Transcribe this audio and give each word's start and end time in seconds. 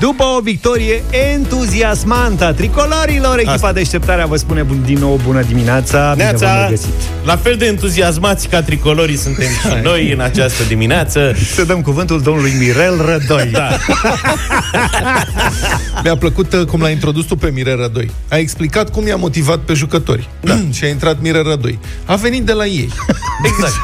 După 0.00 0.24
o 0.24 0.40
victorie 0.40 1.02
entuziasmantă 1.32 2.44
a 2.44 2.52
tricolorilor, 2.52 3.34
echipa 3.38 3.52
Asta. 3.52 3.72
deșteptarea 3.72 4.26
vă 4.26 4.36
spune 4.36 4.62
bun- 4.62 4.84
din 4.84 4.98
nou 4.98 5.20
bună 5.24 5.42
dimineața. 5.42 6.12
Bine 6.16 6.24
v-am 6.30 6.38
Neața, 6.40 6.64
regăsit. 6.64 6.88
la 7.24 7.36
fel 7.36 7.56
de 7.56 7.66
entuziasmați 7.66 8.48
ca 8.48 8.62
tricolorii 8.62 9.16
suntem 9.16 9.46
și 9.46 9.82
noi 9.82 10.12
în 10.12 10.20
această 10.20 10.62
dimineață. 10.68 11.34
Să 11.54 11.64
dăm 11.64 11.80
cuvântul 11.82 12.20
domnului 12.22 12.52
Mirel 12.58 12.96
Rădoi. 13.06 13.48
Da. 13.52 13.68
Mi-a 16.02 16.16
plăcut 16.16 16.52
uh, 16.52 16.64
cum 16.66 16.80
l-a 16.80 16.88
introdus 16.90 17.24
tu 17.24 17.36
pe 17.36 17.50
Mire 17.50 17.74
Rădoi. 17.74 18.10
A 18.30 18.36
explicat 18.36 18.90
cum 18.90 19.06
i-a 19.06 19.16
motivat 19.16 19.58
pe 19.58 19.74
jucători. 19.74 20.28
Da. 20.40 20.58
și 20.76 20.84
a 20.84 20.88
intrat 20.88 21.20
Mire 21.20 21.42
Rădoi. 21.42 21.78
A 22.04 22.14
venit 22.14 22.42
de 22.44 22.52
la 22.52 22.66
ei. 22.66 22.88
Exact. 23.44 23.74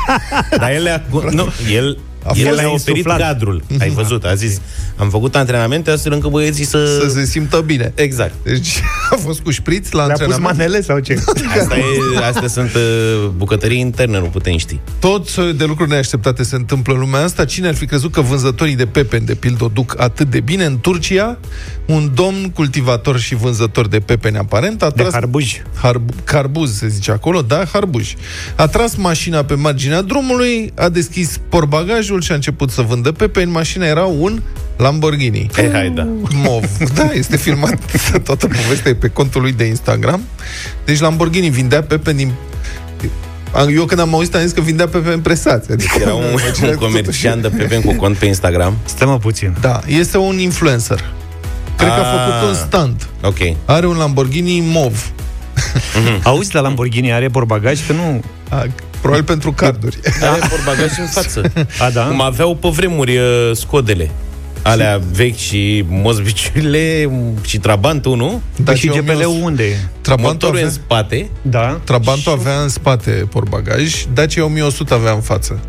Dar 0.59 0.71
el, 0.71 0.83
le-a, 0.83 1.03
nu, 1.31 1.53
el, 1.73 1.99
A 2.25 2.33
el 2.37 2.47
fost 2.47 2.59
a 2.61 2.69
oferit 2.69 2.87
insuflat. 2.89 3.19
cadrul. 3.19 3.63
Ai 3.81 3.89
văzut, 3.91 4.25
a 4.25 4.35
zis, 4.35 4.61
am 4.97 5.11
făcut 5.11 5.37
antrenamente 5.37 5.91
astfel 5.91 6.13
încât 6.13 6.31
băieții 6.31 6.65
să... 6.65 6.99
Să 7.01 7.09
se 7.09 7.25
simtă 7.25 7.61
bine. 7.67 7.93
Exact. 7.95 8.35
Deci 8.45 8.81
a 9.11 9.17
fost 9.17 9.41
cu 9.41 9.51
șpriț 9.51 9.91
la 9.91 10.07
Le-a 10.07 10.15
pus 10.15 10.23
antrenament. 10.23 10.59
manele 10.59 10.83
sau 10.83 10.99
ce? 10.99 11.15
Asta 11.61 11.77
e, 11.77 12.25
astea 12.27 12.49
sunt 12.49 12.75
uh, 12.75 13.29
bucătării 13.37 13.79
interne, 13.81 14.19
nu 14.19 14.25
putem 14.25 14.57
ști. 14.57 14.79
Tot 14.99 15.27
soiul 15.29 15.55
de 15.57 15.65
lucruri 15.65 15.91
neașteptate 15.91 16.43
se 16.43 16.57
întâmplă 16.57 16.95
în 16.95 17.01
lumea 17.01 17.21
asta. 17.23 17.45
Cine 17.45 17.69
ar 17.69 17.75
fi 17.75 17.87
crezut 17.87 18.13
că 18.13 18.21
vânzătorii 18.21 18.77
de 18.77 18.87
pepeni, 18.87 19.27
de 19.27 19.35
pildă, 19.35 19.65
o 19.65 19.69
duc 19.69 19.95
atât 20.01 20.31
de 20.31 20.41
bine 20.41 20.65
în 20.65 20.79
Turcia? 20.81 21.39
Un 21.87 22.11
domn 22.15 22.51
cultivator 22.55 23.19
și 23.19 23.35
vânzător 23.35 23.89
de 23.89 23.99
pepeni 23.99 24.37
aparent 24.37 24.83
a 24.83 24.91
De 24.91 25.01
tras 25.03 25.13
harbuj. 25.13 25.63
Harb- 25.83 26.25
carbuz, 26.25 26.77
se 26.79 26.89
zice 26.89 27.11
acolo, 27.11 27.41
da, 27.43 27.65
harbuj. 27.73 28.15
A 28.57 28.67
tras 28.67 28.95
mașina 28.97 29.43
pe 29.45 29.55
marginea 29.55 30.01
drumului, 30.03 30.73
a 30.77 30.89
deschis 30.89 31.41
porbagajul 31.49 32.12
și 32.21 32.33
a 32.33 32.35
început 32.35 32.71
să 32.71 32.83
vândă 32.83 33.13
pepeni. 33.13 33.51
Mașina 33.51 33.87
era 33.87 34.05
un 34.05 34.43
Lamborghini. 34.77 35.51
Hai, 35.55 35.71
hai, 35.73 35.89
da. 35.91 36.09
Mov. 36.35 36.65
Da, 36.95 37.11
este 37.13 37.37
filmat 37.37 37.79
toată 38.25 38.47
povestea 38.47 38.91
e 38.91 38.95
pe 38.95 39.09
contul 39.09 39.41
lui 39.41 39.53
de 39.53 39.65
Instagram. 39.65 40.21
Deci 40.85 41.01
Lamborghini 41.01 41.49
vindea 41.49 41.83
pepeni 41.83 42.17
din 42.17 42.33
eu 43.75 43.85
când 43.85 44.01
am 44.01 44.15
auzit 44.15 44.35
am 44.35 44.41
zis 44.41 44.53
că 44.53 44.61
vindea 44.61 44.89
pepeni 44.89 45.21
presați. 45.21 45.73
Adică 45.73 45.99
Era 46.01 46.15
un, 46.15 46.25
un 46.69 46.75
comerciant 46.75 47.43
de 47.43 47.49
pe 47.49 47.81
cu 47.85 47.93
cont 47.95 48.17
pe 48.17 48.27
Instagram. 48.27 48.77
Stă-mă 48.85 49.19
puțin. 49.19 49.57
Da, 49.61 49.81
este 49.87 50.19
un 50.19 50.39
influencer. 50.39 51.05
Cred 51.77 51.89
că 51.89 51.95
a 52.01 52.13
Ah. 52.13 52.31
făcut 52.31 52.49
un 52.49 52.55
stand. 52.55 53.09
Ok. 53.23 53.57
Are 53.65 53.87
un 53.87 53.97
Lamborghini 53.97 54.61
mov. 54.67 55.11
Auzi, 56.23 56.55
la 56.55 56.61
Lamborghini 56.61 57.13
are 57.13 57.29
porbagaj? 57.29 57.87
Că 57.87 57.93
nu... 57.93 58.23
A, 58.49 58.67
probabil 59.03 59.25
pentru 59.25 59.53
carduri. 59.53 59.99
Are 60.21 60.41
porbagaj 60.49 60.99
în 60.99 61.07
față. 61.07 61.53
A, 61.87 61.91
da? 61.91 62.07
Cum 62.07 62.21
aveau 62.21 62.55
pe 62.55 62.69
vremuri 62.69 63.17
uh, 63.17 63.51
scodele. 63.53 64.11
Alea 64.63 65.01
vechi 65.13 65.37
și 65.37 65.85
mozbiciurile 65.89 67.11
și 67.45 67.59
Trabantul, 67.59 68.17
nu? 68.17 68.43
Da, 68.57 68.63
Păi 68.65 68.77
și 68.77 68.89
și 68.91 68.99
GPL-ul 69.01 69.41
unde 69.43 69.65
e? 69.65 69.77
Trabantul 70.01 70.33
Motorul 70.33 70.55
avea, 70.55 70.67
în 70.67 70.73
spate 70.73 71.31
Da. 71.43 71.81
Trabantul 71.85 72.33
avea 72.33 72.61
în 72.61 72.69
spate 72.69 73.11
porbagaj, 73.11 74.05
Dacia 74.13 74.45
1100 74.45 74.95
avea 74.95 75.13
în 75.13 75.21
față. 75.21 75.61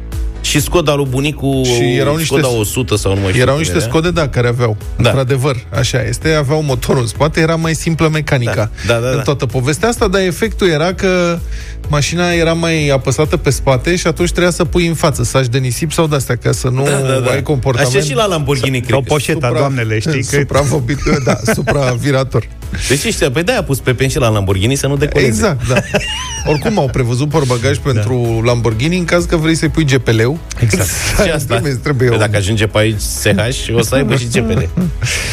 Și 0.44 0.62
Skoda 0.62 0.94
lui 0.94 1.08
bunicu, 1.10 1.62
Și 1.66 1.96
erau 1.98 2.16
niște- 2.16 2.40
Skoda 2.40 2.48
100 2.60 2.96
sau 2.96 3.14
nu 3.14 3.20
mai 3.20 3.30
știu 3.30 3.42
Erau 3.42 3.54
cum 3.54 3.64
niște 3.64 3.78
era. 3.78 3.86
Scode, 3.86 4.12
da, 4.12 4.28
care 4.28 4.48
aveau. 4.48 4.78
Da. 4.98 5.10
Într-adevăr, 5.10 5.56
așa 5.76 6.02
este. 6.08 6.34
Aveau 6.34 6.62
motorul 6.62 7.02
în 7.02 7.08
spate, 7.08 7.40
era 7.40 7.56
mai 7.56 7.74
simplă 7.76 8.08
mecanica. 8.08 8.72
Da, 8.88 8.94
da, 8.94 9.00
da, 9.00 9.10
în 9.10 9.16
da. 9.16 9.22
toată 9.22 9.46
povestea 9.46 9.90
asta, 9.90 10.08
dar 10.08 10.22
efectul 10.22 10.68
era 10.68 10.94
că 10.94 11.40
mașina 11.88 12.32
era 12.32 12.54
mai 12.54 12.88
apăsată 12.90 13.38
pe 13.38 13.50
spate 13.50 13.96
și 13.96 14.08
atunci 14.08 14.30
trebuia 14.30 14.52
să 14.52 14.66
pui 14.66 14.88
în 14.88 14.94
față, 14.94 15.24
să 15.24 15.46
de 15.52 15.58
nisip 15.58 15.92
sau 15.92 16.08
de-astea, 16.08 16.36
ca 16.36 16.52
să 16.52 16.68
nu 16.70 16.84
Da, 16.84 16.90
da, 16.90 17.20
da. 17.20 17.32
ai 17.32 17.42
comportament... 17.42 17.96
Așa 17.96 18.06
și 18.06 18.14
la 18.14 18.26
Lamborghini, 18.26 18.78
Sau 18.78 18.86
cred. 18.88 19.08
că. 19.08 19.14
poșeta, 19.14 19.52
doamnele, 19.58 20.00
știi? 20.00 20.24
Că... 20.24 20.36
Supravobit, 20.38 21.00
da, 21.26 21.38
supravirator. 21.53 22.48
Deci 22.90 23.06
ăștia, 23.06 23.32
pe 23.32 23.42
de-aia 23.42 23.59
a 23.59 23.64
pus 23.64 23.80
pe 23.80 24.08
și 24.08 24.18
la 24.18 24.28
Lamborghini 24.30 24.76
să 24.76 24.88
nu 24.88 24.98
decoleze. 24.98 25.28
Exact, 25.28 25.68
da. 25.68 25.76
Oricum 26.52 26.80
au 26.80 26.90
prevăzut 26.90 27.30
porbagaj 27.30 27.78
pentru 27.78 28.42
Lamborghini 28.46 28.98
în 28.98 29.06
caz 29.06 29.26
că 29.26 29.38
vrei 29.38 29.56
să-i 29.56 29.70
pui 29.70 29.86
GPL-ul. 29.86 30.33
Exact. 30.60 30.90
Și 31.24 31.30
asta. 31.32 31.54
Trebuie, 31.54 31.74
trebuie 31.74 32.08
Păi 32.08 32.18
o- 32.18 32.20
dacă 32.20 32.38
ajunge 32.38 32.66
pe 32.68 32.78
aici 32.78 33.00
SH, 33.00 33.70
o 33.76 33.82
să 33.82 33.96
aibă 33.96 34.16
și 34.16 34.28
GPL. 34.28 34.60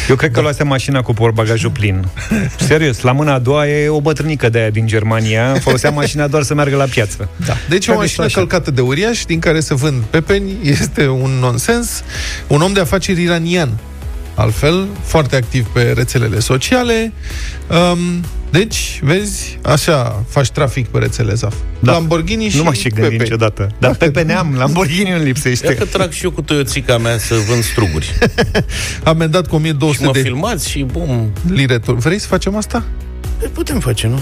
Eu 0.09 0.15
cred 0.15 0.31
că 0.31 0.41
luase 0.41 0.63
mașina 0.63 1.01
cu 1.01 1.13
porbagajul 1.13 1.69
plin. 1.69 2.05
Serios, 2.59 3.01
la 3.01 3.11
mâna 3.11 3.33
a 3.33 3.39
doua 3.39 3.67
e 3.67 3.87
o 3.89 4.01
bătrânică 4.01 4.49
de 4.49 4.59
aia 4.59 4.69
din 4.69 4.87
Germania. 4.87 5.53
Folosea 5.59 5.89
mașina 5.89 6.27
doar 6.27 6.43
să 6.43 6.53
meargă 6.53 6.75
la 6.75 6.83
piață. 6.85 7.29
Da. 7.45 7.53
Deci 7.69 7.83
o 7.87 7.91
Care 7.91 7.97
mașină 7.97 8.15
sunt 8.15 8.25
așa. 8.27 8.37
călcată 8.37 8.71
de 8.71 8.81
uriaș 8.81 9.23
din 9.25 9.39
care 9.39 9.59
se 9.59 9.73
vând 9.75 10.03
pepeni 10.03 10.51
este 10.63 11.07
un 11.07 11.31
nonsens. 11.39 12.03
Un 12.47 12.61
om 12.61 12.73
de 12.73 12.79
afaceri 12.79 13.21
iranian. 13.21 13.69
Altfel, 14.41 14.87
foarte 15.03 15.35
activ 15.35 15.65
pe 15.67 15.91
rețelele 15.95 16.39
sociale. 16.39 17.13
Um, 17.91 17.99
deci, 18.51 18.99
vezi, 19.03 19.59
așa 19.61 20.23
faci 20.27 20.49
trafic 20.49 20.87
pe 20.87 20.97
rețele 20.99 21.33
ZAF. 21.33 21.53
Da. 21.79 21.91
Lamborghini 21.91 22.49
și 22.49 22.57
Nu 22.57 22.63
m-aș 22.63 22.77
fi 22.77 22.81
gândit 22.89 23.01
pepeni. 23.03 23.21
niciodată. 23.21 23.71
Dar 23.79 23.95
pe 23.95 24.11
peneam, 24.11 24.55
Lamborghini 24.57 25.09
îmi 25.09 25.17
Ia 25.19 25.23
lipsește. 25.25 25.73
că 25.75 25.85
trag 25.85 26.11
și 26.11 26.23
eu 26.23 26.31
cu 26.31 26.41
Toyoțica 26.41 26.97
mea 26.97 27.17
să 27.17 27.35
vând 27.49 27.63
struguri. 27.63 28.13
Amendat 29.03 29.47
cu 29.47 29.55
Și 29.55 29.55
1200 29.55 30.05
mă 30.05 30.11
de 30.11 30.19
filmați 30.21 30.69
și 30.69 30.83
bum. 30.83 31.31
lire. 31.53 31.79
tur- 31.79 31.95
Vrei 31.97 32.19
să 32.19 32.27
facem 32.27 32.55
asta? 32.55 32.83
Păi 33.39 33.49
putem 33.53 33.79
face, 33.79 34.07
nu? 34.07 34.19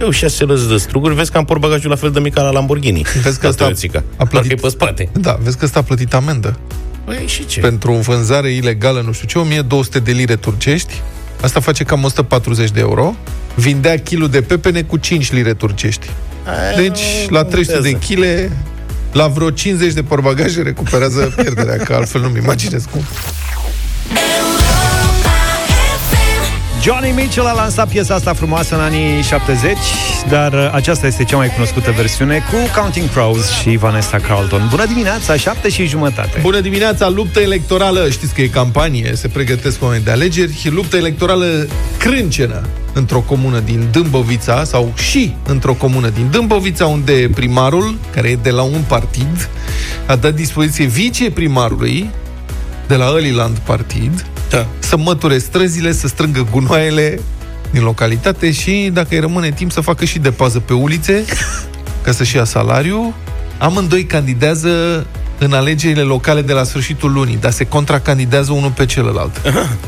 Eu 0.00 0.10
șase 0.10 0.44
lăzi 0.44 0.68
de 0.68 0.76
struguri, 0.76 1.14
vezi 1.14 1.30
că 1.30 1.38
am 1.38 1.44
porbagajul 1.44 1.90
la 1.90 1.96
fel 1.96 2.10
de 2.10 2.20
mic 2.20 2.34
ca 2.34 2.42
la 2.42 2.50
Lamborghini. 2.50 3.04
Vezi 3.22 3.38
că 3.38 3.46
la 3.46 3.48
asta 3.48 3.64
Toyoțica. 3.64 3.98
a 3.98 4.02
Doar 4.16 4.28
că 4.28 4.36
plătit- 4.48 4.50
e 4.50 4.54
pe 4.54 4.68
spate. 4.68 5.08
Da, 5.20 5.38
vezi 5.42 5.56
că 5.58 5.64
ăsta 5.64 5.78
a 5.78 5.82
plătit 5.82 6.14
amendă. 6.14 6.58
Păi 7.04 7.24
și 7.26 7.46
ce? 7.46 7.60
Pentru 7.60 7.92
vânzare 7.92 8.50
ilegală, 8.50 9.00
nu 9.00 9.12
știu 9.12 9.26
ce, 9.26 9.38
1200 9.38 9.98
de 9.98 10.12
lire 10.12 10.36
turcești. 10.36 11.02
Asta 11.40 11.60
face 11.60 11.84
cam 11.84 12.04
140 12.04 12.70
de 12.70 12.80
euro. 12.80 13.14
Vindea 13.54 13.98
kilul 13.98 14.28
de 14.28 14.42
pepene 14.42 14.82
cu 14.82 14.96
5 14.96 15.32
lire 15.32 15.54
turcești. 15.54 16.10
Deci, 16.76 17.00
la 17.28 17.44
300 17.44 17.80
de 17.80 17.98
chile, 17.98 18.50
la 19.12 19.26
vreo 19.26 19.50
50 19.50 19.92
de 19.92 20.02
porbagaje 20.02 20.62
recuperează 20.62 21.32
pierderea, 21.36 21.76
că 21.76 21.94
altfel 21.94 22.20
nu-mi 22.20 22.38
imaginez 22.38 22.84
cum. 22.90 23.02
Johnny 26.84 27.10
Mitchell 27.10 27.46
a 27.46 27.52
lansat 27.52 27.88
piesa 27.88 28.14
asta 28.14 28.32
frumoasă 28.32 28.74
în 28.74 28.80
anii 28.80 29.22
70, 29.22 29.76
dar 30.28 30.52
uh, 30.52 30.68
aceasta 30.72 31.06
este 31.06 31.24
cea 31.24 31.36
mai 31.36 31.48
cunoscută 31.48 31.90
versiune 31.90 32.42
cu 32.50 32.80
Counting 32.80 33.10
Crows 33.10 33.50
și 33.50 33.76
Vanessa 33.76 34.18
Carlton. 34.18 34.66
Bună 34.70 34.86
dimineața, 34.86 35.36
7 35.36 35.68
și 35.68 35.86
jumătate. 35.86 36.38
Bună 36.40 36.60
dimineața, 36.60 37.08
luptă 37.08 37.40
electorală. 37.40 38.10
Știți 38.10 38.34
că 38.34 38.42
e 38.42 38.46
campanie, 38.46 39.12
se 39.14 39.28
pregătesc 39.28 39.82
oameni 39.82 40.04
de 40.04 40.10
alegeri. 40.10 40.68
Luptă 40.70 40.96
electorală 40.96 41.66
crâncenă 41.98 42.62
într-o 42.92 43.20
comună 43.20 43.58
din 43.58 43.88
Dâmbovița 43.90 44.64
sau 44.64 44.92
și 44.96 45.34
într-o 45.46 45.74
comună 45.74 46.08
din 46.08 46.28
Dâmbovița 46.30 46.86
unde 46.86 47.30
primarul, 47.34 47.98
care 48.14 48.28
e 48.28 48.38
de 48.42 48.50
la 48.50 48.62
un 48.62 48.82
partid, 48.86 49.48
a 50.06 50.16
dat 50.16 50.34
dispoziție 50.34 50.86
viceprimarului 50.86 52.10
de 52.86 52.94
la 52.94 53.12
Öliland 53.16 53.58
Partid 53.58 54.24
Da. 54.54 54.66
să 54.78 54.96
măture 54.96 55.38
străzile, 55.38 55.92
să 55.92 56.08
strângă 56.08 56.46
gunoaiele 56.50 57.20
din 57.70 57.82
localitate 57.82 58.52
și, 58.52 58.90
dacă 58.92 59.08
îi 59.10 59.18
rămâne 59.18 59.50
timp, 59.50 59.72
să 59.72 59.80
facă 59.80 60.04
și 60.04 60.18
de 60.18 60.30
pază 60.30 60.60
pe 60.60 60.72
ulițe 60.72 61.24
ca 62.04 62.12
să-și 62.12 62.36
ia 62.36 62.44
salariu. 62.44 63.14
Amândoi 63.58 64.04
candidează 64.04 65.06
în 65.38 65.52
alegerile 65.52 66.00
locale 66.00 66.42
de 66.42 66.52
la 66.52 66.64
sfârșitul 66.64 67.12
lunii, 67.12 67.36
dar 67.36 67.50
se 67.50 67.64
contracandidează 67.64 68.52
unul 68.52 68.70
pe 68.70 68.86
celălalt. 68.86 69.40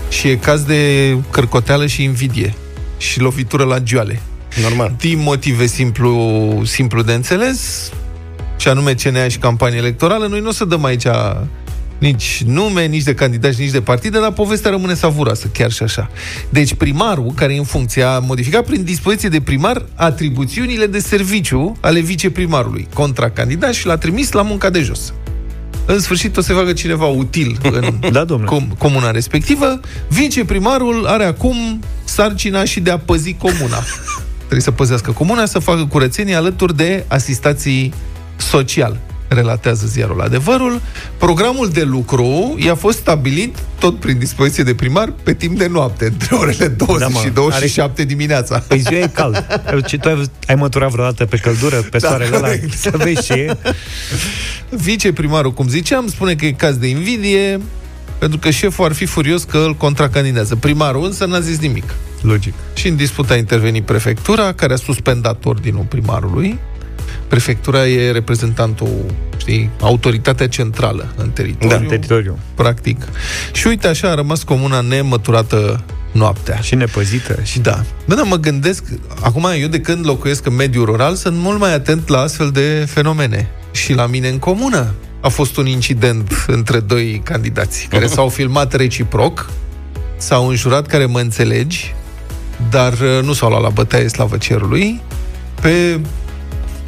Și 0.09 0.29
e 0.29 0.37
caz 0.37 0.63
de 0.63 1.17
cărcoteală 1.31 1.87
și 1.87 2.03
invidie 2.03 2.55
și 2.97 3.21
lovitură 3.21 3.65
la 3.65 3.79
gioale. 3.79 4.21
Normal. 4.63 4.95
Din 4.99 5.23
motive 5.23 5.67
simplu, 5.67 6.63
simplu 6.65 7.03
de 7.03 7.13
înțeles, 7.13 7.91
și 8.57 8.69
anume 8.69 8.95
CNA 8.95 9.29
și 9.29 9.39
campanie 9.39 9.79
electorală, 9.79 10.27
noi 10.27 10.41
nu 10.41 10.49
o 10.49 10.53
să 10.53 10.65
dăm 10.65 10.85
aici 10.85 11.07
nici 11.99 12.43
nume, 12.47 12.85
nici 12.87 13.03
de 13.03 13.15
candidați, 13.15 13.61
nici 13.61 13.71
de 13.71 13.81
partide, 13.81 14.21
dar 14.21 14.33
povestea 14.33 14.71
rămâne 14.71 14.95
savuroasă, 14.95 15.47
chiar 15.53 15.71
și 15.73 15.83
așa. 15.83 16.11
Deci 16.49 16.75
primarul, 16.75 17.33
care 17.35 17.55
e 17.55 17.59
în 17.59 17.65
funcție, 17.65 18.03
a 18.03 18.19
modificat 18.19 18.65
prin 18.65 18.85
dispoziție 18.85 19.29
de 19.29 19.41
primar 19.41 19.85
atribuțiunile 19.95 20.87
de 20.87 20.99
serviciu 20.99 21.77
ale 21.81 22.01
viceprimarului 22.01 22.89
contra 22.95 23.31
candidat 23.31 23.73
și 23.73 23.87
l-a 23.87 23.97
trimis 23.97 24.33
la 24.33 24.43
munca 24.43 24.71
de 24.71 24.81
jos. 24.81 25.13
În 25.87 26.01
sfârșit 26.01 26.37
o 26.37 26.41
să 26.41 26.53
facă 26.53 26.73
cineva 26.73 27.07
util 27.07 27.59
în 27.63 27.95
Da, 28.13 28.25
domnule. 28.25 28.57
com- 28.57 28.79
comuna 28.79 29.11
respectivă. 29.11 29.81
Viceprimarul 30.09 31.07
are 31.07 31.25
acum 31.25 31.81
sarcina 32.05 32.65
și 32.65 32.81
de 32.81 32.91
a 32.91 32.99
păzi 32.99 33.33
comuna. 33.33 33.83
Trebuie 34.39 34.61
să 34.61 34.71
păzească 34.71 35.11
comuna, 35.11 35.47
să 35.47 35.59
facă 35.59 35.85
curățenie 35.87 36.35
alături 36.35 36.77
de 36.77 37.05
asistații 37.09 37.93
social 38.37 39.01
relatează 39.29 39.87
ziarul 39.87 40.21
Adevărul. 40.21 40.81
Programul 41.19 41.69
de 41.69 41.83
lucru 41.83 42.55
i-a 42.59 42.75
fost 42.75 42.99
stabilit, 42.99 43.57
tot 43.79 43.99
prin 44.01 44.19
dispoziție 44.19 44.63
de 44.65 44.75
primar, 44.75 45.13
pe 45.23 45.35
timp 45.35 45.59
de 45.59 45.67
noapte, 45.67 46.05
între 46.05 46.35
orele 46.35 46.67
20 46.69 46.99
Da, 47.01 47.07
mă. 47.13 47.21
și 47.25 47.29
27 47.31 48.05
dimineața. 48.05 48.59
Păi 48.59 48.79
ziua 48.79 49.01
e 49.01 49.11
cald. 49.13 49.47
Ce, 49.87 49.99
tu 49.99 50.09
ai, 50.09 50.15
văzut- 50.15 50.31
ai 50.47 50.55
măturat 50.55 50.91
vreodată 50.91 51.25
pe 51.25 51.37
căldură, 51.37 51.77
pe 51.77 51.99
Da, 51.99 52.09
soarele 52.09 52.37
ăla? 52.37 52.47
corect. 52.47 52.73
Să 52.79 52.93
vezi 52.97 53.23
ce 53.25 53.33
e. 53.33 53.57
Viceprimarul, 54.71 55.53
cum 55.53 55.69
ziceam, 55.69 56.09
spune 56.09 56.35
că 56.35 56.47
e 56.47 56.53
caz 56.53 56.77
de 56.77 56.87
invidie, 56.87 57.61
pentru 58.19 58.39
că 58.39 58.51
șeful 58.51 58.85
ar 58.85 58.93
fi 58.93 59.05
furios 59.07 59.43
că 59.45 59.57
îl 59.59 59.75
contracandidează. 59.75 60.57
Primarul 60.57 61.05
însă 61.05 61.25
n-a 61.25 61.41
zis 61.41 61.59
nimic. 61.59 61.95
Logic. 62.21 62.53
Și 62.75 62.89
în 62.89 62.97
dispută 62.97 63.33
a 63.33 63.37
intervenit 63.37 63.85
prefectura, 63.85 64.53
care 64.53 64.73
a 64.73 64.77
suspendat 64.77 65.45
ordinul 65.45 65.85
primarului. 65.89 66.59
Prefectura 67.29 67.87
e 67.87 68.11
reprezentantul, 68.11 69.05
știi, 69.37 69.71
autoritatea 69.81 70.49
centrală 70.49 71.13
în 71.17 71.31
teritoriu. 71.31 71.79
Da, 71.79 71.87
teritoriu. 71.89 72.39
Practic. 72.55 73.09
Și 73.53 73.67
uite, 73.67 73.89
așa 73.89 74.11
a 74.11 74.15
rămas 74.15 74.43
comuna 74.43 74.81
nemăturată 74.81 75.85
noaptea. 76.13 76.57
Și 76.57 76.75
nepăzită. 76.75 77.39
Și... 77.43 77.59
Da. 77.59 77.85
Bă, 78.07 78.15
dar 78.15 78.25
mă 78.25 78.37
gândesc, 78.37 78.85
acum 79.21 79.47
eu 79.61 79.69
de 79.69 79.81
când 79.81 80.07
locuiesc 80.07 80.47
în 80.47 80.55
mediul 80.55 80.85
rural, 80.85 81.15
sunt 81.15 81.37
mult 81.37 81.59
mai 81.59 81.75
atent 81.75 82.09
la 82.09 82.21
astfel 82.21 82.51
de 82.51 82.87
fenomene. 82.89 83.49
Și 83.71 83.93
la 83.93 84.07
mine 84.07 84.29
în 84.29 84.39
comună 84.39 84.95
a 85.21 85.29
fost 85.29 85.57
un 85.57 85.67
incident 85.67 86.45
între 86.47 86.81
doi 86.81 87.21
candidați 87.25 87.87
care 87.91 88.07
s-au 88.07 88.29
filmat 88.29 88.73
reciproc, 88.73 89.51
s-au 90.17 90.49
înjurat 90.49 90.87
care 90.87 91.05
mă 91.05 91.21
înțelegi, 91.21 91.95
dar 92.71 92.93
uh, 92.93 93.23
nu 93.23 93.33
s-au 93.33 93.49
luat 93.49 93.63
la 93.63 93.69
bătaie 93.69 94.09
slavă 94.09 94.37
cerului, 94.37 95.01
pe 95.61 96.01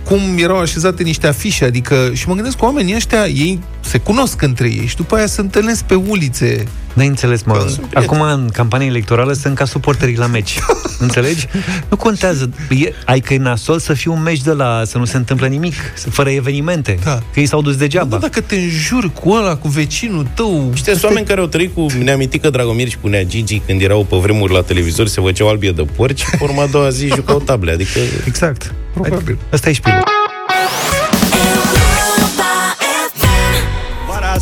cum 0.09 0.21
erau 0.37 0.59
așezate 0.59 1.03
niște 1.03 1.27
afișe, 1.27 1.65
adică, 1.65 2.11
și 2.13 2.29
mă 2.29 2.35
gândesc 2.35 2.57
că 2.57 2.65
oamenii 2.65 2.95
ăștia, 2.95 3.27
ei 3.27 3.61
se 3.89 3.99
cunosc 3.99 4.43
între 4.43 4.69
ei 4.69 4.87
și 4.87 4.97
după 4.97 5.15
aia 5.17 5.27
se 5.27 5.41
întâlnesc 5.41 5.85
pe 5.85 5.95
ulițe. 5.95 6.65
N-ai 6.93 7.07
înțeles, 7.07 7.43
mă. 7.43 7.71
Acum, 7.95 8.21
în 8.21 8.49
campanie 8.53 8.87
electorală, 8.87 9.33
sunt 9.33 9.55
ca 9.55 9.65
suporterii 9.65 10.17
la 10.17 10.27
meci. 10.27 10.59
Înțelegi? 10.99 11.47
Nu 11.89 11.97
contează. 11.97 12.51
E, 12.71 12.93
ai 13.05 13.21
că 13.21 13.35
e 13.35 13.39
nasol 13.39 13.79
să 13.79 13.93
fii 13.93 14.11
un 14.11 14.23
meci 14.23 14.41
de 14.41 14.53
la 14.53 14.83
să 14.85 14.99
nu 14.99 15.05
se 15.05 15.17
întâmplă 15.17 15.47
nimic, 15.47 15.75
fără 16.11 16.31
evenimente. 16.31 16.99
Da. 17.05 17.19
Că 17.33 17.41
ei 17.41 17.47
s-au 17.47 17.63
dus 17.63 17.77
degeaba. 17.77 18.17
Da, 18.17 18.19
dacă 18.19 18.41
te 18.41 18.57
înjuri 18.57 19.13
cu 19.13 19.31
ăla, 19.31 19.57
cu 19.57 19.69
vecinul 19.69 20.27
tău... 20.35 20.69
Niște 20.71 20.99
oameni 21.03 21.27
care 21.27 21.41
au 21.41 21.47
trăit 21.47 21.75
cu 21.75 21.87
neamitică 22.03 22.51
Dragomir 22.51 22.89
și 22.89 22.97
cu 23.01 23.09
Nea 23.09 23.25
Gigi 23.25 23.63
când 23.67 23.81
erau 23.81 24.05
pe 24.05 24.17
vremuri 24.17 24.53
la 24.53 24.63
televizor, 24.63 25.07
se 25.07 25.21
făceau 25.21 25.49
albie 25.49 25.71
de 25.71 25.83
porci, 25.97 26.25
urma 26.41 26.63
a 26.63 26.67
doua 26.67 26.89
zi 26.89 27.07
jucau 27.15 27.41
table. 27.41 27.73
Adică 27.73 27.99
Exact. 28.27 28.75
Probabil. 28.93 29.39
Asta 29.51 29.69
e 29.69 29.73
șpilul. 29.73 30.03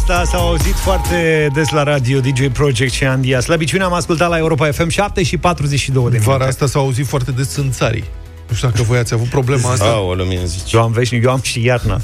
Asta 0.09 0.25
s-au 0.37 0.49
auzit 0.49 0.75
foarte 0.75 1.51
des 1.55 1.69
la 1.69 1.83
radio 1.83 2.21
DJ 2.21 2.49
Project 2.53 2.93
și 2.93 3.05
Andia. 3.05 3.41
Slăbiciune 3.41 3.83
am 3.85 3.93
ascultat 3.93 4.29
la 4.29 4.39
Europa 4.39 4.71
FM 4.71 4.89
7 4.89 5.23
și 5.23 5.37
42 5.37 6.03
de 6.03 6.09
minute. 6.09 6.31
Vara 6.31 6.47
asta 6.47 6.67
s-au 6.67 6.83
auzit 6.83 7.07
foarte 7.07 7.31
des 7.31 7.49
țânțarii. 7.49 8.05
Nu 8.49 8.55
știu 8.55 8.69
dacă 8.69 8.83
voi 8.83 8.99
ați 8.99 9.15
avut 9.15 9.27
problema 9.27 9.71
asta. 9.71 9.85
Aoleu, 9.85 10.27
mie 10.27 10.41
zice. 10.45 10.77
Eu 10.77 10.83
am 10.83 10.93
veșnic, 10.93 11.25
eu 11.25 11.31
am 11.31 11.41
și 11.43 11.65
iarna. 11.65 12.01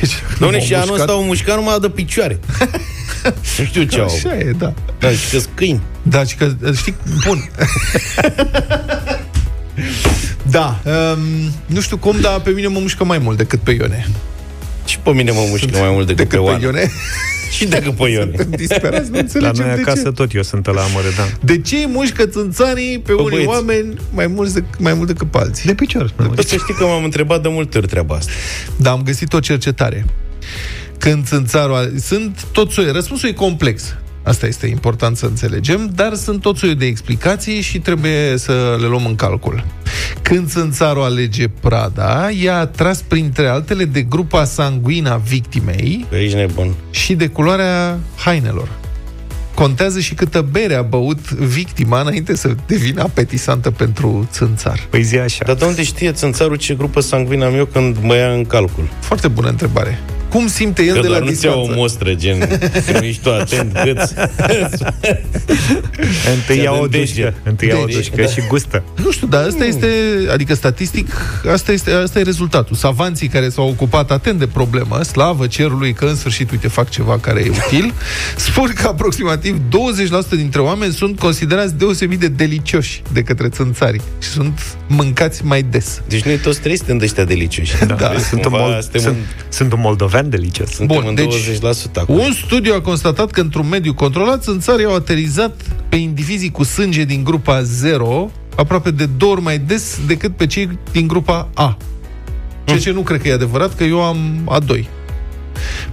Deci, 0.00 0.12
Doamne, 0.38 0.56
m-au 0.56 0.66
și 0.66 0.74
anul 0.74 0.86
mușcat. 0.86 1.08
ăsta 1.08 1.12
au 1.12 1.22
mușcat 1.24 1.56
numai 1.56 1.78
de 1.80 1.88
picioare. 1.88 2.40
nu 3.58 3.64
știu 3.64 3.82
ce 3.82 4.00
au. 4.00 4.04
Așa 4.06 4.36
e, 4.36 4.54
da. 4.58 4.72
Da, 4.98 5.10
și 5.10 5.30
că 5.30 5.38
câini. 5.54 5.80
Da, 6.02 6.24
și 6.24 6.34
că, 6.34 6.52
știi, 6.76 6.94
bun. 7.26 7.50
da, 10.56 10.80
um, 10.84 11.52
nu 11.66 11.80
știu 11.80 11.96
cum, 11.96 12.20
dar 12.20 12.40
pe 12.40 12.50
mine 12.50 12.66
mă 12.66 12.78
mușcă 12.78 13.04
mai 13.04 13.18
mult 13.18 13.36
decât 13.36 13.60
pe 13.60 13.70
Ione. 13.70 14.08
Și 14.90 14.98
pe 14.98 15.10
mine 15.10 15.30
mă 15.30 15.46
mușcă 15.48 15.78
mai 15.78 15.90
mult 15.90 16.06
decât, 16.06 16.16
Decât 16.16 16.28
pe 16.30 16.36
pe 16.36 16.42
Oana. 16.42 16.58
Ione. 16.64 16.90
Și 17.56 17.64
decât 17.66 17.94
pe 17.94 18.08
Ione. 18.08 18.30
Suntem 18.36 18.50
disperați, 18.56 19.08
nu 19.10 19.14
La 19.14 19.20
înțelegem 19.20 19.66
noi 19.66 19.74
de 19.74 19.80
acasă 19.80 20.02
ce. 20.02 20.10
tot 20.10 20.34
eu 20.34 20.42
sunt 20.42 20.66
la 20.66 20.82
amărădan. 20.82 21.38
De 21.40 21.60
ce 21.60 21.76
îi 21.76 21.86
mușcă 21.92 22.26
țânțanii 22.26 22.98
pe 22.98 23.12
unii 23.12 23.28
băieți. 23.30 23.48
oameni 23.48 23.94
mai 24.14 24.26
mult, 24.26 24.50
de, 24.50 24.64
mai 24.78 24.94
mult 24.94 25.06
decât 25.06 25.30
pe 25.30 25.38
alții? 25.38 25.66
De 25.66 25.74
picior. 25.74 26.08
spune 26.08 26.28
Păi 26.28 26.44
să 26.46 26.56
știi 26.56 26.74
că 26.74 26.84
m-am 26.84 27.04
întrebat 27.04 27.42
de 27.42 27.48
multe 27.48 27.78
ori 27.78 27.86
treaba 27.86 28.14
asta. 28.14 28.30
Dar 28.76 28.92
am 28.92 29.02
găsit 29.02 29.32
o 29.32 29.40
cercetare. 29.40 30.04
Când 30.98 31.26
țânțarul... 31.26 31.74
a- 31.74 31.88
Sunt 32.00 32.44
tot 32.52 32.70
soiul... 32.70 32.92
Răspunsul 32.92 33.28
e 33.28 33.32
complex. 33.32 33.94
Asta 34.30 34.46
este 34.46 34.66
important 34.66 35.16
să 35.16 35.26
înțelegem, 35.26 35.90
dar 35.94 36.14
sunt 36.14 36.40
tot 36.40 36.56
soiul 36.56 36.76
de 36.76 36.86
explicații 36.86 37.60
și 37.60 37.78
trebuie 37.78 38.36
să 38.36 38.76
le 38.80 38.86
luăm 38.86 39.06
în 39.06 39.14
calcul. 39.14 39.64
Când 40.22 40.48
țânțarul 40.48 41.02
alege 41.02 41.48
prada, 41.48 42.30
e 42.30 42.50
atras 42.50 43.00
printre 43.02 43.46
altele 43.46 43.84
de 43.84 44.02
grupa 44.02 44.44
sanguină 44.44 45.10
a 45.10 45.16
victimei 45.16 46.06
Că 46.10 46.16
ești 46.16 46.36
nebun. 46.36 46.74
și 46.90 47.14
de 47.14 47.26
culoarea 47.26 47.98
hainelor. 48.16 48.68
Contează 49.54 50.00
și 50.00 50.14
câtă 50.14 50.46
bere 50.50 50.74
a 50.74 50.82
băut 50.82 51.30
victima 51.30 52.00
înainte 52.00 52.36
să 52.36 52.54
devină 52.66 53.02
apetisantă 53.02 53.70
pentru 53.70 54.28
țânțar. 54.32 54.86
Păi 54.90 55.02
zi 55.02 55.16
așa. 55.18 55.44
Dar 55.46 55.54
de 55.54 55.64
unde 55.64 55.82
știe 55.82 56.12
țânțarul 56.12 56.56
ce 56.56 56.74
grupă 56.74 57.00
sanguină 57.00 57.44
am 57.44 57.54
eu 57.54 57.64
când 57.64 57.96
mă 58.02 58.14
ia 58.14 58.32
în 58.32 58.44
calcul? 58.44 58.88
Foarte 59.00 59.28
bună 59.28 59.48
întrebare. 59.48 59.98
Cum 60.30 60.46
simte 60.46 60.82
el 60.82 60.94
Că 60.94 61.00
de 61.00 61.06
la 61.08 61.18
doar 61.18 61.28
nu-ți 61.28 61.44
iau 61.44 61.54
o 61.58 61.60
distanță? 61.60 61.80
mostră, 61.80 62.14
gen, 62.14 62.38
că 62.86 62.98
nu 62.98 63.04
ești 63.04 63.22
tu 63.22 63.30
atent, 63.32 63.72
cât... 63.84 63.98
Întâi 66.34 66.56
Se 66.56 66.62
ia 66.62 66.70
o 66.72 66.74
adândește. 66.74 67.20
dușcă. 67.22 67.34
Întâi 67.42 67.68
ia 67.68 67.76
o 67.82 67.84
Deci, 67.84 67.94
dușcă 67.94 68.22
da. 68.22 68.26
și 68.26 68.40
gustă. 68.48 68.82
Nu 69.04 69.10
știu, 69.10 69.26
dar 69.26 69.46
asta 69.46 69.64
este, 69.64 69.88
adică 70.32 70.54
statistic, 70.54 71.08
asta 71.52 71.72
este, 71.72 71.92
asta 71.92 72.18
e 72.18 72.22
rezultatul. 72.22 72.76
Savanții 72.76 73.28
care 73.28 73.48
s-au 73.48 73.68
ocupat 73.68 74.10
atent 74.10 74.38
de 74.38 74.46
problemă, 74.46 75.02
slavă 75.02 75.46
cerului 75.46 75.92
că 75.92 76.04
în 76.04 76.16
sfârșit, 76.16 76.50
uite, 76.50 76.68
fac 76.68 76.88
ceva 76.88 77.18
care 77.18 77.40
e 77.40 77.50
util, 77.66 77.92
spun 78.48 78.72
că 78.74 78.86
aproximativ 78.88 79.56
20% 79.56 80.28
dintre 80.30 80.60
oameni 80.60 80.92
sunt 80.92 81.18
considerați 81.18 81.74
deosebit 81.74 82.18
de 82.20 82.28
delicioși 82.28 83.02
de 83.12 83.22
către 83.22 83.48
țânțarii 83.48 84.00
și 84.18 84.28
sunt 84.28 84.60
mâncați 84.92 85.44
mai 85.44 85.62
des. 85.62 86.02
Deci 86.08 86.22
noi 86.22 86.36
toți 86.38 86.60
trei 86.60 86.76
suntem 86.76 86.98
de 86.98 87.04
ăștia 87.04 87.24
delicioși. 87.24 87.84
Da, 87.86 87.94
Vezi, 87.94 88.28
Sunt 88.28 88.44
un, 88.44 88.50
cumva 88.50 88.66
mol- 88.66 88.80
suntem 88.80 89.00
sunt, 89.00 89.14
în, 89.14 89.22
sunt 89.48 89.72
un 89.72 89.80
moldovean 89.80 90.30
delicios. 90.30 90.70
suntem 90.70 90.96
Bun, 90.96 91.06
în 91.08 91.14
deci, 91.14 91.34
20% 91.34 91.94
acum. 91.94 92.18
Un 92.18 92.32
studiu 92.32 92.74
a 92.74 92.80
constatat 92.80 93.30
că 93.30 93.40
într-un 93.40 93.68
mediu 93.68 93.94
controlat, 93.94 94.42
țânțarii 94.42 94.84
au 94.84 94.94
aterizat 94.94 95.60
pe 95.88 95.96
indivizii 95.96 96.50
cu 96.50 96.62
sânge 96.64 97.04
din 97.04 97.24
grupa 97.24 97.62
0 97.62 98.30
aproape 98.56 98.90
de 98.90 99.06
două 99.16 99.32
ori 99.32 99.42
mai 99.42 99.58
des 99.58 99.98
decât 100.06 100.36
pe 100.36 100.46
cei 100.46 100.78
din 100.92 101.06
grupa 101.06 101.48
A. 101.54 101.76
Ceea 102.64 102.78
ce 102.78 102.90
nu 102.90 103.00
cred 103.00 103.22
că 103.22 103.28
e 103.28 103.32
adevărat, 103.32 103.74
că 103.74 103.84
eu 103.84 104.02
am 104.02 104.50
A2. 104.60 104.84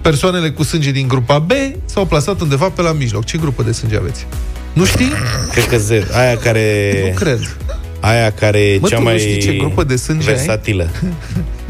Persoanele 0.00 0.50
cu 0.50 0.62
sânge 0.62 0.90
din 0.90 1.08
grupa 1.08 1.38
B 1.38 1.50
s-au 1.84 2.06
plasat 2.06 2.40
undeva 2.40 2.68
pe 2.68 2.82
la 2.82 2.92
mijloc. 2.92 3.24
Ce 3.24 3.38
grupă 3.38 3.62
de 3.62 3.72
sânge 3.72 3.96
aveți? 3.96 4.26
Nu 4.72 4.84
știi? 4.84 5.12
Cred 5.50 5.66
că 5.66 5.76
Z. 5.78 5.90
Aia 6.12 6.36
care... 6.36 6.92
Nu 7.08 7.14
cred. 7.14 7.56
Aia 8.00 8.30
care 8.32 8.58
e 8.58 8.78
Mă, 8.80 8.88
cea 8.88 8.96
tu 8.96 9.02
nu 9.02 9.08
mai 9.08 9.18
știi 9.18 9.38
ce 9.38 9.52
grupă 9.52 9.84
de 9.84 9.96
sânge 9.96 10.28
ai? 10.28 10.34
versatilă. 10.34 10.88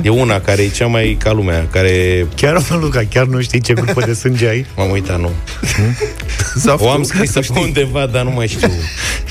E 0.03 0.09
una 0.09 0.41
care 0.41 0.63
e 0.63 0.69
cea 0.69 0.87
mai 0.87 1.17
ca 1.23 1.33
lumea, 1.33 1.67
care... 1.71 2.27
Chiar, 2.37 2.63
mă, 2.71 2.77
Luca, 2.81 3.03
chiar 3.11 3.27
nu 3.27 3.41
știi 3.41 3.61
ce 3.61 3.73
grupă 3.73 4.03
de 4.07 4.13
sânge 4.13 4.49
ai? 4.49 4.67
M-am 4.77 4.91
uitat, 4.91 5.21
nu. 5.21 5.31
Zaftu, 6.55 6.85
O 6.85 6.91
am 6.91 7.03
scrisă 7.03 7.33
tu 7.33 7.39
pe 7.39 7.45
știi. 7.45 7.63
undeva, 7.63 8.07
dar 8.07 8.23
nu 8.25 8.31
mai 8.31 8.47
știu. 8.49 8.71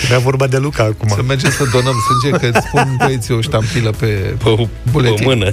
Era 0.09 0.19
vorba 0.19 0.47
de 0.47 0.57
Luca 0.57 0.83
acum. 0.83 1.07
Să 1.15 1.23
mergem 1.27 1.49
să 1.51 1.63
donăm 1.71 1.95
sânge, 2.07 2.37
că 2.37 2.57
îți 2.57 2.67
spun 2.67 2.95
băieții 3.05 3.33
o 3.33 3.41
ștampilă 3.41 3.89
pe, 3.99 4.05
Pe, 4.05 4.35
pe 4.55 4.67
buletin. 4.91 5.25
mână. 5.25 5.49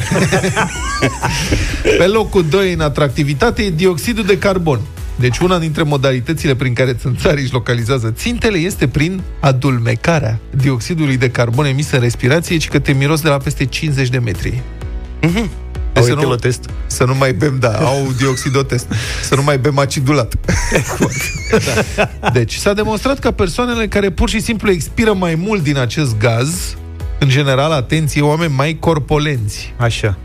Pe 1.99 2.05
locul 2.07 2.45
2 2.51 2.73
în 2.73 2.81
atractivitate 2.81 3.63
e 3.63 3.71
dioxidul 3.71 4.25
de 4.25 4.39
carbon. 4.39 4.81
Deci 5.17 5.39
una 5.39 5.59
dintre 5.59 5.83
modalitățile 5.83 6.55
prin 6.55 6.75
care 6.75 6.93
țânțarii 6.93 7.43
își 7.43 7.53
localizează 7.53 8.11
țintele 8.11 8.59
este 8.59 8.89
prin 8.89 9.23
adulmecarea 9.41 10.39
dioxidului 10.51 11.17
de 11.17 11.31
carbon 11.31 11.65
emis 11.65 11.91
în 11.91 12.01
respirație, 12.01 12.57
ci 12.57 12.69
că 12.69 12.79
te 12.79 12.93
miros 12.93 13.21
de 13.21 13.29
la 13.29 13.37
peste 13.37 13.65
50 13.65 14.09
de 14.09 14.19
metri. 14.19 14.63
Au 15.95 16.03
Deci 16.03 16.05
să, 16.05 16.13
nu, 16.15 16.21
etilotest. 16.21 16.71
să 16.87 17.05
nu 17.05 17.15
mai 17.15 17.33
bem, 17.33 17.57
da, 17.59 17.77
au 17.79 18.13
dioxidotest. 18.17 18.87
Să 19.23 19.35
nu 19.35 19.43
mai 19.43 19.59
bem 19.59 19.79
acidulat. 19.79 20.35
Deci, 22.33 22.55
s-a 22.55 22.73
demonstrat 22.73 23.19
că 23.19 23.31
persoanele 23.31 23.87
care 23.89 24.11
pur 24.11 24.29
și 24.29 24.41
simplu 24.41 24.71
expiră 24.71 25.13
mai 25.13 25.35
mult 25.35 25.63
din 25.63 25.79
acest 25.79 26.19
gaz, 26.19 26.77
în 27.19 27.29
general, 27.29 27.73
atenție, 27.73 28.23
oameni 28.23 28.53
mai 28.57 28.77
corpolenți, 28.81 29.75
Așa. 29.77 30.19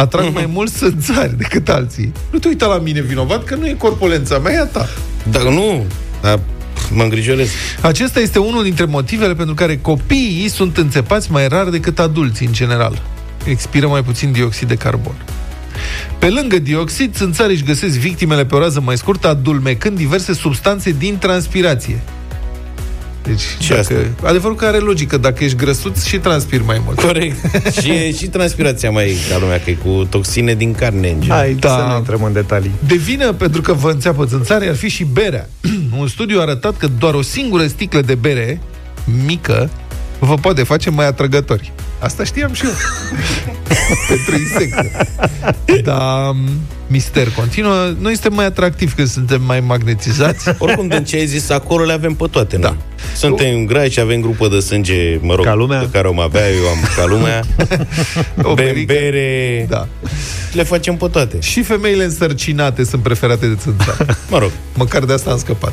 Atrag 0.00 0.34
mai 0.34 0.48
mulți 0.56 0.76
țânțari 0.76 1.36
decât 1.36 1.68
alții. 1.68 2.12
Nu 2.30 2.38
te 2.38 2.48
uita 2.48 2.66
la 2.66 2.78
mine 2.78 3.00
vinovat, 3.00 3.44
că 3.44 3.54
nu 3.54 3.66
e 3.66 3.74
corpolența 3.78 4.38
mea, 4.38 4.52
e 4.52 4.58
a 4.58 4.66
ta. 4.66 4.88
Dar 5.30 5.42
nu, 5.42 5.84
dar 6.20 6.40
mă 6.92 7.02
îngrijorez. 7.02 7.48
Acesta 7.80 8.20
este 8.20 8.38
unul 8.38 8.62
dintre 8.62 8.84
motivele 8.84 9.34
pentru 9.34 9.54
care 9.54 9.78
copiii 9.78 10.48
sunt 10.48 10.76
înțepați 10.76 11.30
mai 11.30 11.48
rar 11.48 11.68
decât 11.68 11.98
adulții 11.98 12.46
în 12.46 12.52
general. 12.52 13.02
Expiră 13.44 13.86
mai 13.86 14.02
puțin 14.02 14.32
dioxid 14.32 14.68
de 14.68 14.74
carbon. 14.74 15.14
Pe 16.18 16.28
lângă 16.28 16.58
dioxid, 16.58 17.14
țânțarii 17.14 17.54
își 17.54 17.64
găsesc 17.64 17.98
victimele 17.98 18.44
pe 18.44 18.54
o 18.54 18.58
rază 18.58 18.80
mai 18.80 18.96
scurtă, 18.96 19.28
adulmecând 19.28 19.96
diverse 19.96 20.32
substanțe 20.32 20.90
din 20.98 21.18
transpirație. 21.18 22.02
Deci, 23.22 23.42
Ce 23.58 23.74
asta? 23.74 23.94
dacă, 23.94 24.06
adevărul 24.22 24.56
că 24.56 24.64
are 24.64 24.78
logică, 24.78 25.16
dacă 25.16 25.44
ești 25.44 25.56
grăsuț 25.56 26.04
și 26.04 26.18
transpiri 26.18 26.64
mai 26.64 26.82
mult. 26.84 27.00
Corect. 27.00 27.36
și 27.80 27.90
e 27.90 28.12
și 28.12 28.26
transpirația 28.26 28.90
mai 28.90 29.16
ca 29.30 29.38
lumea, 29.38 29.60
că 29.60 29.70
e 29.70 29.72
cu 29.74 30.06
toxine 30.10 30.54
din 30.54 30.74
carne 30.74 31.08
în 31.10 31.20
gen. 31.20 31.30
Hai, 31.30 31.54
Da. 31.54 31.68
da. 31.68 31.74
să 31.74 31.84
nu 31.90 31.96
intrăm 31.96 32.22
în 32.22 32.32
detalii. 32.32 32.70
De 32.86 32.94
vină 32.96 33.32
pentru 33.32 33.60
că 33.60 33.72
vă 33.72 33.90
înțeapă 33.90 34.24
țânțare 34.24 34.68
ar 34.68 34.74
fi 34.76 34.88
și 34.88 35.04
berea. 35.04 35.48
Un 35.98 36.08
studiu 36.08 36.38
a 36.38 36.42
arătat 36.42 36.76
că 36.76 36.88
doar 36.98 37.14
o 37.14 37.22
singură 37.22 37.66
sticlă 37.66 38.00
de 38.00 38.14
bere 38.14 38.60
mică 39.26 39.70
vă 40.20 40.34
poate 40.34 40.62
face 40.62 40.90
mai 40.90 41.06
atrăgători. 41.06 41.72
Asta 41.98 42.24
știam 42.24 42.52
și 42.52 42.64
eu. 42.64 42.70
Pentru 44.08 44.34
insecte. 44.38 45.06
Dar 45.84 46.34
mister 46.86 47.30
continuă. 47.30 47.92
Noi 47.98 48.12
suntem 48.12 48.34
mai 48.34 48.44
atractivi 48.44 48.94
că 48.94 49.04
suntem 49.04 49.42
mai 49.42 49.60
magnetizați. 49.60 50.48
Oricum, 50.58 50.88
din 50.88 51.04
ce 51.04 51.16
ai 51.16 51.26
zis, 51.26 51.50
acolo 51.50 51.84
le 51.84 51.92
avem 51.92 52.14
pe 52.14 52.26
toate, 52.30 52.56
Da. 52.56 52.68
da. 52.68 52.76
Suntem 53.16 53.64
grai 53.66 53.90
și 53.90 54.00
avem 54.00 54.20
grupă 54.20 54.48
de 54.48 54.60
sânge, 54.60 55.18
mă 55.20 55.34
rog, 55.34 55.44
Ca 55.44 55.54
lumea. 55.54 55.78
pe 55.78 55.88
care 55.92 56.08
o 56.08 56.20
avea, 56.20 56.50
eu 56.50 56.68
am 56.68 56.78
ca 56.96 57.04
lumea. 57.06 57.40
O 58.50 58.54
Bem, 58.54 58.64
berică. 58.66 58.92
bere, 58.92 59.66
Da. 59.68 59.88
le 60.52 60.62
facem 60.62 60.96
pe 60.96 61.06
toate. 61.12 61.36
Și 61.40 61.62
femeile 61.62 62.04
însărcinate 62.04 62.84
sunt 62.84 63.02
preferate 63.02 63.46
de 63.46 63.54
țânțari. 63.54 64.16
Mă 64.28 64.38
rog, 64.38 64.50
Măcar 64.74 65.04
de 65.04 65.12
asta 65.12 65.30
am 65.30 65.38
scăpat. 65.38 65.72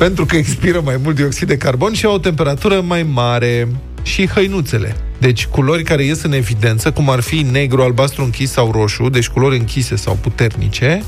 Pentru 0.00 0.26
că 0.26 0.36
expiră 0.36 0.80
mai 0.84 0.96
mult 1.02 1.16
dioxid 1.16 1.48
de 1.48 1.56
carbon 1.56 1.92
și 1.92 2.04
au 2.04 2.14
o 2.14 2.18
temperatură 2.18 2.80
mai 2.80 3.02
mare. 3.02 3.68
Și 4.02 4.26
hăinuțele. 4.26 4.96
Deci 5.18 5.46
culori 5.46 5.82
care 5.82 6.04
ies 6.04 6.22
în 6.22 6.32
evidență, 6.32 6.90
cum 6.90 7.10
ar 7.10 7.20
fi 7.20 7.46
negru, 7.50 7.82
albastru 7.82 8.24
închis 8.24 8.50
sau 8.50 8.70
roșu, 8.70 9.08
deci 9.08 9.28
culori 9.28 9.56
închise 9.58 9.96
sau 9.96 10.18
puternice, 10.20 11.02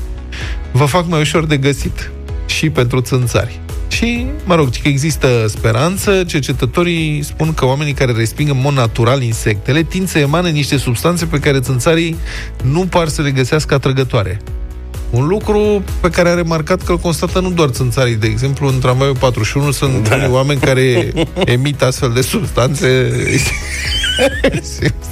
vă 0.71 0.85
fac 0.85 1.07
mai 1.07 1.19
ușor 1.19 1.45
de 1.45 1.57
găsit. 1.57 2.11
Și 2.45 2.69
pentru 2.69 3.01
țânțari. 3.01 3.59
Și, 3.87 4.25
mă 4.45 4.55
rog, 4.55 4.69
că 4.81 4.87
există 4.87 5.45
speranță, 5.47 6.23
cercetătorii 6.23 7.21
spun 7.23 7.53
că 7.53 7.65
oamenii 7.65 7.93
care 7.93 8.11
resping 8.11 8.49
în 8.49 8.59
mod 8.61 8.73
natural 8.73 9.21
insectele 9.21 9.83
tind 9.83 10.07
să 10.07 10.19
emană 10.19 10.49
niște 10.49 10.77
substanțe 10.77 11.25
pe 11.25 11.39
care 11.39 11.59
țânțarii 11.59 12.15
nu 12.63 12.85
par 12.85 13.07
să 13.07 13.21
le 13.21 13.31
găsească 13.31 13.73
atrăgătoare. 13.73 14.41
Un 15.13 15.27
lucru 15.27 15.83
pe 15.99 16.09
care 16.09 16.29
a 16.29 16.33
remarcat 16.33 16.81
că 16.81 16.91
îl 16.91 16.97
constată 16.97 17.39
nu 17.39 17.51
doar 17.51 17.69
țânțarii. 17.69 18.15
De 18.15 18.27
exemplu, 18.27 18.67
în 18.67 18.79
tramvaiul 18.79 19.15
41 19.15 19.71
sunt 19.71 20.09
da. 20.09 20.15
unii 20.15 20.27
oameni 20.29 20.59
care 20.59 21.13
emit 21.45 21.81
astfel 21.81 22.11
de 22.13 22.21
substanțe. 22.21 23.11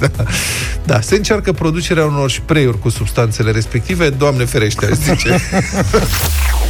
da. 0.00 0.24
da, 0.84 1.00
se 1.00 1.14
încearcă 1.14 1.52
producerea 1.52 2.04
unor 2.04 2.30
spray-uri 2.30 2.78
cu 2.78 2.88
substanțele 2.88 3.50
respective. 3.50 4.08
Doamne 4.10 4.44
ferește, 4.44 4.86
aș 4.86 4.92
zice. 4.92 5.40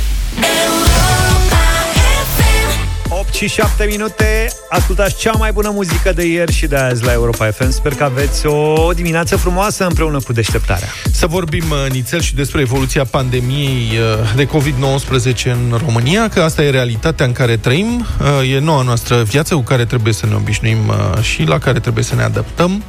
și 3.49 3.49
7 3.49 3.85
minute. 3.85 4.49
Ascultați 4.69 5.17
cea 5.17 5.33
mai 5.33 5.53
bună 5.53 5.71
muzică 5.75 6.13
de 6.13 6.27
ieri 6.27 6.53
și 6.53 6.67
de 6.67 6.77
azi 6.77 7.05
la 7.05 7.13
Europa 7.13 7.51
FM 7.51 7.71
Sper 7.71 7.95
că 7.95 8.05
aveți 8.05 8.47
o 8.47 8.93
dimineață 8.93 9.37
frumoasă 9.37 9.87
împreună 9.87 10.19
cu 10.19 10.33
deșteptarea. 10.33 10.89
Să 11.13 11.27
vorbim 11.27 11.65
uh, 11.71 11.91
nițel 11.91 12.21
și 12.21 12.35
despre 12.35 12.61
evoluția 12.61 13.05
pandemiei 13.05 13.99
uh, 13.99 14.35
de 14.37 14.47
COVID-19 14.47 15.45
în 15.45 15.79
România, 15.85 16.29
că 16.29 16.41
asta 16.41 16.63
e 16.63 16.71
realitatea 16.71 17.27
în 17.27 17.33
care 17.33 17.57
trăim, 17.57 18.07
uh, 18.41 18.53
e 18.53 18.59
noua 18.59 18.83
noastră 18.83 19.23
viață 19.23 19.55
cu 19.55 19.61
care 19.61 19.85
trebuie 19.85 20.13
să 20.13 20.27
ne 20.27 20.35
obișnuim 20.35 20.93
și 21.21 21.43
la 21.43 21.59
care 21.59 21.81
trebuie 21.81 22.05
să 22.05 22.15
ne 22.15 22.23
adaptăm. 22.23 22.83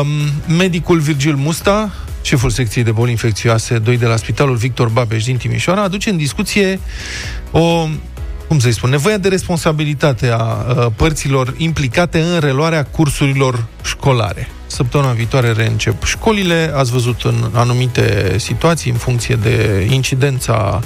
Um, 0.00 0.56
Medicul 0.56 0.98
Virgil 0.98 1.34
Musta, 1.34 1.90
șeful 2.22 2.50
secției 2.50 2.84
de 2.84 2.90
boli 2.90 3.10
infecțioase 3.10 3.78
2 3.78 3.96
de 3.98 4.06
la 4.06 4.16
Spitalul 4.16 4.56
Victor 4.56 4.88
Babeș 4.88 5.24
din 5.24 5.36
Timișoara, 5.36 5.82
aduce 5.82 6.10
în 6.10 6.16
discuție 6.16 6.80
o 7.50 7.88
cum 8.48 8.58
să-i 8.58 8.72
spun, 8.72 8.90
nevoia 8.90 9.18
de 9.18 9.28
responsabilitate 9.28 10.30
a 10.30 10.42
uh, 10.42 10.86
părților 10.96 11.54
implicate 11.56 12.20
în 12.20 12.40
reluarea 12.40 12.84
cursurilor 12.84 13.64
școlare. 13.84 14.48
Săptămâna 14.66 15.12
viitoare 15.12 15.52
reîncep 15.52 16.04
școlile, 16.04 16.72
ați 16.74 16.90
văzut 16.90 17.22
în 17.22 17.50
anumite 17.52 18.34
situații, 18.38 18.90
în 18.90 18.96
funcție 18.96 19.34
de 19.42 19.86
incidența 19.90 20.80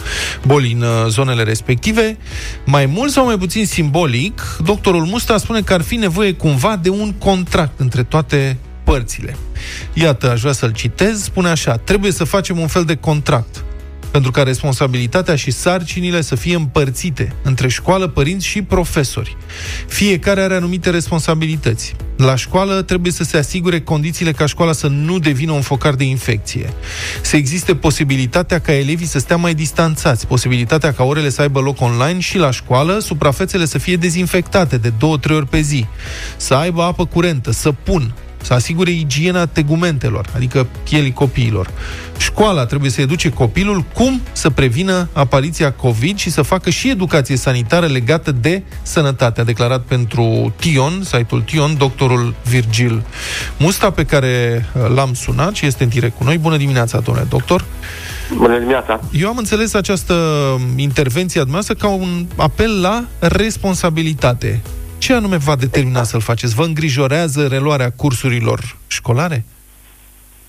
bolii 0.47 0.73
în 0.73 0.81
uh, 0.81 1.07
zonele 1.09 1.43
respective. 1.43 2.17
Mai 2.65 2.87
mult 2.87 3.11
sau 3.11 3.25
mai 3.25 3.39
puțin 3.39 3.67
simbolic, 3.67 4.57
doctorul 4.65 5.05
Musta 5.05 5.37
spune 5.37 5.61
că 5.61 5.73
ar 5.73 5.83
fi 5.83 5.97
nevoie 5.97 6.33
cumva 6.33 6.77
de 6.83 6.89
un 6.89 7.13
contract 7.13 7.81
între 7.81 8.03
toate 8.03 8.57
părțile. 8.85 9.37
Iată, 9.93 10.31
aș 10.31 10.41
vrea 10.41 10.53
să-l 10.53 10.73
citez, 10.73 11.23
spune 11.23 11.49
așa, 11.49 11.77
trebuie 11.77 12.13
să 12.13 12.25
facem 12.25 12.59
un 12.59 12.67
fel 12.67 12.85
de 12.85 12.95
contract 12.95 13.65
pentru 14.11 14.31
ca 14.31 14.43
responsabilitatea 14.43 15.37
și 15.37 15.51
sarcinile 15.51 16.21
să 16.21 16.35
fie 16.35 16.55
împărțite 16.55 17.33
între 17.43 17.69
școală, 17.69 18.09
părinți 18.09 18.47
și 18.47 18.63
profesori. 18.63 19.37
Fiecare 19.89 20.41
are 20.41 20.55
anumite 20.55 20.91
responsabilități. 20.91 21.95
La 22.17 22.37
școală 22.37 22.83
trebuie 22.83 23.13
să 23.13 23.25
se 23.25 23.37
asigure 23.37 23.81
condițiile 23.81 24.33
ca 24.33 24.47
școala 24.47 24.73
să 24.73 24.87
nu 24.87 25.19
devină 25.19 25.53
un 25.53 25.61
focar 25.61 25.95
de 25.95 26.05
infecție. 26.05 26.73
Să 27.23 27.37
existe 27.37 27.75
posibilitatea 27.75 28.59
ca 28.59 28.73
elevii 28.73 29.07
să 29.07 29.19
stea 29.19 29.37
mai 29.37 29.55
distanțați, 29.55 30.27
posibilitatea 30.27 30.93
ca 30.93 31.05
orele 31.05 31.29
să 31.29 31.41
aibă 31.41 31.61
loc 31.61 31.81
online 31.81 32.19
și 32.19 32.39
la 32.39 32.51
școală, 32.51 32.99
suprafețele 32.99 33.65
să 33.65 33.79
fie 33.79 33.97
dezinfectate 33.97 34.77
de 34.77 34.93
două-trei 34.99 35.37
ori 35.37 35.47
pe 35.47 35.61
zi, 35.61 35.87
să 36.37 36.55
aibă 36.55 36.83
apă 36.83 37.07
curentă, 37.07 37.53
să 37.53 37.73
pun, 37.73 38.15
să 38.43 38.55
asigure 38.55 38.91
igiena 38.91 39.47
tegumentelor, 39.47 40.27
adică 40.35 40.67
pielii 40.83 41.13
copiilor. 41.13 41.71
Școala 42.19 42.67
trebuie 42.67 42.91
să 42.91 43.01
educe 43.01 43.31
copilul 43.31 43.85
cum 43.95 44.21
să 44.33 44.51
prevină 44.51 45.09
apariția 45.13 45.73
COVID 45.73 46.17
și 46.17 46.31
să 46.31 46.43
facă 46.43 46.71
și 46.71 46.91
educație 46.91 47.37
sanitară 47.37 47.87
legată 47.87 48.33
de 48.33 48.63
sănătate, 48.83 49.41
a 49.41 49.45
declarat 49.45 49.83
pentru 49.83 50.55
Tion, 50.57 51.01
site-ul 51.03 51.41
Tion, 51.41 51.77
doctorul 51.77 52.35
Virgil 52.49 53.03
Musta, 53.57 53.91
pe 53.91 54.05
care 54.05 54.67
uh, 54.75 54.95
l-am 54.95 55.15
sunat 55.15 55.55
și 55.55 55.67
este 55.67 55.83
în 55.83 55.89
direct 55.89 56.17
cu 56.17 56.25
noi. 56.25 56.39
Bună 56.39 56.57
dimineața, 56.57 57.01
domnule 57.01 57.27
doctor! 57.29 57.65
Bună 58.37 58.59
dimineața! 58.59 59.01
Eu 59.13 59.29
am 59.29 59.37
înțeles 59.37 59.75
această 59.75 60.15
intervenție 60.77 61.41
a 61.41 61.45
dumneavoastră 61.45 61.89
ca 61.89 61.95
un 61.95 62.27
apel 62.37 62.81
la 62.81 63.05
responsabilitate. 63.19 64.61
Ce 64.99 65.13
anume 65.13 65.37
va 65.37 65.57
determina 65.57 66.03
să-l 66.03 66.21
faceți? 66.21 66.55
Vă 66.55 66.63
îngrijorează 66.63 67.47
reluarea 67.47 67.91
cursurilor 67.97 68.61
școlare? 68.87 69.45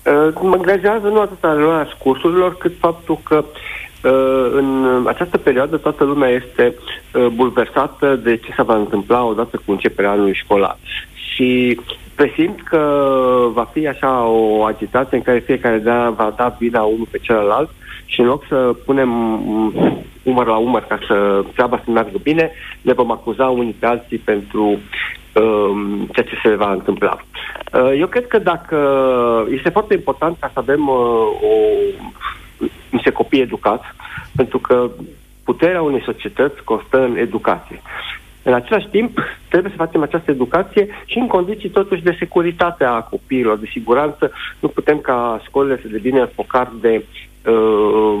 Uh, 0.06 0.34
Mă 0.42 0.54
îngrijorează 0.54 1.06
nu 1.06 1.20
atât 1.20 1.38
reluarea 1.42 1.88
cursurilor, 1.98 2.56
cât 2.56 2.72
faptul 2.78 3.18
că 3.22 3.44
uh, 3.44 4.50
în 4.52 5.04
această 5.06 5.36
perioadă 5.36 5.76
toată 5.76 6.04
lumea 6.04 6.28
este 6.28 6.74
uh, 7.14 7.26
bulversată 7.26 8.16
de 8.16 8.36
ce 8.36 8.52
se 8.56 8.62
va 8.62 8.76
întâmpla 8.76 9.24
odată 9.24 9.60
cu 9.64 9.72
începerea 9.72 10.10
anului 10.10 10.34
școlar. 10.34 10.76
Și 11.14 11.80
presimt 12.14 12.62
că 12.62 12.82
va 13.52 13.68
fi 13.72 13.86
așa 13.86 14.24
o 14.24 14.64
agitație 14.64 15.16
în 15.16 15.22
care 15.22 15.38
fiecare 15.38 15.78
da, 15.78 16.10
va 16.16 16.32
da 16.36 16.56
vina 16.58 16.82
unul 16.82 17.06
pe 17.10 17.18
celălalt 17.18 17.70
și 18.04 18.20
în 18.20 18.26
loc 18.26 18.44
să 18.48 18.74
punem 18.84 19.08
mm, 19.08 20.04
umăr 20.22 20.46
la 20.46 20.56
umăr 20.56 20.82
ca 20.82 20.98
să 21.06 21.44
treaba 21.54 21.80
să 21.84 21.90
meargă 21.90 22.18
bine, 22.22 22.50
ne 22.82 22.92
vom 22.92 23.10
acuza 23.10 23.46
unii 23.46 23.76
pe 23.78 23.86
alții 23.86 24.18
pentru 24.18 24.62
um, 24.62 26.08
ceea 26.12 26.26
ce 26.26 26.38
se 26.42 26.54
va 26.54 26.72
întâmpla. 26.72 27.18
Uh, 27.72 27.92
eu 27.98 28.06
cred 28.06 28.26
că 28.26 28.38
dacă 28.38 28.78
este 29.50 29.68
foarte 29.68 29.94
important 29.94 30.36
ca 30.40 30.50
să 30.52 30.58
avem 30.58 30.88
uh, 30.88 30.96
o, 31.42 32.66
niște 32.90 33.10
copii 33.10 33.40
educați, 33.40 33.84
pentru 34.36 34.58
că 34.58 34.90
puterea 35.44 35.82
unei 35.82 36.02
societăți 36.02 36.62
constă 36.64 37.04
în 37.04 37.16
educație. 37.16 37.82
În 38.42 38.52
același 38.52 38.88
timp, 38.88 39.18
trebuie 39.48 39.70
să 39.76 39.84
facem 39.84 40.02
această 40.02 40.30
educație 40.30 40.88
și 41.04 41.18
în 41.18 41.26
condiții 41.26 41.68
totuși 41.68 42.02
de 42.02 42.16
securitate 42.18 42.84
a 42.84 43.00
copiilor, 43.00 43.58
de 43.58 43.68
siguranță. 43.72 44.32
Nu 44.58 44.68
putem 44.68 44.98
ca 44.98 45.40
școlile 45.44 45.78
să 45.82 45.88
devină 45.88 46.24
focar 46.24 46.72
de 46.80 47.04
uh, 47.46 48.14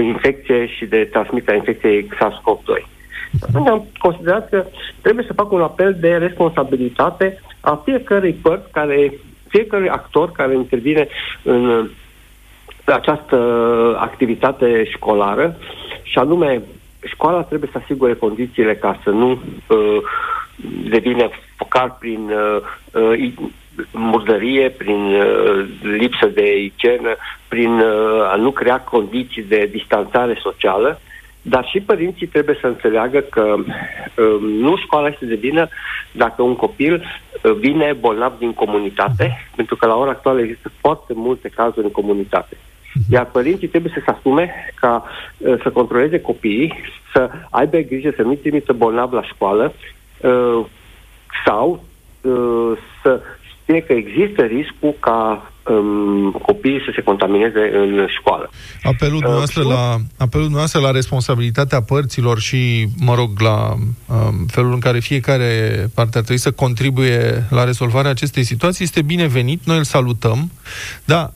infecție 0.00 0.66
și 0.66 0.86
de 0.86 1.08
transmiterea 1.12 1.58
infecției 1.58 2.08
SARS-CoV-2. 2.08 2.86
Atunci 3.40 3.68
am 3.68 3.86
considerat 3.98 4.48
că 4.48 4.64
trebuie 5.00 5.24
să 5.26 5.32
fac 5.32 5.52
un 5.52 5.60
apel 5.60 5.96
de 6.00 6.16
responsabilitate 6.16 7.40
a 7.60 7.82
fiecărui 7.84 8.32
părți 8.32 8.70
care, 8.72 9.12
fiecărui 9.48 9.88
actor 9.88 10.32
care 10.32 10.54
intervine 10.54 11.08
în 11.42 11.88
această 12.84 13.36
activitate 14.00 14.84
școlară 14.84 15.56
și 16.02 16.18
anume 16.18 16.62
școala 17.04 17.42
trebuie 17.42 17.68
să 17.72 17.78
asigure 17.82 18.14
condițiile 18.14 18.74
ca 18.74 19.00
să 19.02 19.10
nu 19.10 19.30
uh, 19.30 19.98
devine 20.88 21.28
focar 21.56 21.96
prin 21.98 22.30
uh, 22.30 22.60
uh, 23.02 23.32
murdărie, 23.90 24.70
prin 24.70 25.04
uh, 25.04 25.66
lipsă 25.82 26.26
de 26.26 26.58
igienă, 26.58 27.16
prin 27.48 27.78
uh, 27.78 28.30
a 28.32 28.36
nu 28.36 28.50
crea 28.50 28.80
condiții 28.80 29.42
de 29.42 29.68
distanțare 29.72 30.38
socială, 30.42 31.00
dar 31.42 31.64
și 31.64 31.80
părinții 31.80 32.26
trebuie 32.26 32.58
să 32.60 32.66
înțeleagă 32.66 33.18
că 33.18 33.54
uh, 33.56 34.40
nu 34.40 34.76
școala 34.76 35.08
este 35.08 35.24
de 35.24 35.34
vină 35.34 35.68
dacă 36.12 36.42
un 36.42 36.56
copil 36.56 36.94
uh, 37.42 37.52
vine 37.52 37.92
bolnav 38.00 38.32
din 38.38 38.52
comunitate, 38.52 39.48
pentru 39.56 39.76
că 39.76 39.86
la 39.86 39.96
ora 39.96 40.10
actuală 40.10 40.40
există 40.40 40.70
foarte 40.80 41.12
multe 41.16 41.48
cazuri 41.48 41.86
în 41.86 41.92
comunitate. 41.92 42.56
Iar 43.10 43.26
părinții 43.26 43.68
trebuie 43.68 43.92
să 43.94 44.02
se 44.04 44.10
asume 44.10 44.72
ca 44.74 45.04
uh, 45.38 45.60
să 45.62 45.70
controleze 45.70 46.20
copiii, 46.20 46.74
să 47.12 47.30
aibă 47.50 47.78
grijă 47.78 48.12
să 48.16 48.22
nu-i 48.22 48.36
trimită 48.36 48.72
bolnav 48.72 49.12
la 49.12 49.22
școală 49.22 49.72
uh, 50.20 50.64
sau 51.44 51.84
uh, 52.20 52.72
să 53.02 53.20
știe 53.64 53.82
că 53.82 53.92
există 53.92 54.42
riscul 54.42 54.96
ca 55.00 55.52
um, 55.68 56.30
copiii 56.30 56.82
să 56.84 56.92
se 56.94 57.02
contamineze 57.02 57.70
în 57.72 58.06
școală. 58.18 58.50
Apelul 58.82 59.18
dumneavoastră, 59.18 59.62
uh, 59.62 59.68
la, 59.68 59.96
apelul 60.16 60.44
dumneavoastră 60.50 60.80
la 60.80 60.90
responsabilitatea 60.90 61.82
părților 61.82 62.38
și, 62.38 62.86
mă 62.98 63.14
rog, 63.14 63.40
la 63.40 63.72
um, 63.72 64.46
felul 64.46 64.72
în 64.72 64.80
care 64.80 64.98
fiecare 64.98 65.46
parte 65.94 66.18
ar 66.18 66.24
trebui 66.24 66.42
să 66.42 66.50
contribuie 66.50 67.46
la 67.50 67.64
rezolvarea 67.64 68.10
acestei 68.10 68.42
situații 68.42 68.84
este 68.84 69.02
binevenit, 69.02 69.60
noi 69.64 69.76
îl 69.76 69.84
salutăm, 69.84 70.50
dar 71.04 71.32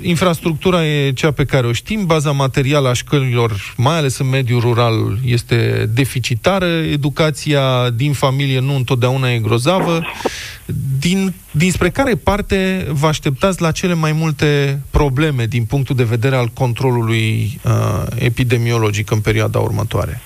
infrastructura 0.00 0.86
e 0.86 1.12
cea 1.12 1.30
pe 1.30 1.44
care 1.44 1.66
o 1.66 1.72
știm, 1.72 2.06
baza 2.06 2.30
materială 2.30 2.88
a 2.88 2.92
școlilor, 2.92 3.74
mai 3.76 3.96
ales 3.96 4.18
în 4.18 4.28
mediul 4.28 4.60
rural, 4.60 5.18
este 5.24 5.90
deficitară, 5.94 6.66
educația 6.66 7.90
din 7.90 8.12
familie 8.12 8.60
nu 8.60 8.74
întotdeauna 8.74 9.32
e 9.32 9.38
grozavă. 9.38 10.02
Din, 10.98 11.34
dinspre 11.50 11.90
care 11.90 12.14
parte 12.14 12.86
vă 12.90 13.06
așteptați 13.06 13.60
la 13.60 13.70
cele 13.70 13.94
mai 13.94 14.12
multe 14.12 14.80
probleme 14.90 15.46
din 15.46 15.64
punctul 15.64 15.96
de 15.96 16.04
vedere 16.04 16.36
al 16.36 16.48
controlului 16.48 17.60
uh, 17.64 17.72
epidemiologic 18.14 19.10
în 19.10 19.20
perioada 19.20 19.58
următoare? 19.58 20.20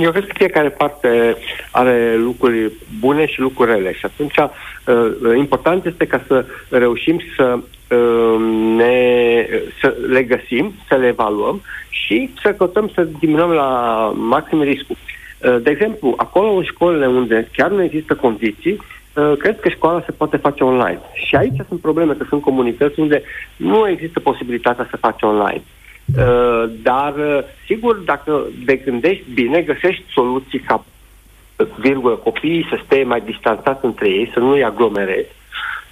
Eu 0.00 0.10
cred 0.10 0.26
că 0.26 0.32
fiecare 0.36 0.68
parte 0.68 1.36
are 1.70 2.16
lucruri 2.16 2.72
bune 2.98 3.26
și 3.26 3.40
lucruri 3.40 3.70
rele 3.70 3.92
și 3.92 4.04
atunci 4.04 4.36
uh, 4.36 5.36
important 5.36 5.84
este 5.84 6.06
ca 6.06 6.22
să 6.26 6.44
reușim 6.68 7.20
să 7.36 7.58
uh, 7.58 8.40
ne, 8.76 9.46
să 9.80 9.96
le 10.08 10.22
găsim, 10.22 10.72
să 10.88 10.94
le 10.94 11.06
evaluăm 11.06 11.60
și 11.88 12.30
să 12.42 12.52
căutăm 12.52 12.90
să 12.94 13.08
diminuăm 13.18 13.50
la 13.50 13.70
maxim 14.16 14.62
riscul. 14.62 14.96
Uh, 15.38 15.56
de 15.62 15.70
exemplu, 15.70 16.14
acolo 16.16 16.50
în 16.50 16.62
școlile 16.62 17.06
unde 17.06 17.48
chiar 17.52 17.70
nu 17.70 17.82
există 17.82 18.14
condiții, 18.14 18.80
cred 19.38 19.60
că 19.60 19.68
școala 19.68 20.02
se 20.04 20.12
poate 20.12 20.36
face 20.36 20.64
online. 20.64 21.00
Și 21.12 21.36
aici 21.36 21.60
sunt 21.68 21.80
probleme, 21.80 22.12
că 22.12 22.24
sunt 22.28 22.42
comunități 22.42 23.00
unde 23.00 23.22
nu 23.56 23.88
există 23.88 24.20
posibilitatea 24.20 24.86
să 24.90 24.96
faci 24.96 25.22
online. 25.22 25.62
Uh, 26.18 26.70
dar, 26.82 27.14
uh, 27.16 27.38
sigur, 27.66 27.96
dacă 27.96 28.42
te 28.66 28.76
gândești 28.76 29.24
bine, 29.34 29.60
găsești 29.60 30.02
soluții 30.12 30.58
ca 30.58 30.84
virgulă, 31.78 32.14
copiii 32.14 32.66
să 32.68 32.78
stea 32.84 33.04
mai 33.04 33.20
distanțați 33.20 33.84
între 33.84 34.08
ei, 34.08 34.30
să 34.32 34.38
nu-i 34.38 34.64
aglomerezi, 34.64 35.28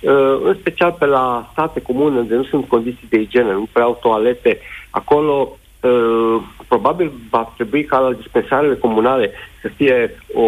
uh, 0.00 0.40
în 0.42 0.56
special 0.60 0.96
pe 0.98 1.06
la 1.06 1.48
state 1.52 1.82
comune 1.82 2.18
unde 2.18 2.34
nu 2.34 2.44
sunt 2.44 2.68
condiții 2.68 3.06
de 3.08 3.20
igienă, 3.20 3.52
nu 3.52 3.68
prea 3.72 3.84
au 3.84 3.98
toalete, 4.02 4.58
acolo 4.90 5.56
uh, 5.80 6.42
probabil 6.68 7.10
va 7.30 7.52
trebui 7.54 7.84
ca 7.84 7.98
la 7.98 8.12
dispensarele 8.12 8.75
comunale 8.75 9.30
să 9.60 9.68
fie 9.76 10.14
o, 10.34 10.42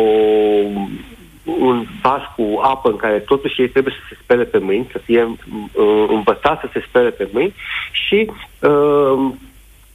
un 1.58 1.86
pas 2.02 2.22
cu 2.36 2.60
apă 2.62 2.88
în 2.88 2.96
care 2.96 3.18
totuși 3.18 3.60
ei 3.60 3.68
trebuie 3.68 3.94
să 3.96 4.06
se 4.08 4.18
spele 4.22 4.44
pe 4.44 4.58
mâini, 4.58 4.88
să 4.92 4.98
fie 4.98 5.22
uh, 5.22 6.04
învățați 6.08 6.60
să 6.60 6.68
se 6.72 6.84
spele 6.88 7.10
pe 7.10 7.28
mâini 7.32 7.54
și 7.92 8.30
uh, 8.60 9.32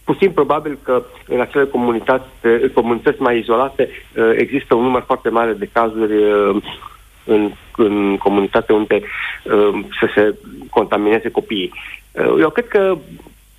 Puțin 0.05 0.31
probabil 0.31 0.77
că 0.83 1.03
în 1.27 1.39
acele 1.41 1.65
comunități, 1.65 2.25
comunități 2.73 3.21
mai 3.21 3.39
izolate 3.39 3.89
uh, 3.89 4.31
există 4.37 4.75
un 4.75 4.83
număr 4.83 5.03
foarte 5.05 5.29
mare 5.29 5.53
de 5.53 5.69
cazuri 5.73 6.15
uh, 6.15 6.63
în, 7.23 7.51
în 7.75 8.17
comunitate 8.17 8.73
unde 8.73 8.95
uh, 8.95 9.85
să 9.99 10.07
se 10.15 10.35
contamineze 10.69 11.29
copiii. 11.29 11.73
Eu 12.39 12.49
cred 12.49 12.67
că 12.67 12.97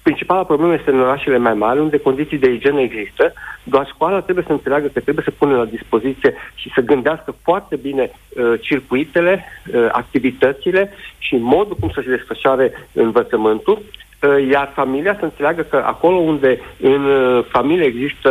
principala 0.02 0.44
problemă 0.44 0.74
este 0.74 0.90
în 0.90 1.00
orașele 1.00 1.38
mai 1.38 1.54
mari, 1.54 1.80
unde 1.80 1.98
condiții 1.98 2.38
de 2.38 2.52
igienă 2.52 2.80
există, 2.80 3.32
doar 3.62 3.86
școala 3.86 4.20
trebuie 4.20 4.44
să 4.46 4.52
înțeleagă 4.52 4.86
că 4.86 5.00
trebuie 5.00 5.24
să 5.24 5.38
pune 5.38 5.54
la 5.54 5.64
dispoziție 5.64 6.34
și 6.54 6.70
să 6.74 6.80
gândească 6.80 7.34
foarte 7.42 7.76
bine 7.76 8.10
uh, 8.10 8.60
circuitele, 8.60 9.44
uh, 9.74 9.88
activitățile 9.92 10.92
și 11.18 11.36
modul 11.36 11.76
cum 11.80 11.90
să 11.94 12.00
se 12.04 12.10
desfășoare 12.10 12.72
învățământul, 12.92 13.78
Uh, 13.78 14.05
iar 14.50 14.70
familia 14.74 15.16
să 15.18 15.24
înțeleagă 15.24 15.62
că 15.62 15.82
acolo 15.86 16.16
unde 16.16 16.60
în 16.80 17.04
uh, 17.04 17.44
familie 17.48 17.84
există 17.84 18.30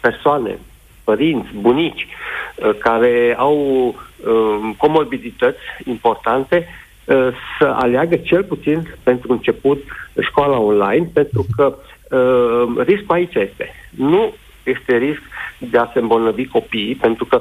persoane, 0.00 0.58
părinți, 1.04 1.48
bunici, 1.54 2.06
uh, 2.54 2.70
care 2.78 3.34
au 3.38 3.94
comorbidități 4.76 5.58
importante, 5.84 6.68
să 7.58 7.64
aleagă 7.64 8.16
cel 8.16 8.44
puțin 8.44 8.94
pentru 9.02 9.32
început 9.32 9.82
școala 10.20 10.58
online, 10.58 11.10
pentru 11.12 11.46
că 11.56 11.74
riscul 12.84 13.14
aici 13.14 13.34
este. 13.34 13.74
Nu 13.90 14.34
este 14.62 14.96
risc 14.96 15.20
de 15.58 15.78
a 15.78 15.90
se 15.92 15.98
îmbolnăvi 15.98 16.46
copiii, 16.46 16.94
pentru 16.94 17.24
că 17.24 17.40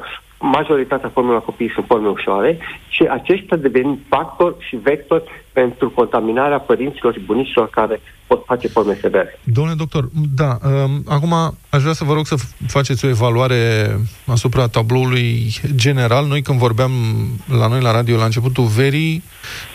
majoritatea 0.52 1.10
formelor 1.10 1.44
copiii 1.44 1.72
sunt 1.74 1.86
forme 1.86 2.08
ușoare 2.08 2.58
și 2.90 3.04
aceștia 3.10 3.58
devin 3.58 4.00
factor 4.10 4.56
și 4.60 4.76
vector 4.76 5.24
pentru 5.54 5.90
contaminarea 5.90 6.60
părinților 6.60 7.14
și 7.14 7.20
bunicilor 7.20 7.70
care 7.70 8.02
pot 8.28 8.44
face 8.46 8.68
forme 8.68 8.98
severe. 9.02 9.40
Domnule 9.44 9.76
doctor, 9.78 10.10
da, 10.36 10.58
um, 10.64 11.04
acum 11.08 11.34
aș 11.70 11.82
vrea 11.82 11.94
să 11.94 12.04
vă 12.04 12.14
rog 12.14 12.26
să 12.26 12.36
faceți 12.68 13.06
o 13.06 13.08
evaluare 13.08 13.62
asupra 14.26 14.68
tabloului 14.68 15.54
general. 15.76 16.26
Noi 16.26 16.42
când 16.42 16.60
vorbeam 16.60 16.92
la 17.60 17.68
noi 17.68 17.82
la 17.82 17.92
radio 17.92 18.18
la 18.18 18.26
începutul 18.26 18.66
verii, 18.66 19.24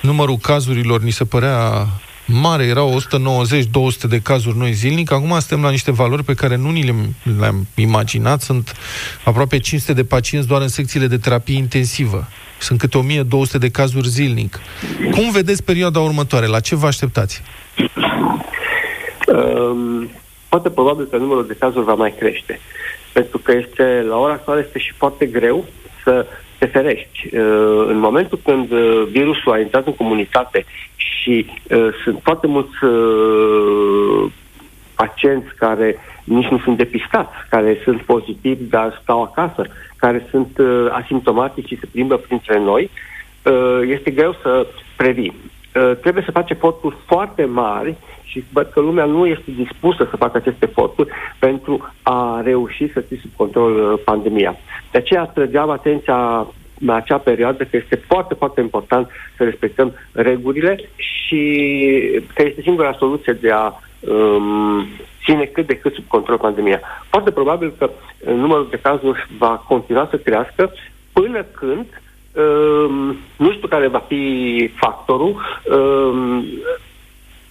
numărul 0.02 0.36
cazurilor 0.36 1.02
ni 1.02 1.10
se 1.10 1.24
părea 1.24 1.86
mare, 2.32 2.64
erau 2.64 2.96
190-200 3.00 4.08
de 4.08 4.20
cazuri 4.20 4.58
noi 4.58 4.72
zilnic, 4.72 5.12
acum 5.12 5.28
suntem 5.28 5.62
la 5.62 5.70
niște 5.70 5.92
valori 5.92 6.24
pe 6.24 6.34
care 6.34 6.56
nu 6.56 6.70
ni 6.70 6.82
le-am, 6.82 7.14
le-am 7.38 7.66
imaginat, 7.74 8.40
sunt 8.40 8.74
aproape 9.24 9.58
500 9.58 9.92
de 9.92 10.04
pacienți 10.04 10.48
doar 10.48 10.60
în 10.60 10.68
secțiile 10.68 11.06
de 11.06 11.18
terapie 11.18 11.56
intensivă. 11.56 12.28
Sunt 12.58 12.78
câte 12.78 12.98
1200 12.98 13.58
de 13.58 13.70
cazuri 13.70 14.08
zilnic. 14.08 14.58
Cum 15.10 15.30
vedeți 15.30 15.64
perioada 15.64 16.00
următoare? 16.00 16.46
La 16.46 16.60
ce 16.60 16.76
vă 16.76 16.86
așteptați? 16.86 17.42
Um, 19.26 20.10
poate 20.48 20.70
probabil 20.70 21.06
că 21.06 21.16
numărul 21.16 21.46
de 21.46 21.56
cazuri 21.58 21.84
va 21.84 21.94
mai 21.94 22.14
crește. 22.18 22.60
Pentru 23.12 23.38
că 23.38 23.52
este, 23.52 24.04
la 24.08 24.16
ora 24.16 24.32
actuală 24.32 24.60
este 24.60 24.78
și 24.78 24.92
foarte 24.92 25.26
greu 25.26 25.64
să 26.04 26.26
te 26.58 26.66
ferești. 26.66 27.28
Uh, 27.32 27.84
în 27.86 27.98
momentul 27.98 28.40
când 28.44 28.70
uh, 28.70 29.02
virusul 29.10 29.52
a 29.52 29.58
intrat 29.58 29.86
în 29.86 29.94
comunitate 29.94 30.64
și 30.96 31.46
uh, 31.70 31.88
sunt 32.04 32.20
foarte 32.22 32.46
mulți 32.46 32.76
pacienți 34.94 35.54
care 35.54 35.98
nici 36.24 36.48
nu 36.48 36.58
sunt 36.58 36.76
depistați, 36.76 37.34
care 37.50 37.80
sunt 37.84 38.00
pozitivi, 38.02 38.64
dar 38.64 38.98
stau 39.02 39.22
acasă, 39.22 39.66
care 39.96 40.26
sunt 40.30 40.58
asimptomatici 40.90 41.66
și 41.66 41.78
se 41.78 41.86
plimbă 41.92 42.16
printre 42.16 42.58
noi, 42.58 42.90
este 43.86 44.10
greu 44.10 44.36
să 44.42 44.66
previi. 44.96 45.34
Trebuie 46.00 46.22
să 46.24 46.30
faci 46.30 46.50
eforturi 46.50 46.96
foarte 47.06 47.44
mari 47.44 47.96
și 48.28 48.44
văd 48.52 48.70
că 48.72 48.80
lumea 48.80 49.04
nu 49.04 49.26
este 49.26 49.50
dispusă 49.56 50.06
să 50.10 50.16
facă 50.16 50.36
aceste 50.36 50.66
eforturi 50.68 51.10
pentru 51.38 51.92
a 52.02 52.40
reuși 52.44 52.92
să 52.92 53.00
ții 53.00 53.18
sub 53.18 53.30
control 53.36 53.92
uh, 53.92 54.00
pandemia. 54.04 54.56
De 54.90 54.98
aceea 54.98 55.24
trăgeam 55.24 55.70
atenția 55.70 56.46
în 56.80 56.88
acea 56.88 57.18
perioadă 57.18 57.64
că 57.64 57.76
este 57.76 58.02
foarte, 58.06 58.34
foarte 58.34 58.60
important 58.60 59.08
să 59.36 59.44
respectăm 59.44 59.92
regulile 60.12 60.88
și 60.96 61.42
că 62.34 62.42
este 62.42 62.62
singura 62.62 62.96
soluție 62.98 63.32
de 63.32 63.50
a 63.50 63.72
um, 64.00 64.86
ține 65.24 65.44
cât 65.44 65.66
de 65.66 65.76
cât 65.76 65.94
sub 65.94 66.04
control 66.06 66.38
pandemia. 66.38 66.80
Foarte 67.10 67.30
probabil 67.30 67.72
că 67.78 67.90
numărul 68.24 68.66
de 68.70 68.78
cazuri 68.82 69.26
va 69.38 69.64
continua 69.68 70.06
să 70.10 70.16
crească 70.16 70.72
până 71.12 71.42
când 71.42 71.86
um, 72.32 73.16
nu 73.36 73.52
știu 73.52 73.68
care 73.68 73.86
va 73.88 74.04
fi 74.08 74.70
factorul, 74.74 75.42
um, 75.72 76.44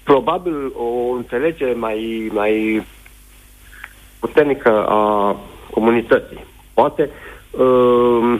probabil 0.03 0.71
o 0.73 1.11
înțelegere 1.15 1.73
mai, 1.73 2.29
mai 2.33 2.85
puternică 4.19 4.85
a 4.87 5.35
comunității. 5.71 6.45
Poate 6.79 7.09
uh, 7.51 8.39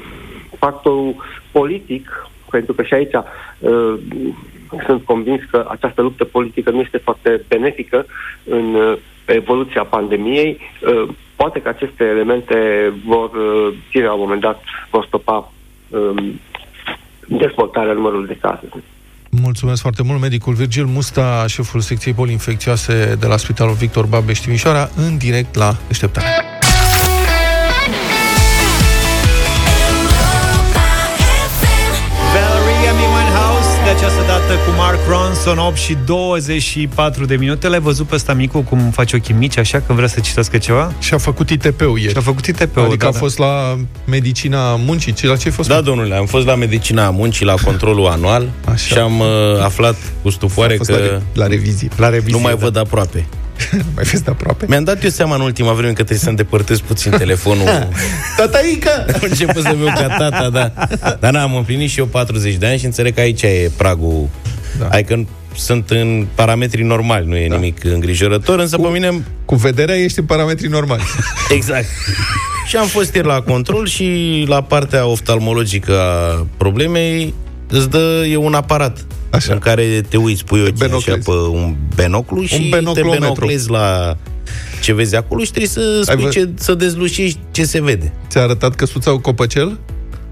factorul 0.59 1.15
politic, 1.51 2.29
pentru 2.49 2.73
că 2.73 2.83
și 2.83 2.93
aici 2.93 3.13
uh, 3.59 3.93
sunt 4.85 5.03
convins 5.03 5.41
că 5.51 5.65
această 5.69 6.01
luptă 6.01 6.23
politică 6.23 6.69
nu 6.71 6.79
este 6.79 6.97
foarte 6.97 7.41
benefică 7.47 8.05
în 8.43 8.73
uh, 8.73 8.97
evoluția 9.25 9.83
pandemiei. 9.83 10.59
Uh, 10.59 11.09
poate 11.35 11.61
că 11.61 11.69
aceste 11.69 12.03
elemente 12.03 12.57
vor 13.05 13.29
uh, 13.29 13.73
ține 13.89 14.03
la 14.03 14.13
un 14.13 14.19
moment 14.19 14.41
dat, 14.41 14.61
vor 14.89 15.05
stopa 15.05 15.51
uh, 15.89 16.33
dezvoltarea 17.27 17.93
numărului 17.93 18.27
de 18.27 18.37
cazuri. 18.41 18.83
Mulțumesc 19.29 19.81
foarte 19.81 20.03
mult, 20.03 20.21
medicul 20.21 20.53
Virgil 20.53 20.85
Musta, 20.85 21.45
șeful 21.47 21.79
secției 21.79 22.13
boli 22.13 22.31
infecțioase 22.31 23.15
de 23.19 23.27
la 23.27 23.37
Spitalul 23.37 23.73
Victor 23.73 24.05
Babeș 24.05 24.39
Timișoara, 24.39 24.89
în 24.95 25.17
direct 25.17 25.55
la 25.55 25.75
deșteptare. 25.87 26.25
Cu 34.67 34.73
Mark 34.77 34.99
Ronson 35.07 35.57
8 35.57 35.77
și 35.77 35.97
24 36.05 37.25
de 37.25 37.35
minute 37.35 37.67
L-ai 37.67 37.79
văzut 37.79 38.07
pe 38.07 38.15
ăsta 38.15 38.33
micu 38.33 38.59
cum 38.61 38.79
face 38.79 39.15
ochii 39.15 39.33
mici 39.33 39.57
Așa 39.57 39.79
că 39.85 39.93
vrea 39.93 40.07
să 40.07 40.19
citească 40.19 40.57
ceva? 40.57 40.93
Și-a 40.99 41.17
făcut 41.17 41.49
ITP-ul 41.49 41.99
ieri 41.99 42.11
Și-a 42.11 42.21
făcut 42.21 42.45
ITP-ul 42.45 42.83
Adică 42.83 42.97
da, 43.03 43.07
a 43.07 43.11
da. 43.11 43.17
fost 43.17 43.37
la 43.37 43.77
medicina 44.05 44.75
muncii 44.75 45.13
Ce, 45.13 45.27
La 45.27 45.35
ce 45.35 45.47
ai 45.47 45.53
fost? 45.53 45.69
Da, 45.69 45.81
domnule, 45.81 46.15
am 46.15 46.25
fost 46.25 46.45
la 46.45 46.55
medicina 46.55 47.09
muncii, 47.09 47.45
la 47.45 47.53
controlul 47.63 48.05
anual 48.07 48.49
Așa. 48.65 48.75
și 48.75 48.97
am 48.97 49.19
uh, 49.19 49.27
aflat 49.63 49.95
cu 50.21 50.29
stupoare 50.29 50.73
a 50.73 50.77
fost 50.77 50.89
că 50.89 50.95
la, 50.97 51.03
re- 51.03 51.21
la 51.33 51.47
revizie 51.47 51.89
La 51.95 52.09
revizie, 52.09 52.31
nu 52.35 52.39
mai 52.39 52.53
da. 52.53 52.59
văd 52.59 52.77
aproape. 52.77 53.25
Mai 53.95 54.05
fost 54.05 54.23
de 54.23 54.29
aproape 54.31 54.65
Mi-am 54.69 54.83
dat 54.83 55.03
eu 55.03 55.09
seama 55.09 55.35
în 55.35 55.41
ultima 55.41 55.71
vreme 55.71 55.87
că 55.87 55.93
trebuie 55.93 56.17
să 56.17 56.29
îndepărtez 56.29 56.79
puțin 56.79 57.11
telefonul. 57.23 57.65
Tataica! 58.37 59.05
Am 59.13 59.19
început 59.21 59.61
să 59.61 59.73
viu 59.77 59.85
ca 59.85 60.07
tata, 60.17 60.49
da. 60.49 60.71
Dar 61.19 61.31
n-am 61.31 61.55
împlinit 61.55 61.89
și 61.89 61.99
eu 61.99 62.05
40 62.05 62.55
de 62.55 62.65
ani 62.65 62.77
și 62.77 62.85
înțeleg 62.85 63.13
că 63.13 63.19
aici 63.19 63.41
e 63.41 63.71
pragul. 63.77 64.29
Da. 64.79 64.85
Da. 64.85 64.89
Adică 64.95 65.25
sunt 65.55 65.89
în 65.89 66.25
parametri 66.35 66.83
normali, 66.83 67.27
nu 67.27 67.37
e 67.37 67.47
da. 67.47 67.55
nimic 67.55 67.83
îngrijorător, 67.83 68.59
însă 68.59 68.77
pe 68.77 68.87
mine... 68.87 69.23
Cu 69.45 69.55
vederea 69.55 69.95
ești 69.95 70.19
în 70.19 70.25
parametri 70.25 70.67
normali 70.67 71.01
Exact. 71.55 71.85
și 72.67 72.75
am 72.77 72.87
fost 72.87 73.15
ieri 73.15 73.27
la 73.27 73.41
control 73.41 73.87
și 73.87 74.43
la 74.47 74.61
partea 74.63 75.05
oftalmologică 75.05 75.99
a 75.99 76.45
problemei 76.57 77.33
îți 77.69 77.89
dă, 77.89 78.25
e 78.29 78.35
un 78.35 78.53
aparat 78.53 79.05
Așa. 79.29 79.53
în 79.53 79.59
care 79.59 80.05
te 80.09 80.17
uiți, 80.17 80.43
pui 80.45 80.59
ochii 80.59 80.73
așa 80.73 80.85
Benoclezi. 80.85 81.25
pe 81.25 81.31
un 81.31 81.75
benoclu 81.95 82.43
și 82.43 82.55
te 82.61 82.67
benoclometru. 82.69 83.19
benoclezi 83.19 83.69
la 83.69 84.17
ce 84.81 84.93
vezi 84.93 85.15
acolo 85.15 85.43
și 85.43 85.49
trebuie 85.51 85.69
să 85.71 86.03
Ai 86.07 86.15
spui 86.15 86.23
vă- 86.23 86.29
ce, 86.29 86.49
să 86.55 86.73
dezlușești 86.73 87.39
ce 87.51 87.63
se 87.65 87.81
vede. 87.81 88.11
Ți-a 88.29 88.41
arătat 88.41 88.75
căsuța 88.75 89.11
cu 89.11 89.17
copăcel? 89.19 89.77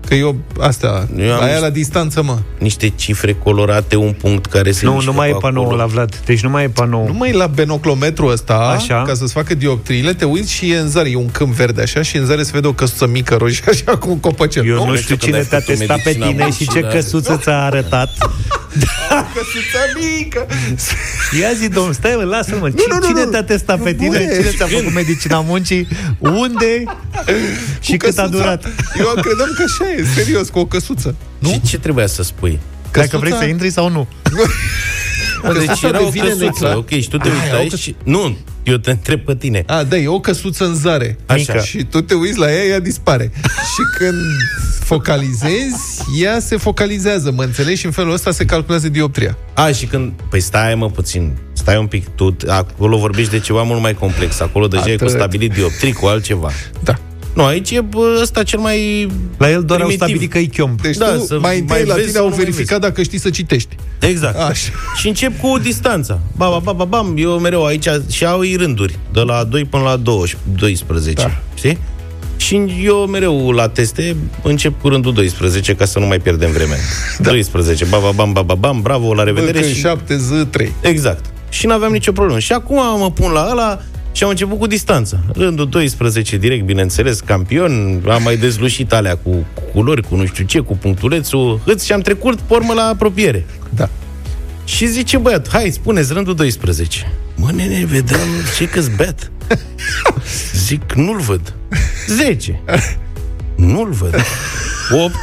Că 0.07 0.13
eu, 0.15 0.35
astea, 0.59 1.07
Eu 1.17 1.31
am 1.33 1.37
aia 1.37 1.45
niște- 1.45 1.59
la 1.59 1.69
distanță, 1.69 2.23
mă 2.23 2.37
Niște 2.57 2.89
cifre 2.95 3.33
colorate, 3.43 3.95
un 3.95 4.11
punct 4.11 4.45
care 4.45 4.71
se 4.71 4.85
Nu, 4.85 4.91
mișcă 4.91 5.09
nu 5.09 5.15
mai 5.15 5.29
e 5.29 5.31
pe 5.31 5.37
panoul 5.41 5.65
acolo. 5.65 5.79
la 5.81 5.85
Vlad 5.85 6.19
Deci 6.25 6.39
nu 6.43 6.49
mai 6.49 6.63
e 6.63 6.69
panou 6.69 7.07
Numai 7.07 7.31
la 7.31 7.47
benoclometru 7.47 8.25
ăsta, 8.25 8.53
Așa. 8.77 9.03
ca 9.07 9.13
să-ți 9.13 9.33
facă 9.33 9.53
dioptriile, 9.55 10.13
te 10.13 10.25
uiți 10.25 10.51
și 10.51 10.71
e 10.71 10.77
în 10.77 10.87
zare, 10.89 11.09
e 11.09 11.15
un 11.15 11.29
câmp 11.31 11.53
verde 11.53 11.81
așa 11.81 12.01
și 12.01 12.17
în 12.17 12.25
zare 12.25 12.43
se 12.43 12.51
vede 12.53 12.67
o 12.67 12.73
căsuță 12.73 13.07
mică 13.07 13.35
roșie 13.35 13.63
așa 13.71 13.97
cu 13.97 14.09
un 14.09 14.19
copăcel. 14.19 14.65
Eu 14.67 14.75
nu, 14.75 14.85
Nu 14.85 14.95
știu 14.95 15.15
știu 15.15 15.15
cine 15.15 15.37
când 15.37 15.47
te-a 15.49 15.57
ai 15.57 15.63
făcut 15.63 15.77
testat 15.79 15.97
pe 15.97 16.03
medicina 16.03 16.27
tine 16.31 16.43
muncii, 16.43 16.65
și 16.65 16.71
ce 16.71 16.81
da. 16.81 16.87
căsuță 16.87 17.39
ți-a 17.41 17.63
arătat 17.63 18.09
căsuța 19.35 19.83
mică! 19.99 20.45
Ia 21.41 21.49
zi, 21.59 21.67
domn, 21.69 21.93
stai, 21.93 22.13
mă, 22.17 22.23
lasă-l, 22.23 22.57
mă. 22.59 22.69
Cine, 22.69 22.83
nu, 22.89 22.95
nu, 22.99 23.05
cine 23.05 23.23
nu. 23.23 23.29
te-a 23.29 23.43
testat 23.43 23.79
pe 23.81 23.93
tine? 23.93 24.09
Băie, 24.09 24.35
Cine 24.39 24.51
ți-a 24.57 24.65
făcut 24.65 24.93
medicina 24.93 25.39
muncii? 25.39 25.87
Unde? 26.19 26.83
Și 27.79 27.91
Cu 27.91 27.97
cât 27.97 28.17
a 28.17 28.21
căsuța. 28.21 28.27
durat? 28.27 28.63
Eu 28.99 29.05
credeam 29.21 29.49
că 29.57 29.63
așa 29.67 29.91
e, 29.91 29.94
serios, 30.15 30.49
cu 30.49 30.59
o 30.59 30.65
căsuță. 30.65 31.15
Nu? 31.39 31.49
Și 31.49 31.61
ce 31.61 31.77
trebuia 31.79 32.07
să 32.07 32.23
spui? 32.23 32.59
Dacă 32.91 33.17
vrei 33.17 33.31
să 33.33 33.45
intri 33.45 33.69
sau 33.69 33.89
nu. 33.89 34.07
Bă, 35.45 35.53
deci 35.53 35.65
Căsuța 35.67 35.87
era 35.87 36.01
o 36.01 36.03
devine 36.03 36.23
căsuță, 36.25 36.43
neutral. 36.43 36.77
ok, 36.77 36.89
și 36.89 37.07
tu 37.09 37.17
te 37.17 37.29
Ah, 37.29 37.35
era 37.47 37.57
o 37.57 37.61
uitai 37.61 37.77
și... 37.79 37.95
Nu, 38.03 38.37
eu 38.63 38.77
te 38.77 38.91
întreb 38.91 39.19
pe 39.19 39.35
tine. 39.35 39.63
A, 39.67 39.83
da, 39.83 39.95
e 39.97 40.07
o 40.07 40.19
căsuță 40.19 40.65
în 40.65 40.75
zare. 40.75 41.17
Așa. 41.25 41.57
Și 41.59 41.83
tu 41.83 42.01
te 42.01 42.13
uiți 42.13 42.37
la 42.37 42.51
ea, 42.51 42.63
ea 42.63 42.79
dispare. 42.79 43.31
și 43.73 43.97
când 43.97 44.15
focalizezi, 44.83 46.01
ea 46.21 46.39
se 46.39 46.57
focalizează, 46.57 47.31
mă 47.31 47.43
înțelegi? 47.43 47.79
Și 47.79 47.85
în 47.85 47.91
felul 47.91 48.13
ăsta 48.13 48.31
se 48.31 48.45
calculează 48.45 48.89
dioptria. 48.89 49.37
A, 49.53 49.71
și 49.71 49.85
când... 49.85 50.11
Păi 50.29 50.39
stai, 50.39 50.75
mă, 50.75 50.89
puțin. 50.89 51.31
Stai 51.53 51.77
un 51.77 51.87
pic. 51.87 52.07
Tu, 52.07 52.35
acolo 52.47 52.97
vorbești 52.97 53.31
de 53.31 53.39
ceva 53.39 53.63
mult 53.63 53.81
mai 53.81 53.93
complex. 53.93 54.39
Acolo 54.39 54.67
deja 54.67 54.89
e 54.91 54.95
cu 54.95 55.03
Atât. 55.03 55.15
stabilit 55.15 55.53
dioptrii, 55.53 55.93
cu 55.93 56.05
altceva. 56.05 56.51
Da. 56.83 56.95
Nu, 57.35 57.43
aici 57.43 57.71
e 57.71 57.81
bă, 57.81 58.17
ăsta 58.21 58.43
cel 58.43 58.59
mai 58.59 59.07
La 59.37 59.49
el 59.49 59.63
doar 59.63 59.79
au 59.81 59.87
primitiv. 59.87 60.07
stabilit 60.07 60.31
că 60.31 60.37
e 60.37 60.45
chiom. 60.45 60.75
Deci 60.81 60.97
Da, 60.97 61.05
tu 61.05 61.25
să 61.25 61.37
mai 61.39 61.59
întâi 61.59 61.75
mai 61.77 61.85
la 61.85 61.93
vezi 61.93 62.05
tine 62.05 62.17
sau 62.17 62.23
au 62.23 62.29
nu 62.29 62.35
mai 62.35 62.45
verificat 62.45 62.79
dacă 62.81 63.03
știi 63.03 63.19
să 63.19 63.29
citești. 63.29 63.75
Exact. 63.99 64.37
Așa. 64.39 64.71
Și 64.95 65.07
încep 65.07 65.39
cu 65.41 65.57
distanța. 65.57 66.19
Ba, 66.35 66.49
ba, 66.49 66.59
ba, 66.59 66.71
ba, 66.71 66.83
bam. 66.83 67.15
Eu 67.17 67.39
mereu 67.39 67.65
aici 67.65 67.87
și 68.11 68.25
au 68.25 68.43
ei 68.45 68.55
rânduri. 68.55 68.99
De 69.13 69.19
la 69.19 69.43
2 69.43 69.65
până 69.65 69.83
la 69.83 69.95
20, 69.95 70.37
12. 70.55 71.21
Da. 71.21 71.31
Știi? 71.55 71.77
Și 72.37 72.61
eu 72.83 72.95
mereu 73.05 73.51
la 73.51 73.67
teste 73.67 74.15
încep 74.43 74.81
cu 74.81 74.87
rândul 74.89 75.13
12 75.13 75.73
ca 75.75 75.85
să 75.85 75.99
nu 75.99 76.05
mai 76.05 76.19
pierdem 76.19 76.51
vremea. 76.51 76.77
Da. 77.17 77.29
12, 77.29 77.85
ba, 77.85 77.97
ba, 77.97 78.11
bam, 78.15 78.31
ba, 78.33 78.41
ba, 78.41 78.53
bam, 78.53 78.81
bravo, 78.81 79.13
la 79.13 79.23
revedere. 79.23 79.57
Încă 79.57 79.69
și... 79.69 79.79
7 79.79 80.17
z 80.17 80.31
3. 80.49 80.71
Exact. 80.81 81.25
Și 81.49 81.65
n-aveam 81.65 81.91
nicio 81.91 82.11
problemă. 82.11 82.39
Și 82.39 82.51
acum 82.51 82.99
mă 82.99 83.11
pun 83.11 83.31
la 83.31 83.47
ăla 83.51 83.81
și 84.15 84.23
am 84.23 84.29
început 84.29 84.59
cu 84.59 84.67
distanța. 84.67 85.19
Rândul 85.33 85.69
12 85.69 86.37
direct, 86.37 86.65
bineînțeles, 86.65 87.19
campion. 87.19 88.01
Am 88.07 88.23
mai 88.23 88.37
dezlușit 88.37 88.93
alea 88.93 89.17
cu, 89.17 89.29
cu 89.29 89.61
culori, 89.73 90.01
cu 90.01 90.15
nu 90.15 90.25
știu 90.25 90.45
ce, 90.45 90.59
cu 90.59 90.77
punctulețul. 90.77 91.61
Hâț 91.65 91.83
și 91.83 91.91
am 91.91 92.01
trecut 92.01 92.39
pormă 92.39 92.73
la 92.73 92.81
apropiere. 92.81 93.45
Da. 93.69 93.89
Și 94.65 94.87
zice 94.87 95.17
băiat, 95.17 95.49
hai, 95.49 95.69
spuneți 95.69 96.13
rândul 96.13 96.35
12. 96.35 97.11
Mă, 97.35 97.51
nene, 97.55 97.85
vedem 97.85 98.17
ce 98.57 98.65
că 98.65 98.81
beat. 98.95 99.31
Zic, 100.65 100.93
nu-l 100.93 101.19
văd. 101.19 101.53
10. 102.07 102.61
Nu-l 103.55 103.91
văd. 103.91 104.15
8. 105.03 105.15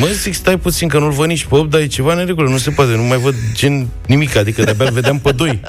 Mă 0.00 0.06
zic, 0.12 0.34
stai 0.34 0.58
puțin 0.58 0.88
că 0.88 0.98
nu-l 0.98 1.10
văd 1.10 1.26
nici 1.26 1.44
pe 1.44 1.56
8, 1.56 1.70
dar 1.70 1.80
e 1.80 1.86
ceva 1.86 2.14
neregulă, 2.14 2.48
nu 2.48 2.56
se 2.56 2.70
poate, 2.70 2.96
nu 2.96 3.02
mai 3.02 3.18
văd 3.18 3.34
gen 3.54 3.88
nimic, 4.06 4.36
adică 4.36 4.62
de-abia 4.62 4.86
îl 4.86 4.92
vedeam 4.92 5.18
pe 5.18 5.32
2. 5.32 5.60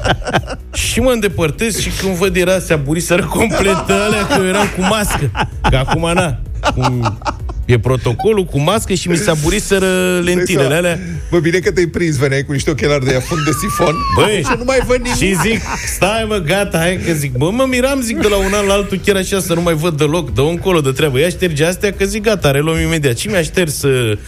și 0.72 1.00
mă 1.00 1.10
îndepărtez 1.10 1.78
și 1.80 1.90
când 1.90 2.14
văd 2.14 2.36
era 2.36 2.58
se 2.58 2.72
aburiseră 2.72 3.24
complet 3.24 3.88
alea 3.88 4.26
că 4.26 4.34
eu 4.38 4.46
eram 4.46 4.66
cu 4.76 4.80
mască. 4.80 5.30
Că 5.70 5.76
acum 5.76 6.12
na, 6.14 6.38
cum 6.74 7.18
e 7.64 7.78
protocolul 7.78 8.44
cu 8.44 8.60
mască 8.60 8.94
și 8.94 9.08
mi 9.08 9.16
se 9.16 9.30
aburiseră 9.30 10.20
lentilele 10.24 10.74
alea. 10.74 10.98
Bă, 11.30 11.38
bine 11.38 11.58
că 11.58 11.72
te-ai 11.72 11.86
prins, 11.86 12.16
veneai 12.16 12.42
cu 12.42 12.52
niște 12.52 12.70
ochelari 12.70 13.04
de 13.04 13.10
aia 13.10 13.20
fund 13.20 13.44
de 13.44 13.50
sifon. 13.60 13.94
Băi, 14.16 14.42
și 14.42 14.54
nu 14.58 14.64
mai 14.64 14.78
văd 14.86 15.00
nimic. 15.00 15.16
Și 15.16 15.36
zic, 15.48 15.60
stai 15.86 16.24
mă, 16.28 16.36
gata, 16.36 16.78
hai 16.78 17.00
că 17.06 17.12
zic, 17.12 17.32
bă, 17.32 17.50
mă 17.50 17.66
miram, 17.68 18.00
zic, 18.00 18.18
de 18.18 18.28
la 18.28 18.36
un 18.36 18.52
an 18.54 18.66
la 18.66 18.72
altul, 18.72 19.00
chiar 19.04 19.16
așa, 19.16 19.40
să 19.40 19.54
nu 19.54 19.62
mai 19.62 19.74
văd 19.74 19.96
deloc, 19.96 20.34
dă 20.34 20.40
încolo 20.40 20.80
de 20.80 20.90
treabă. 20.90 21.18
Ia 21.18 21.28
șterge 21.28 21.64
astea, 21.64 21.92
că 21.92 22.04
zic, 22.04 22.22
gata, 22.22 22.50
reluăm 22.50 22.78
imediat. 22.78 23.16
Și 23.16 23.28
mi-a 23.28 23.42
șters 23.42 23.82
uh, 23.82 24.18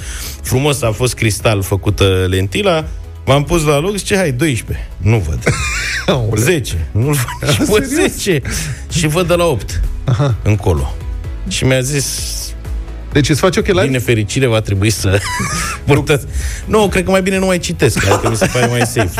frumos, 0.42 0.82
a 0.82 0.90
fost 0.90 1.14
cristal 1.14 1.62
făcută 1.62 2.26
lentila, 2.28 2.84
M-am 3.26 3.44
pus 3.44 3.64
la 3.64 3.78
loc, 3.78 3.96
zice, 3.96 4.16
hai, 4.16 4.32
12. 4.32 4.88
Nu 4.96 5.18
văd. 5.28 5.38
Aoleu. 6.06 6.36
10. 6.36 6.88
Nu-l 6.92 7.16
văd. 7.40 7.50
Și 7.50 7.62
văd 7.64 7.86
serios? 7.86 8.12
10. 8.12 8.42
Și 8.90 9.06
văd 9.06 9.26
de 9.26 9.34
la 9.34 9.44
8. 9.44 9.80
Aha. 10.04 10.34
Încolo. 10.42 10.94
Și 11.48 11.64
mi-a 11.64 11.80
zis, 11.80 12.06
Deci 13.12 13.28
îți 13.28 13.40
faci 13.40 13.56
ochelari? 13.56 13.86
din 13.86 13.96
nefericire 13.96 14.46
va 14.46 14.60
trebui 14.60 14.90
să 14.90 15.18
purtați. 15.86 16.26
Nu, 16.64 16.88
cred 16.88 17.04
că 17.04 17.10
mai 17.10 17.22
bine 17.22 17.38
nu 17.38 17.46
mai 17.46 17.58
citesc, 17.58 18.06
adică 18.06 18.28
mi 18.28 18.36
se 18.36 18.46
pare 18.52 18.66
mai 18.66 18.80
safe. 18.80 19.10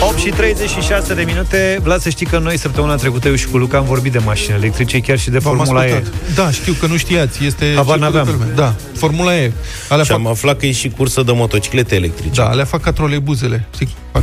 8 0.00 0.18
și 0.18 0.28
36 0.28 1.14
de 1.14 1.22
minute 1.22 1.78
Vlad 1.82 2.00
să 2.00 2.08
știi 2.08 2.26
că 2.26 2.38
noi 2.38 2.58
săptămâna 2.58 2.94
trecută 2.94 3.28
Eu 3.28 3.34
și 3.34 3.46
cu 3.46 3.56
Luca 3.56 3.78
am 3.78 3.84
vorbit 3.84 4.12
de 4.12 4.18
mașini 4.18 4.56
electrice 4.56 4.98
Chiar 5.00 5.18
și 5.18 5.30
de 5.30 5.38
V-am 5.38 5.56
Formula 5.56 5.86
E 5.86 5.92
ascultat. 5.92 6.12
Da, 6.34 6.50
știu 6.50 6.72
că 6.72 6.86
nu 6.86 6.96
știați. 6.96 7.44
Este 7.44 7.72
Habar 7.76 7.98
circuitul 7.98 8.00
n-aveam. 8.18 8.24
pe 8.24 8.30
lume. 8.44 8.52
Da, 8.54 8.74
Formula 8.96 9.36
E. 9.36 9.52
Alea 9.88 10.04
Și 10.04 10.10
fac, 10.10 10.18
am 10.20 10.26
aflat 10.26 10.58
că 10.58 10.66
e 10.66 10.72
și 10.72 10.88
cursă 10.88 11.22
de 11.22 11.32
motociclete 11.32 11.94
electrice. 11.94 12.40
da, 12.40 12.48
alea 12.48 12.64
fac 12.64 12.80
ca 12.80 12.92
trolebuzele. 12.92 13.64
Știi? 13.74 13.88
Fac... 14.12 14.22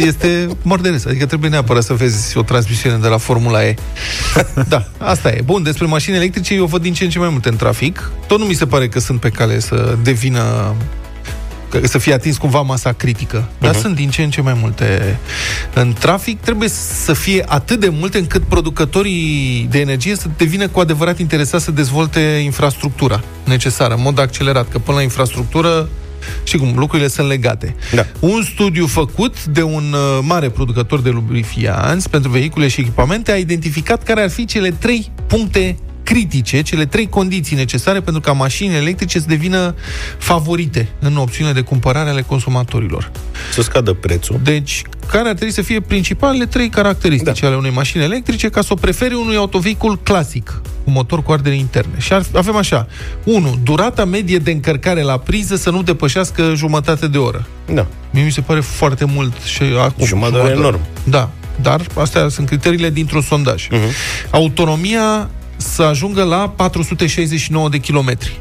Este 0.00 0.48
mordăres, 0.62 1.04
adică 1.06 1.26
trebuie 1.26 1.50
neapărat 1.50 1.82
să 1.82 1.92
vezi 1.94 2.36
o 2.38 2.42
transmisiune 2.42 2.96
de 2.96 3.08
la 3.08 3.16
Formula 3.16 3.64
E. 3.64 3.74
Da, 4.68 4.88
asta 4.98 5.28
e. 5.28 5.40
Bun, 5.44 5.62
despre 5.62 5.86
mașini 5.86 6.16
electrice 6.16 6.54
eu 6.54 6.64
văd 6.66 6.82
din 6.82 6.92
ce 6.92 7.04
în 7.04 7.10
ce 7.10 7.18
mai 7.18 7.28
multe 7.28 7.48
în 7.48 7.56
trafic. 7.56 8.10
Tot 8.26 8.38
nu 8.38 8.44
mi 8.44 8.54
se 8.54 8.66
pare 8.66 8.88
că 8.88 9.00
sunt 9.00 9.20
pe 9.20 9.28
cale 9.28 9.58
să 9.60 9.96
devină 10.02 10.74
că- 11.70 11.80
să 11.86 11.98
fie 11.98 12.12
atins 12.12 12.36
cumva 12.36 12.60
masa 12.60 12.92
critică. 12.92 13.48
Dar 13.58 13.70
Mhm. 13.70 13.78
uh-huh. 13.78 13.82
sunt 13.82 13.94
din 13.96 14.10
ce 14.10 14.22
în 14.22 14.30
ce 14.30 14.40
mai 14.40 14.56
multe 14.60 15.18
în 15.74 15.92
trafic. 15.98 16.40
Trebuie 16.40 16.68
să 17.04 17.12
fie 17.12 17.44
atât 17.48 17.80
de 17.80 17.88
multe 17.88 18.18
încât 18.18 18.42
producătorii 18.42 19.66
de 19.70 19.78
energie 19.80 20.16
să 20.16 20.26
devină 20.36 20.68
cu 20.68 20.80
adevărat 20.80 21.18
interesați 21.18 21.64
să 21.64 21.70
dezvolte 21.70 22.20
infrastructura 22.20 23.20
necesară, 23.44 23.94
în 23.94 24.02
mod 24.02 24.18
accelerat, 24.18 24.68
că 24.68 24.78
până 24.78 24.96
la 24.96 25.02
infrastructură 25.02 25.88
și 26.44 26.56
cum, 26.56 26.72
lucrurile 26.76 27.08
sunt 27.08 27.28
legate. 27.28 27.76
Da. 27.94 28.06
Un 28.20 28.42
studiu 28.42 28.86
făcut 28.86 29.44
de 29.44 29.62
un 29.62 29.92
uh, 29.92 30.18
mare 30.22 30.48
producător 30.48 31.00
de 31.00 31.10
lubrifianți 31.10 32.10
pentru 32.10 32.30
vehicule 32.30 32.68
și 32.68 32.80
echipamente 32.80 33.32
a 33.32 33.36
identificat 33.36 34.02
care 34.02 34.22
ar 34.22 34.30
fi 34.30 34.44
cele 34.44 34.70
trei 34.70 35.10
puncte 35.26 35.76
critice, 36.06 36.62
cele 36.62 36.86
trei 36.86 37.08
condiții 37.08 37.56
necesare 37.56 38.00
pentru 38.00 38.22
ca 38.22 38.32
mașinile 38.32 38.76
electrice 38.76 39.18
să 39.18 39.24
devină 39.28 39.74
favorite 40.18 40.88
în 40.98 41.16
opțiunile 41.16 41.54
de 41.54 41.60
cumpărare 41.60 42.10
ale 42.10 42.22
consumatorilor. 42.22 43.10
Să 43.52 43.62
scadă 43.62 43.92
prețul. 43.92 44.40
Deci, 44.42 44.82
care 45.10 45.28
ar 45.28 45.34
trebui 45.34 45.54
să 45.54 45.62
fie 45.62 45.80
principalele 45.80 46.46
trei 46.46 46.68
caracteristici 46.68 47.40
da. 47.40 47.46
ale 47.46 47.56
unei 47.56 47.70
mașini 47.70 48.02
electrice 48.02 48.48
ca 48.48 48.60
să 48.60 48.68
o 48.72 48.74
prefere 48.74 49.14
unui 49.14 49.36
autovehicul 49.36 49.98
clasic, 50.02 50.60
cu 50.84 50.90
motor 50.90 51.22
cu 51.22 51.32
ardere 51.32 51.54
interne. 51.54 51.94
Și 51.98 52.12
ar, 52.12 52.22
avem 52.34 52.56
așa. 52.56 52.86
1. 53.24 53.58
Durata 53.62 54.04
medie 54.04 54.38
de 54.38 54.50
încărcare 54.50 55.02
la 55.02 55.18
priză 55.18 55.56
să 55.56 55.70
nu 55.70 55.82
depășească 55.82 56.52
jumătate 56.54 57.08
de 57.08 57.18
oră. 57.18 57.46
Da. 57.72 57.86
Mie 58.10 58.24
mi 58.24 58.32
se 58.32 58.40
pare 58.40 58.60
foarte 58.60 59.04
mult 59.04 59.42
și 59.42 59.62
acum. 59.62 60.06
Jumătate 60.06 60.36
de 60.36 60.42
oră 60.42 60.52
enorm. 60.52 60.80
Da, 61.04 61.30
dar 61.60 61.80
astea 61.94 62.28
sunt 62.28 62.46
criteriile 62.46 62.90
dintr-un 62.90 63.20
sondaj. 63.20 63.68
Mhm. 63.68 63.80
Uh-huh. 63.80 64.30
Autonomia 64.30 65.30
să 65.56 65.82
ajungă 65.82 66.22
la 66.22 66.52
469 66.56 67.68
de 67.68 67.78
kilometri. 67.78 68.40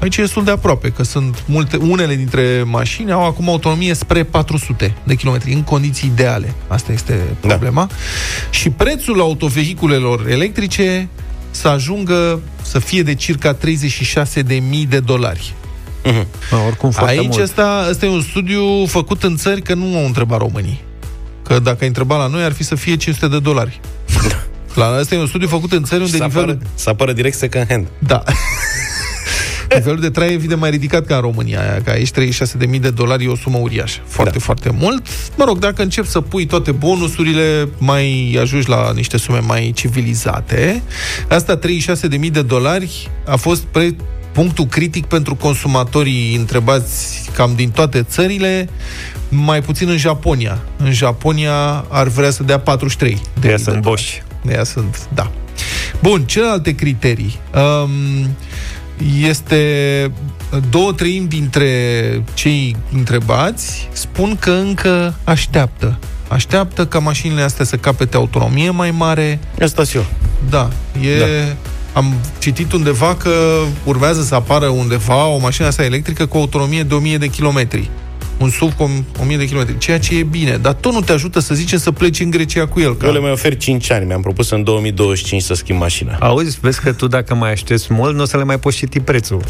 Aici 0.00 0.16
e 0.16 0.20
destul 0.20 0.44
de 0.44 0.50
aproape, 0.50 0.88
că 0.88 1.02
sunt 1.02 1.42
multe, 1.46 1.76
unele 1.76 2.14
dintre 2.14 2.62
mașini 2.66 3.12
au 3.12 3.24
acum 3.24 3.48
autonomie 3.48 3.94
spre 3.94 4.22
400 4.22 4.94
de 5.04 5.14
kilometri, 5.14 5.52
în 5.52 5.62
condiții 5.62 6.10
ideale. 6.12 6.54
Asta 6.66 6.92
este 6.92 7.20
problema. 7.40 7.86
Da. 7.88 7.94
Și 8.50 8.70
prețul 8.70 9.20
autovehiculelor 9.20 10.28
electrice 10.28 11.08
să 11.50 11.68
ajungă 11.68 12.40
să 12.62 12.78
fie 12.78 13.02
de 13.02 13.14
circa 13.14 13.56
36.000 13.56 13.58
de 14.88 15.00
dolari. 15.00 15.54
Uh-huh. 16.04 16.26
A, 16.50 16.66
oricum 16.66 16.92
Aici 16.96 17.26
mult. 17.26 17.40
Asta, 17.40 17.86
asta 17.90 18.06
e 18.06 18.08
un 18.08 18.22
studiu 18.22 18.86
făcut 18.86 19.22
în 19.22 19.36
țări 19.36 19.62
că 19.62 19.74
nu 19.74 19.96
au 19.96 20.04
întrebat 20.04 20.38
românii. 20.38 20.82
Că 21.42 21.58
dacă 21.58 21.78
ai 21.80 21.86
întrebat 21.86 22.18
la 22.18 22.26
noi, 22.26 22.42
ar 22.42 22.52
fi 22.52 22.62
să 22.62 22.74
fie 22.74 22.96
500 22.96 23.28
de 23.28 23.38
dolari. 23.38 23.80
La 24.76 24.86
asta 24.86 25.14
e 25.14 25.18
un 25.18 25.26
studiu 25.26 25.48
făcut 25.48 25.72
în 25.72 25.84
țări 25.84 26.02
unde 26.02 26.16
să 26.16 26.22
nivelul... 26.22 26.50
apară, 26.50 26.70
să 26.74 26.88
apară 26.88 27.12
direct 27.12 27.36
second 27.36 27.66
hand. 27.68 27.86
Da. 27.98 28.22
Nivelul 29.74 30.00
de 30.00 30.10
trai 30.10 30.28
e 30.28 30.32
evident 30.32 30.60
mai 30.60 30.70
ridicat 30.70 31.06
ca 31.06 31.14
în 31.14 31.20
România, 31.20 31.60
aia, 31.60 31.82
că 31.82 31.90
aici 31.90 32.10
36.000 32.10 32.80
de 32.80 32.90
dolari 32.90 33.24
e 33.24 33.28
o 33.28 33.36
sumă 33.36 33.58
uriașă. 33.58 34.00
Foarte, 34.06 34.38
da. 34.38 34.44
foarte 34.44 34.70
mult. 34.78 35.06
Mă 35.36 35.44
rog, 35.44 35.58
dacă 35.58 35.82
încep 35.82 36.06
să 36.06 36.20
pui 36.20 36.46
toate 36.46 36.72
bonusurile, 36.72 37.68
mai 37.78 38.36
ajungi 38.40 38.68
la 38.68 38.92
niște 38.94 39.16
sume 39.16 39.38
mai 39.38 39.72
civilizate. 39.74 40.82
Asta, 41.28 41.58
36.000 41.58 42.30
de 42.32 42.42
dolari, 42.42 43.10
a 43.26 43.36
fost 43.36 43.62
pre 43.62 43.96
punctul 44.32 44.66
critic 44.66 45.04
pentru 45.04 45.34
consumatorii 45.34 46.36
întrebați 46.36 47.30
cam 47.34 47.52
din 47.54 47.70
toate 47.70 48.02
țările, 48.02 48.68
mai 49.28 49.62
puțin 49.62 49.88
în 49.88 49.96
Japonia. 49.96 50.58
În 50.76 50.92
Japonia 50.92 51.84
ar 51.88 52.08
vrea 52.08 52.30
să 52.30 52.42
dea 52.42 52.58
43. 52.58 53.20
De 53.40 53.48
ea 53.48 53.56
sunt 53.56 53.80
boși. 53.80 54.22
De 54.46 54.52
ea 54.52 54.64
sunt, 54.64 55.08
da. 55.14 55.30
Bun, 56.02 56.24
celelalte 56.24 56.74
criterii. 56.74 57.38
Um, 57.54 58.36
este 59.28 60.12
două 60.70 60.92
treimi 60.92 61.26
dintre 61.26 61.70
cei 62.34 62.76
întrebați 62.92 63.88
spun 63.92 64.36
că 64.40 64.50
încă 64.50 65.14
așteaptă. 65.24 65.98
Așteaptă 66.28 66.86
ca 66.86 66.98
mașinile 66.98 67.42
astea 67.42 67.64
să 67.64 67.76
capete 67.76 68.16
autonomie 68.16 68.70
mai 68.70 68.90
mare. 68.90 69.38
Asta 69.62 69.84
și 69.84 69.96
eu. 69.96 70.06
Da, 70.50 70.70
e... 71.00 71.18
Da. 71.18 71.26
Am 71.92 72.14
citit 72.38 72.72
undeva 72.72 73.14
că 73.14 73.62
urmează 73.84 74.22
să 74.22 74.34
apară 74.34 74.66
undeva 74.66 75.26
o 75.26 75.38
mașină 75.38 75.66
asta 75.66 75.84
electrică 75.84 76.26
cu 76.26 76.36
autonomie 76.36 76.82
de 76.82 76.94
1000 76.94 77.18
de 77.18 77.26
kilometri 77.26 77.90
un 78.38 78.50
SUV 78.50 78.74
cu 78.74 79.04
1000 79.20 79.36
de 79.36 79.46
kilometri, 79.46 79.78
ceea 79.78 79.98
ce 79.98 80.18
e 80.18 80.22
bine, 80.22 80.56
dar 80.56 80.72
tot 80.72 80.92
nu 80.92 81.00
te 81.00 81.12
ajută 81.12 81.40
să 81.40 81.54
zicem 81.54 81.78
să 81.78 81.90
pleci 81.90 82.20
în 82.20 82.30
Grecia 82.30 82.66
cu 82.66 82.80
el. 82.80 82.96
Că... 82.96 83.06
Eu 83.06 83.12
le 83.12 83.18
mai 83.18 83.30
ofer 83.30 83.56
5 83.56 83.90
ani, 83.90 84.06
mi-am 84.06 84.20
propus 84.20 84.50
în 84.50 84.64
2025 84.64 85.42
să 85.42 85.54
schimb 85.54 85.80
mașina. 85.80 86.16
Auzi, 86.20 86.58
vezi 86.60 86.80
că 86.80 86.92
tu 86.92 87.06
dacă 87.06 87.34
mai 87.34 87.52
aștepți 87.52 87.86
mult, 87.90 88.14
nu 88.14 88.22
o 88.22 88.24
să 88.24 88.36
le 88.36 88.44
mai 88.44 88.58
poți 88.58 88.76
citi 88.76 89.00
prețul. 89.00 89.38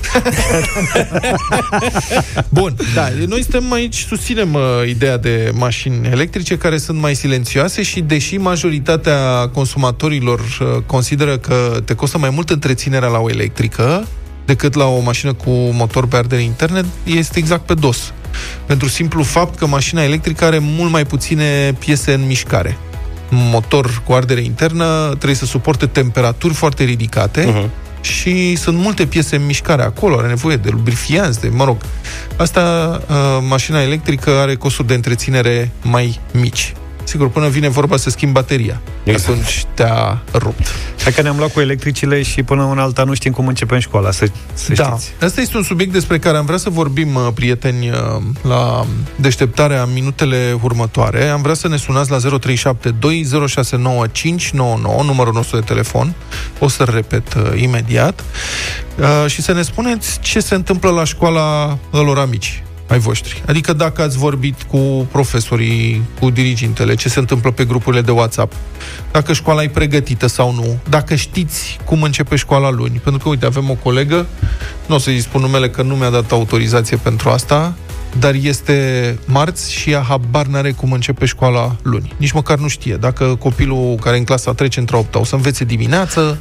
Bun, 2.49 2.77
da, 2.95 3.09
noi 3.27 3.43
suntem 3.43 3.73
aici, 3.73 3.97
susținem 3.97 4.55
uh, 4.55 4.61
ideea 4.89 5.17
de 5.17 5.51
mașini 5.55 6.07
electrice 6.07 6.59
care 6.59 6.79
sunt 6.79 6.99
mai 6.99 7.15
silențioase 7.15 7.83
și 7.83 8.01
deși 8.01 8.37
majoritatea 8.37 9.49
consumatorilor 9.53 10.41
uh, 10.41 10.83
consideră 10.87 11.39
că 11.39 11.81
te 11.85 11.95
costă 11.95 12.19
mai 12.19 12.31
mult 12.31 12.51
întreținerea 12.51 13.09
la 13.09 13.19
o 13.19 13.31
electrică, 13.31 14.07
decât 14.45 14.75
la 14.75 14.85
o 14.85 15.01
mașină 15.01 15.33
cu 15.33 15.51
motor 15.51 16.07
pe 16.07 16.17
ardere 16.17 16.43
interne, 16.43 16.85
este 17.05 17.39
exact 17.39 17.67
pe 17.67 17.75
dos. 17.75 18.13
Pentru 18.67 18.89
simplu 18.89 19.23
fapt 19.23 19.59
că 19.59 19.67
mașina 19.67 20.03
electrică 20.03 20.45
are 20.45 20.59
mult 20.61 20.91
mai 20.91 21.05
puține 21.05 21.73
piese 21.79 22.13
în 22.13 22.27
mișcare. 22.27 22.77
Un 23.33 23.49
motor 23.51 24.03
cu 24.07 24.13
ardere 24.13 24.41
internă 24.41 25.07
trebuie 25.09 25.35
să 25.35 25.45
suporte 25.45 25.87
temperaturi 25.87 26.55
foarte 26.55 26.85
ridicate 26.85 27.45
uh-huh. 27.45 28.01
și 28.01 28.57
sunt 28.57 28.79
multe 28.79 29.07
piese 29.07 29.37
în 29.37 29.47
mișcare 29.47 29.83
acolo, 29.83 30.19
are 30.19 30.29
nevoie 30.29 30.57
de 30.57 30.69
lubrifianți, 30.73 31.41
de, 31.41 31.49
mă 31.49 31.65
rog. 31.65 31.77
Asta, 32.37 33.01
uh, 33.09 33.15
mașina 33.49 33.83
electrică 33.83 34.31
are 34.31 34.55
costuri 34.55 34.89
de 34.89 34.95
întreținere 34.95 35.71
mai 35.83 36.21
mici. 36.33 36.75
Sigur, 37.07 37.31
până 37.31 37.49
vine 37.49 37.69
vorba 37.69 37.97
să 37.97 38.11
schimbi 38.11 38.35
bateria. 38.35 38.81
Exact. 39.05 39.29
Atunci 39.29 39.65
te-a 39.75 40.23
rupt. 40.35 40.75
Dacă 41.05 41.23
ne-am 41.23 41.37
luat 41.37 41.53
cu 41.53 41.61
electricile 41.61 42.23
și 42.23 42.43
până 42.43 42.69
în 42.71 42.79
alta 42.79 43.05
nu 43.05 43.15
știm 43.15 43.33
cum 43.33 43.47
începem 43.47 43.79
școala, 43.79 44.11
să, 44.11 44.27
să 44.55 44.73
da. 44.73 44.85
știți. 44.85 45.13
Asta 45.25 45.41
este 45.41 45.57
un 45.57 45.63
subiect 45.63 45.93
despre 45.93 46.19
care 46.19 46.37
am 46.37 46.45
vrea 46.45 46.57
să 46.57 46.71
vorbim, 46.71 47.15
uh, 47.15 47.29
prieteni, 47.35 47.91
uh, 47.91 47.97
la 48.43 48.87
deșteptarea 49.17 49.85
minutele 49.85 50.59
următoare. 50.63 51.29
Am 51.29 51.43
vrea 51.43 51.55
să 51.55 51.69
ne 51.69 51.77
sunați 51.77 52.11
la 52.11 52.19
0372 52.19 53.27
numărul 55.05 55.33
nostru 55.33 55.57
de 55.57 55.65
telefon. 55.67 56.15
O 56.59 56.69
să-l 56.69 56.89
repet 56.93 57.35
uh, 57.35 57.61
imediat. 57.61 58.25
Uh, 58.99 59.31
și 59.31 59.43
să 59.43 59.53
ne 59.53 59.63
spuneți 59.63 60.19
ce 60.21 60.41
se 60.41 60.55
întâmplă 60.55 60.91
la 60.91 61.05
școala 61.05 61.79
lor 61.91 62.19
amici 62.19 62.63
ai 62.89 62.99
voștri. 62.99 63.43
Adică 63.47 63.73
dacă 63.73 64.03
ați 64.03 64.19
vorbit 64.19 64.63
cu 64.63 65.09
profesorii, 65.13 66.03
cu 66.21 66.31
dirigintele, 66.31 66.95
ce 66.95 67.09
se 67.09 67.19
întâmplă 67.19 67.51
pe 67.51 67.65
grupurile 67.65 68.03
de 68.03 68.11
WhatsApp, 68.11 68.53
dacă 69.13 69.33
școala 69.33 69.63
e 69.63 69.69
pregătită 69.69 70.27
sau 70.27 70.55
nu, 70.55 70.79
dacă 70.89 71.15
știți 71.15 71.79
cum 71.85 72.03
începe 72.03 72.37
școala 72.37 72.71
luni. 72.71 73.01
Pentru 73.03 73.23
că, 73.23 73.29
uite, 73.29 73.47
avem 73.47 73.71
o 73.71 73.75
colegă, 73.75 74.27
nu 74.87 74.95
o 74.95 74.99
să-i 74.99 75.21
spun 75.21 75.41
numele 75.41 75.69
că 75.69 75.83
nu 75.83 75.95
mi-a 75.95 76.11
dat 76.11 76.33
autorizație 76.33 76.97
pentru 76.97 77.29
asta, 77.29 77.75
dar 78.19 78.35
este 78.35 79.19
marți 79.25 79.73
și 79.73 79.91
ea 79.91 80.01
habar 80.01 80.47
n-are 80.47 80.71
cum 80.71 80.93
începe 80.93 81.25
școala 81.25 81.77
luni. 81.83 82.15
Nici 82.17 82.33
măcar 82.33 82.59
nu 82.59 82.69
știe. 82.69 82.97
Dacă 82.97 83.37
copilul 83.39 83.95
care 83.95 84.17
în 84.17 84.25
clasa 84.25 84.53
trece 84.53 84.81
într-o 84.81 84.99
opta 84.99 85.19
o 85.19 85.25
să 85.25 85.35
învețe 85.35 85.65
dimineață, 85.65 86.39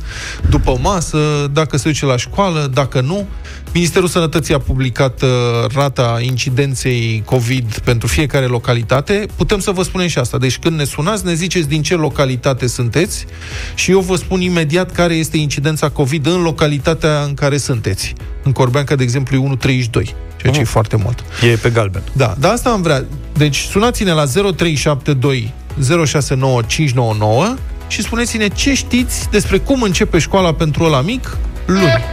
după 0.50 0.78
masă, 0.82 1.50
dacă 1.54 1.78
se 1.78 1.90
duce 1.90 2.06
la 2.06 2.18
școală, 2.18 2.70
dacă 2.74 3.02
nu. 3.02 3.28
Ministerul 3.74 4.08
Sănătății 4.08 4.54
a 4.54 4.60
publicat 4.60 5.22
uh, 5.22 5.30
rata 5.74 6.20
incidenței 6.22 7.24
COVID 7.26 7.78
pentru 7.78 8.08
fiecare 8.08 8.46
localitate. 8.46 9.26
Putem 9.36 9.60
să 9.60 9.72
vă 9.72 9.84
spunem 9.84 10.08
și 10.08 10.18
asta. 10.18 10.38
Deci 10.38 10.58
când 10.58 10.78
ne 10.78 10.84
sunați, 10.84 11.26
ne 11.26 11.34
ziceți 11.34 11.68
din 11.68 11.82
ce 11.82 11.96
localitate 11.96 12.68
sunteți 12.68 13.26
și 13.76 13.92
eu 13.92 14.00
vă 14.00 14.16
spun 14.16 14.42
imediat 14.42 14.92
care 14.92 15.14
este 15.14 15.38
incidența 15.38 15.90
COVID 15.90 16.26
în 16.26 16.42
localitatea 16.42 17.22
în 17.22 17.34
care 17.34 17.58
sunteți. 17.58 18.14
În 18.44 18.52
Corbeanca, 18.52 18.96
de 18.96 19.04
exemplu, 19.04 19.38
e 19.38 19.58
1,32 20.02 20.25
ceea 20.52 20.54
ce 20.54 20.60
uh. 20.60 20.68
e 20.68 20.72
foarte 20.72 20.96
mult. 20.96 21.24
E 21.52 21.56
pe 21.56 21.70
galben. 21.70 22.02
Da, 22.12 22.36
dar 22.40 22.52
asta 22.52 22.70
am 22.70 22.82
vrea. 22.82 23.06
Deci 23.38 23.58
sunați-ne 23.58 24.12
la 24.12 24.26
0372 24.26 25.54
069599 26.06 27.56
și 27.88 28.02
spuneți-ne 28.02 28.48
ce 28.48 28.74
știți 28.74 29.30
despre 29.30 29.58
cum 29.58 29.82
începe 29.82 30.20
școala 30.20 30.54
pentru 30.54 30.84
ăla 30.84 31.02
mic 31.02 31.38
luni. 31.66 32.04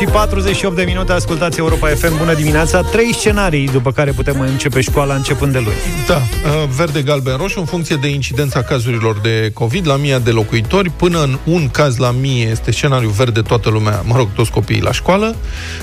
Și 0.00 0.06
48 0.06 0.76
de 0.76 0.82
minute, 0.82 1.12
ascultați 1.12 1.58
Europa 1.58 1.88
FM, 1.88 2.18
bună 2.18 2.34
dimineața. 2.34 2.80
Trei 2.80 3.14
scenarii 3.14 3.68
după 3.68 3.92
care 3.92 4.10
putem 4.10 4.40
începe 4.40 4.80
școala 4.80 5.14
începând 5.14 5.52
de 5.52 5.58
luni. 5.58 5.76
Da, 6.06 6.14
uh, 6.16 6.68
verde, 6.76 7.02
galben, 7.02 7.36
roșu, 7.36 7.58
în 7.58 7.64
funcție 7.64 7.96
de 7.96 8.08
incidența 8.08 8.62
cazurilor 8.62 9.18
de 9.22 9.50
COVID 9.54 9.86
la 9.86 9.96
mii 9.96 10.20
de 10.24 10.30
locuitori. 10.30 10.90
Până 10.90 11.22
în 11.22 11.38
un 11.44 11.68
caz 11.68 11.96
la 11.96 12.10
mie 12.10 12.48
este 12.48 12.70
scenariu 12.70 13.08
verde, 13.08 13.40
toată 13.40 13.70
lumea, 13.70 14.02
mă 14.06 14.16
rog, 14.16 14.28
toți 14.34 14.50
copiii 14.50 14.80
la 14.80 14.92
școală. 14.92 15.34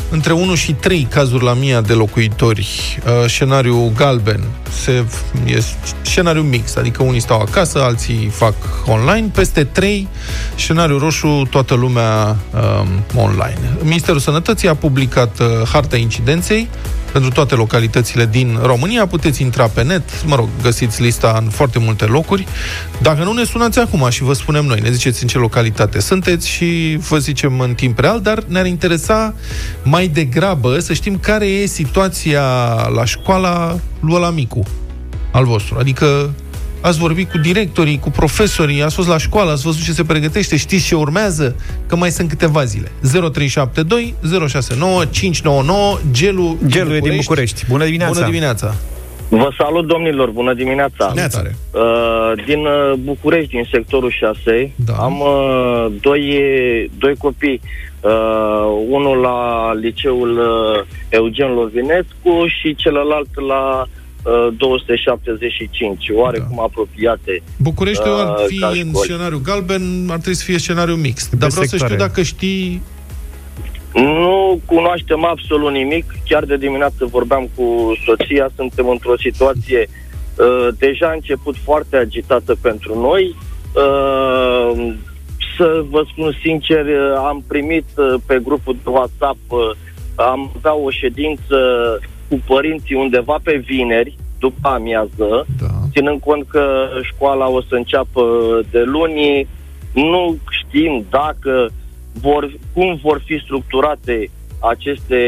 Între 0.10 0.34
1 0.34 0.56
și 0.56 0.74
3 0.74 1.08
cazuri 1.10 1.44
la 1.44 1.54
mii 1.54 1.82
de 1.82 1.94
locuitori, 1.94 3.00
uh, 3.06 3.30
scenariu 3.30 3.92
galben, 3.96 4.44
se, 4.70 5.06
e 5.46 5.64
scenariu 6.02 6.42
mix, 6.42 6.76
adică 6.76 7.04
unii 7.04 7.20
stau 7.20 7.40
acasă, 7.40 7.82
alții 7.82 8.30
fac 8.34 8.56
online. 8.86 9.30
Peste 9.34 9.64
3, 9.64 10.08
scenariu 10.56 10.98
roșu, 10.98 11.48
toată 11.50 11.74
lumea 11.74 12.36
um, 12.54 13.22
online. 13.24 13.60
Ministerul 14.08 14.34
Sănătății 14.34 14.68
a 14.68 14.76
publicat 14.76 15.40
uh, 15.40 15.68
harta 15.72 15.98
incidenței 15.98 16.70
pentru 17.12 17.30
toate 17.30 17.56
localitățile 17.56 18.26
din 18.26 18.60
România. 18.64 19.08
Puteți 19.08 19.42
intra 19.42 19.68
pe 19.68 19.84
net, 19.84 20.26
mă 20.26 20.36
rog, 20.36 20.48
găsiți 20.62 21.02
lista 21.02 21.40
în 21.42 21.50
foarte 21.50 21.80
multe 21.80 22.06
locuri. 22.06 22.48
Dacă 23.02 23.24
nu, 23.24 23.34
ne 23.34 23.44
sunați 23.44 23.80
acum 23.80 24.10
și 24.10 24.24
vă 24.24 24.34
spunem 24.34 24.66
noi, 24.66 24.80
ne 24.80 24.92
ziceți 24.92 25.22
în 25.22 25.28
ce 25.28 25.38
localitate 25.38 26.00
sunteți 26.00 26.48
și 26.48 26.98
vă 27.10 27.18
zicem 27.18 27.60
în 27.60 27.74
timp 27.74 28.00
real, 28.00 28.22
dar 28.22 28.44
ne-ar 28.48 28.66
interesa 28.66 29.34
mai 29.84 30.08
degrabă 30.08 30.80
să 30.80 30.94
știm 30.94 31.18
care 31.18 31.46
e 31.46 31.66
situația 31.66 32.44
la 32.94 33.06
școala 33.06 33.80
lui 34.00 34.16
ăla 34.16 34.30
micu 34.30 34.64
al 35.32 35.46
vostru. 35.46 35.78
Adică 35.80 36.34
ați 36.82 37.00
vorbit 37.00 37.32
cu 37.32 37.38
directorii, 37.38 38.00
cu 38.00 38.10
profesorii, 38.10 38.84
ați 38.84 38.96
fost 38.96 39.08
la 39.08 39.18
școală, 39.18 39.52
ați 39.52 39.64
văzut 39.64 39.84
ce 39.84 39.92
se 39.92 40.04
pregătește, 40.04 40.58
știți 40.58 40.86
ce 40.86 40.96
urmează, 40.96 41.56
că 41.88 41.96
mai 41.96 42.10
sunt 42.10 42.30
câteva 42.30 42.64
zile. 42.64 42.92
0372 43.02 44.14
069 44.48 45.06
599 45.06 45.98
Gelu, 46.12 46.58
Gelu 46.68 46.90
din, 46.92 47.00
din 47.02 47.16
București. 47.16 47.66
Bună 47.70 47.86
dimineața! 47.86 48.14
Bună 48.14 48.26
dimineața! 48.26 48.76
Vă 49.30 49.50
salut, 49.58 49.88
domnilor, 49.88 50.30
bună 50.30 50.54
dimineața! 50.54 51.12
Neața. 51.16 51.42
Uh, 51.72 52.46
din 52.46 52.60
uh, 52.60 52.94
București, 53.00 53.50
din 53.50 53.68
sectorul 53.72 54.12
6, 54.12 54.72
Da. 54.76 54.94
am 54.94 55.20
uh, 55.20 55.86
doi, 56.02 56.22
doi 56.98 57.16
copii. 57.18 57.62
Uh, 58.02 58.86
unul 58.90 59.18
la 59.18 59.72
liceul 59.74 60.38
uh, 60.38 60.86
Eugen 61.10 61.54
Lovinescu 61.54 62.46
și 62.60 62.76
celălalt 62.76 63.30
la 63.48 63.82
uh, 63.82 63.88
275, 64.58 66.10
oarecum 66.14 66.60
apropiate. 66.60 67.42
Bucureștiul 67.58 68.14
ar 68.16 68.28
Uh, 68.28 68.46
fi 68.48 68.60
ca 68.60 68.68
în 68.68 68.74
școli. 68.76 68.94
scenariu 69.04 69.42
galben, 69.44 69.82
ar 70.10 70.18
trebui 70.18 70.36
să 70.36 70.44
fie 70.44 70.58
scenariu 70.58 70.96
mixt. 70.96 71.30
Dar 71.32 71.40
Pe 71.40 71.46
vreau 71.48 71.64
să 71.64 71.70
sectoare. 71.70 71.94
știu 71.94 72.06
dacă 72.06 72.22
știi... 72.22 72.82
Nu 73.94 74.62
cunoaștem 74.66 75.26
absolut 75.26 75.72
nimic. 75.72 76.06
Chiar 76.26 76.44
de 76.46 76.58
dimineață 76.58 77.06
vorbeam 77.06 77.50
cu 77.56 77.98
soția, 78.06 78.50
suntem 78.56 78.90
într-o 78.90 79.18
situație 79.18 79.88
uh, 80.36 80.68
deja 80.78 81.08
a 81.08 81.14
început 81.14 81.56
foarte 81.64 81.98
agitată 81.98 82.56
pentru 82.62 83.00
noi. 83.00 83.36
Uh, 83.74 84.94
să 85.58 85.84
vă 85.90 86.04
spun 86.12 86.38
sincer, 86.42 86.86
uh, 86.86 87.16
am 87.18 87.44
primit 87.48 87.86
uh, 87.96 88.14
pe 88.26 88.40
grupul 88.44 88.76
de 88.84 88.90
WhatsApp, 88.90 89.38
uh, 89.48 89.60
am 90.16 90.52
avea 90.58 90.76
o 90.76 90.90
ședință 90.90 91.56
cu 92.30 92.42
părinții 92.46 92.96
undeva 92.96 93.38
pe 93.44 93.64
vineri, 93.66 94.18
după 94.40 94.68
amiază, 94.68 95.46
Da. 95.62 95.68
ținând 95.92 96.20
cont 96.20 96.48
că 96.50 96.88
școala 97.04 97.48
o 97.50 97.62
să 97.62 97.76
înceapă 97.76 98.22
de 98.72 98.82
luni, 98.84 99.48
nu 99.94 100.38
știm 100.50 101.06
dacă 101.10 101.70
vor, 102.22 102.52
cum 102.74 103.00
vor 103.04 103.22
fi 103.26 103.40
structurate 103.44 104.30
aceste 104.60 105.20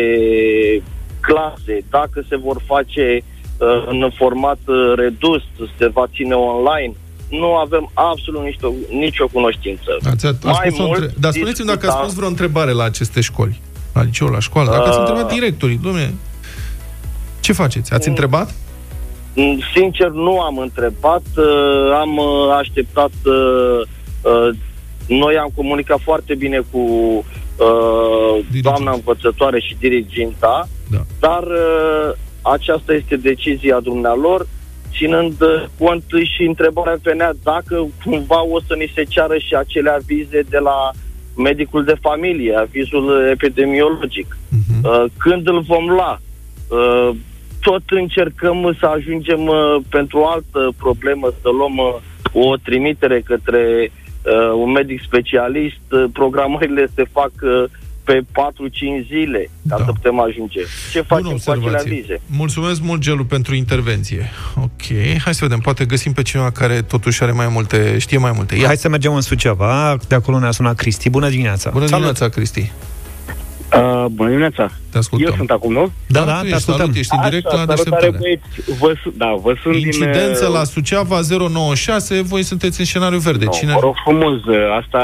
clase, 1.20 1.86
dacă 1.90 2.26
se 2.30 2.36
vor 2.38 2.62
face 2.66 3.22
uh, 3.58 3.84
în 3.88 4.10
format 4.16 4.60
uh, 4.66 4.94
redus, 4.96 5.42
se 5.78 5.88
va 5.88 6.06
ține 6.16 6.34
online. 6.34 6.94
Nu 7.30 7.56
avem 7.56 7.90
absolut 7.94 8.44
nicio, 8.44 8.72
nicio 8.92 9.28
cunoștință. 9.28 9.98
Ați, 10.10 10.26
ați 10.26 10.46
Mai 10.46 10.56
spus 10.68 10.80
o 10.80 10.86
mult 10.86 11.00
între... 11.00 11.16
Dar 11.20 11.32
spuneți-mi 11.32 11.68
dacă 11.68 11.80
ați 11.80 11.86
discuta- 11.96 12.02
spus 12.04 12.14
vreo 12.16 12.28
întrebare 12.28 12.72
la 12.72 12.84
aceste 12.84 13.22
școli. 13.22 13.60
La 13.94 14.04
liceu, 14.04 14.28
la 14.28 14.40
școală. 14.40 14.70
Dacă 14.70 14.88
ați 14.88 14.98
Uh. 15.00 15.06
întrebat 15.08 15.34
directorii, 15.34 15.80
domne, 15.84 16.14
ce 17.50 17.56
faceți? 17.56 17.94
Ați 17.94 18.08
întrebat? 18.08 18.56
Mm, 19.36 19.60
Sincer, 19.76 20.08
nu 20.10 20.40
am 20.40 20.58
întrebat, 20.58 21.22
uh, 21.38 21.92
am 22.00 22.18
uh, 22.18 22.56
așteptat, 22.58 23.12
uh, 23.26 23.82
uh, 24.22 24.50
noi 25.08 25.38
am 25.38 25.50
comunicat 25.56 26.00
foarte 26.04 26.36
bine 26.36 26.60
cu 26.72 26.78
uh, 26.80 28.34
Dirigent. 28.50 28.64
doamna 28.64 28.92
învățătoare 28.92 29.60
și 29.60 29.76
diriginta, 29.80 30.68
Da. 30.92 31.02
dar 31.20 31.44
uh, 31.44 32.12
aceasta 32.42 32.94
este 32.94 33.16
decizia 33.16 33.80
dumnealor, 33.80 34.48
ținând 34.98 35.42
uh, 35.42 35.64
cont 35.80 36.04
și 36.36 36.44
întrebarea 36.48 36.98
venea 37.02 37.32
dacă 37.44 37.88
cumva 38.06 38.44
o 38.46 38.60
să 38.68 38.74
ni 38.78 38.92
se 38.96 39.04
ceară 39.04 39.38
și 39.38 39.54
acele 39.56 39.90
avize 39.90 40.42
de 40.50 40.58
la 40.58 40.92
medicul 41.38 41.84
de 41.84 41.96
familie, 42.02 42.56
avizul 42.56 43.28
epidemiologic. 43.32 44.38
Mhm. 44.50 44.86
Uh, 44.88 45.04
când 45.18 45.48
îl 45.48 45.60
vom 45.62 45.86
lua? 45.90 46.22
Uh, 47.60 47.72
tot 47.72 47.84
încercăm 47.90 48.76
să 48.80 48.86
ajungem 48.86 49.42
uh, 49.48 49.76
pentru 49.90 50.18
o 50.20 50.28
altă 50.28 50.72
problemă, 50.78 51.28
să 51.42 51.50
luăm 51.58 51.78
uh, 51.78 52.46
o 52.46 52.56
trimitere 52.58 53.22
către 53.26 53.92
uh, 53.92 54.52
un 54.64 54.72
medic 54.72 55.02
specialist. 55.02 55.82
Uh, 55.92 56.04
programările 56.14 56.88
se 56.96 57.04
fac 57.12 57.32
uh, 57.42 57.64
pe 58.04 58.20
4-5 58.22 58.26
zile 59.08 59.50
ca 59.70 59.78
Da. 59.78 59.84
să 59.86 59.92
putem 59.92 60.20
ajunge. 60.20 60.60
Ce 60.92 61.02
Bună 61.08 61.22
facem 61.22 61.38
cu 61.38 61.50
acele 61.52 61.56
observație. 61.56 61.92
avize? 61.92 62.22
Mulțumesc 62.26 62.82
mult, 62.82 63.02
Gelu, 63.02 63.24
pentru 63.26 63.56
intervenție. 63.56 64.30
Ok, 64.56 64.82
hai 65.24 65.34
să 65.34 65.40
vedem. 65.46 65.60
Poate 65.60 65.86
găsim 65.86 66.12
pe 66.14 66.22
cineva 66.22 66.52
care 66.52 66.82
totuși 66.82 67.24
are 67.24 67.32
mai 67.32 67.48
multe, 67.48 67.98
știe 67.98 68.18
mai 68.18 68.32
multe. 68.36 68.56
Ia. 68.56 68.66
Hai 68.66 68.78
să 68.78 68.90
mergem 68.90 69.14
în 69.14 69.22
Suceava. 69.22 69.98
De 70.08 70.16
acolo 70.16 70.40
ne-a 70.40 70.52
sunat 70.52 70.76
Cristi. 70.76 71.10
Bună 71.10 71.30
dimineața! 71.30 71.70
Bună 71.70 71.86
Salut! 71.86 72.04
dimineața, 72.04 72.36
Cristi. 72.36 72.72
Uh, 73.76 74.06
bună 74.12 74.30
dimineața! 74.30 74.70
Te 74.92 74.98
ascultăm. 74.98 75.28
Eu 75.28 75.36
sunt 75.36 75.52
acum, 75.52 75.72
nu? 75.74 75.92
Da, 76.08 76.24
da, 76.24 76.34
tu 76.34 76.40
te 76.40 76.46
ești, 76.46 76.56
ascultăm. 76.56 76.82
Salut, 76.82 76.96
ești 76.96 77.16
în 77.16 77.30
direct 77.30 77.44
la 77.46 77.52
salutare, 77.52 77.76
deșteptare. 77.76 78.18
băieți. 78.20 78.80
Vă, 78.80 78.94
su- 79.04 79.14
da, 79.18 79.36
vă 79.42 79.56
sunt 79.62 79.76
Incidență 79.76 80.44
din... 80.44 80.48
uh, 80.48 80.54
la 80.54 80.64
Suceava 80.64 81.20
096, 81.30 82.22
voi 82.22 82.44
sunteți 82.44 82.80
în 82.80 82.86
scenariu 82.86 83.18
verde. 83.18 83.46
Nu, 83.46 83.52
Cine... 83.52 83.74
Vă 83.74 83.80
rog 83.82 83.96
frumos, 84.06 84.44
uh, 84.46 84.56
asta, 84.82 85.00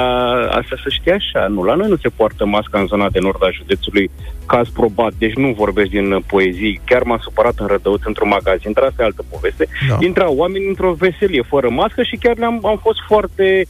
asta 0.49 0.75
să 0.83 0.89
știe 0.89 1.11
așa. 1.13 1.47
Nu, 1.47 1.63
la 1.63 1.75
noi 1.75 1.89
nu 1.89 1.95
se 1.95 2.09
poartă 2.09 2.45
masca 2.45 2.79
în 2.79 2.85
zona 2.87 3.09
de 3.09 3.19
nord 3.19 3.43
a 3.43 3.49
județului, 3.51 4.09
caz 4.45 4.67
probat, 4.67 5.13
deci 5.17 5.33
nu 5.33 5.53
vorbesc 5.57 5.89
din 5.89 6.11
uh, 6.11 6.23
poezii. 6.27 6.81
Chiar 6.85 7.03
m-am 7.03 7.19
supărat 7.21 7.53
în 7.57 7.67
Rădăuț 7.67 8.01
într-un 8.03 8.27
magazin, 8.27 8.71
dar 8.73 8.83
asta 8.83 9.01
e 9.01 9.05
altă 9.05 9.23
poveste. 9.31 9.67
Da. 9.89 9.97
Intrau 9.99 10.35
oameni 10.35 10.67
într-o 10.67 10.93
veselie, 10.93 11.41
fără 11.47 11.69
mască 11.69 12.03
și 12.03 12.15
chiar 12.15 12.37
le-am, 12.37 12.59
am 12.65 12.79
fost 12.81 12.99
foarte 13.07 13.65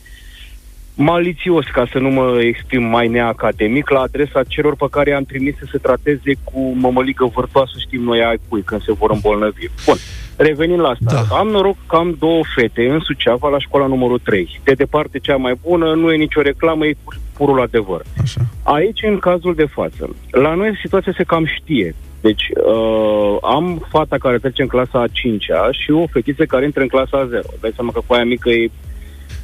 malițios, 0.95 1.65
ca 1.65 1.85
să 1.91 1.97
nu 1.99 2.09
mă 2.09 2.39
exprim 2.41 2.83
mai 2.83 3.07
neacademic, 3.07 3.89
la 3.89 3.99
adresa 3.99 4.43
celor 4.43 4.75
pe 4.75 4.85
care 4.91 5.09
i-am 5.09 5.23
trimis 5.23 5.55
să 5.57 5.67
se 5.71 5.77
trateze 5.77 6.33
cu 6.43 6.59
mămăligă 6.75 7.25
vârtoasă, 7.35 7.71
știm 7.79 8.01
noi 8.01 8.23
ai 8.23 8.39
cui, 8.49 8.61
când 8.61 8.81
se 8.83 8.93
vor 8.93 9.11
îmbolnăvi. 9.11 9.65
Bun, 9.85 9.95
revenind 10.37 10.79
la 10.79 10.87
asta, 10.87 11.25
Da. 11.29 11.35
am 11.35 11.47
noroc 11.47 11.75
că 11.87 11.95
am 11.95 12.15
două 12.19 12.41
fete 12.55 12.89
în 12.89 12.99
Suceava 12.99 13.49
la 13.49 13.59
școala 13.59 13.85
numărul 13.87 14.19
3. 14.23 14.59
De 14.63 14.73
departe 14.73 15.19
cea 15.19 15.35
mai 15.35 15.53
bună, 15.67 15.93
nu 15.93 16.11
e 16.13 16.15
nicio 16.17 16.41
reclamă, 16.41 16.85
e 16.85 16.95
pur- 17.03 17.19
purul 17.37 17.61
adevăr. 17.61 18.01
Așa. 18.21 18.41
Aici, 18.63 19.03
în 19.03 19.19
cazul 19.19 19.55
de 19.55 19.65
față, 19.65 20.15
la 20.31 20.53
noi 20.53 20.77
situația 20.81 21.13
se 21.17 21.23
cam 21.23 21.45
știe. 21.45 21.95
Deci, 22.21 22.43
uh, 22.65 23.37
am 23.41 23.85
fata 23.89 24.17
care 24.17 24.37
trece 24.37 24.61
în 24.61 24.67
clasa 24.67 25.01
a 25.01 25.07
5-a 25.11 25.67
și 25.71 25.91
o 25.91 26.05
fetiță 26.11 26.45
care 26.45 26.65
intră 26.65 26.81
în 26.81 26.87
clasa 26.87 27.17
a 27.17 27.25
0. 27.25 27.41
Dai 27.61 27.71
seama 27.75 27.91
că 27.91 28.01
cu 28.07 28.13
aia 28.13 28.23
mică 28.23 28.49
e, 28.49 28.69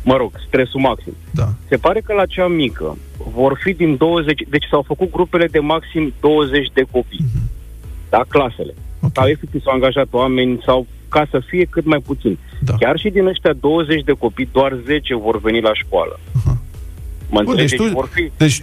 mă 0.04 0.16
rog, 0.16 0.32
stresul 0.48 0.80
maxim. 0.80 1.16
Da. 1.32 1.48
Se 1.70 1.78
pare 1.78 2.00
că 2.00 2.14
la 2.14 2.26
cea 2.26 2.48
mică 2.48 2.98
vor 3.34 3.60
fi 3.64 3.74
din 3.74 3.96
20, 3.96 4.42
deci 4.50 4.68
s-au 4.70 4.82
făcut 4.82 5.12
grupele 5.12 5.48
de 5.48 5.60
maxim 5.60 6.14
20 6.20 6.68
de 6.74 6.84
copii. 6.92 7.26
Da, 8.10 8.26
clasele. 8.28 8.74
Ok. 9.02 9.12
Sau 9.14 9.28
efectiv 9.28 9.62
s-au 9.62 9.74
angajat 9.74 10.08
oameni 10.12 10.62
sau 10.66 10.88
ca 11.10 11.28
să 11.30 11.40
fie 11.48 11.66
cât 11.66 11.86
mai 11.86 12.00
puțin. 12.00 12.38
Da. 12.60 12.74
Chiar 12.80 12.98
și 12.98 13.10
din 13.10 13.26
ăștia 13.26 13.54
20 13.54 14.04
de 14.04 14.12
copii, 14.12 14.50
doar 14.52 14.78
10 14.86 15.16
vor 15.16 15.40
veni 15.40 15.62
la 15.62 15.74
școală. 15.74 16.20
Aha. 16.36 16.61
Mă 17.32 17.41
Bun, 17.44 17.56
deci, 17.56 17.72
înțelegeți? 17.72 17.94
tu, 17.94 18.00
vor 18.00 18.10
fi 18.13 18.32
deci 18.38 18.62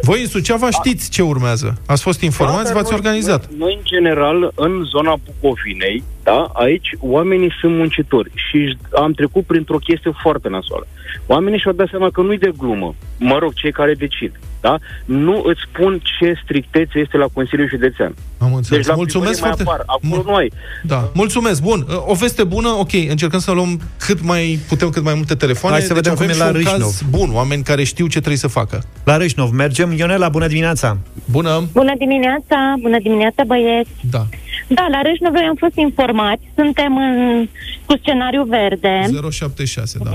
voi 0.00 0.20
în 0.20 0.26
Suceava 0.26 0.70
știți 0.70 1.10
ce 1.10 1.22
urmează. 1.22 1.74
Ați 1.86 2.02
fost 2.02 2.20
informați, 2.20 2.64
dar 2.64 2.72
v-ați 2.72 2.90
noi- 2.90 2.98
organizat. 2.98 3.48
Noi, 3.48 3.58
noi, 3.58 3.74
în 3.74 3.80
general, 3.84 4.52
în 4.54 4.82
zona 4.84 5.14
Bucovinei, 5.24 6.02
da, 6.22 6.50
aici 6.52 6.88
oamenii 7.00 7.52
sunt 7.60 7.76
muncitori 7.76 8.30
și 8.34 8.56
își- 8.56 8.76
am 8.96 9.12
trecut 9.12 9.44
printr-o 9.46 9.76
chestie 9.78 10.10
foarte 10.22 10.48
nasoală. 10.48 10.86
Oamenii 11.26 11.58
și-au 11.58 11.72
dat 11.74 11.88
seama 11.90 12.10
că 12.10 12.20
nu-i 12.20 12.38
de 12.38 12.52
glumă. 12.58 12.94
Mă 13.18 13.38
rog, 13.38 13.52
cei 13.54 13.72
care 13.72 13.94
decid. 13.94 14.32
Da? 14.60 14.78
Nu 15.04 15.42
îți 15.46 15.60
spun 15.72 16.00
ce 16.18 16.34
strictețe 16.44 16.98
este 16.98 17.16
la 17.16 17.26
Consiliul 17.32 17.68
Județean. 17.68 18.14
Am 18.38 18.54
înțeles. 18.54 18.78
Deci 18.78 18.86
la 18.88 18.94
Mulțumesc 18.94 19.40
primărie 19.40 19.64
foarte 19.64 19.64
mai 19.64 19.74
apar. 19.74 19.84
Acolo 19.86 20.14
Mul- 20.22 20.24
nu 20.26 20.34
ai. 20.34 20.52
Da, 20.82 21.10
mulțumesc. 21.14 21.62
Bun, 21.62 21.86
o 22.06 22.14
veste 22.14 22.44
bună, 22.44 22.68
ok, 22.68 22.92
încercăm 23.08 23.38
să 23.40 23.50
luăm 23.52 23.80
cât 24.06 24.22
mai 24.22 24.58
putem 24.68 24.88
cât 24.90 25.02
mai 25.04 25.14
multe 25.14 25.34
telefoane. 25.34 25.76
Hai 25.76 25.84
să 25.86 25.94
vedem 25.94 26.14
deci 26.14 26.20
cum 26.22 26.30
avem 26.30 26.36
e 26.36 26.38
și 26.38 26.44
la 26.44 26.46
un 26.46 26.52
Râșnov. 26.52 26.90
caz 26.90 27.02
bun, 27.10 27.34
oameni 27.34 27.62
care 27.62 27.84
știu 27.84 28.04
ce 28.06 28.18
trebuie 28.18 28.36
să 28.38 28.48
facă. 28.48 28.82
La 29.04 29.16
Râșnov 29.16 29.50
mergem. 29.50 29.92
Ionela, 29.92 30.28
bună 30.28 30.46
dimineața! 30.46 30.98
Bună, 31.30 31.68
Bună 31.72 31.92
dimineața, 31.98 32.74
bună 32.80 32.98
dimineața 33.02 33.42
băieți. 33.46 33.90
da, 34.10 34.26
Da, 34.68 34.86
la 34.90 35.00
Râșnov 35.02 35.32
noi 35.32 35.46
am 35.48 35.56
fost 35.58 35.76
informați, 35.76 36.42
suntem 36.54 36.96
în, 36.96 37.48
cu 37.86 37.96
scenariu 38.02 38.44
verde, 38.44 39.00
076, 39.30 39.98
da. 40.04 40.10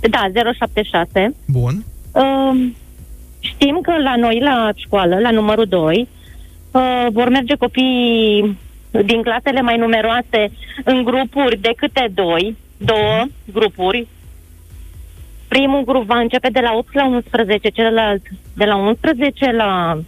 Da, 0.00 0.52
076. 0.52 1.34
Bun, 1.46 1.84
Uh, 2.12 2.70
știm 3.40 3.78
că 3.82 3.92
la 4.02 4.16
noi, 4.16 4.40
la 4.40 4.70
școală, 4.74 5.18
la 5.18 5.30
numărul 5.30 5.64
2, 5.64 6.08
uh, 6.70 7.06
vor 7.12 7.28
merge 7.28 7.54
copii 7.54 8.58
din 9.04 9.22
clasele 9.22 9.60
mai 9.60 9.76
numeroase 9.76 10.50
în 10.84 11.04
grupuri 11.04 11.60
de 11.60 11.72
câte 11.76 12.10
doi, 12.14 12.56
două 12.76 13.24
grupuri. 13.52 14.06
Primul 15.48 15.84
grup 15.84 16.04
va 16.04 16.18
începe 16.18 16.48
de 16.48 16.60
la 16.60 16.72
8 16.74 16.94
la 16.94 17.06
11, 17.06 17.68
celălalt 17.68 18.22
de 18.54 18.64
la 18.64 18.76
11 18.76 19.52
la 19.52 19.98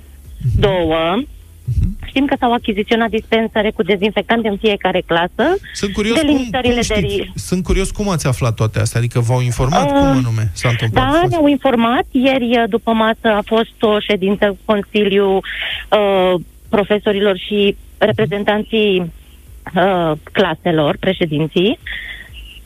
2. 0.58 1.28
Știm 2.04 2.26
că 2.26 2.36
s-au 2.38 2.52
achiziționat 2.52 3.10
dispensare 3.10 3.70
cu 3.70 3.82
dezinfectant 3.82 4.44
în 4.44 4.56
fiecare 4.56 5.02
clasă. 5.06 5.56
sunt 5.72 5.92
curios 5.92 6.18
cum, 6.18 6.26
Delimitările 6.26 6.72
cum 6.72 6.82
de 6.88 6.94
știți, 7.06 7.22
ri- 7.22 7.32
sunt 7.34 7.64
curios 7.64 7.90
cum 7.90 8.08
ați 8.08 8.26
aflat 8.26 8.54
toate 8.54 8.78
astea, 8.78 9.00
adică 9.00 9.20
v-au 9.20 9.40
informat, 9.40 9.84
Uh, 9.84 9.88
cum 9.88 10.06
anume 10.06 10.50
s-a 10.52 10.68
întâmplat? 10.68 11.12
Da, 11.12 11.22
ne-au 11.28 11.46
informat. 11.46 12.04
Ieri, 12.10 12.50
uh, 12.58 12.64
după 12.68 12.92
masă, 12.92 13.28
a 13.28 13.42
fost 13.46 13.82
o 13.82 13.98
ședință 14.00 14.46
cu 14.46 14.58
Consiliul 14.64 15.36
uh, 15.90 16.40
profesorilor 16.68 17.36
și 17.38 17.76
reprezentanții 17.98 19.12
uh, 19.74 20.12
claselor, 20.32 20.96
președinții. 21.00 21.78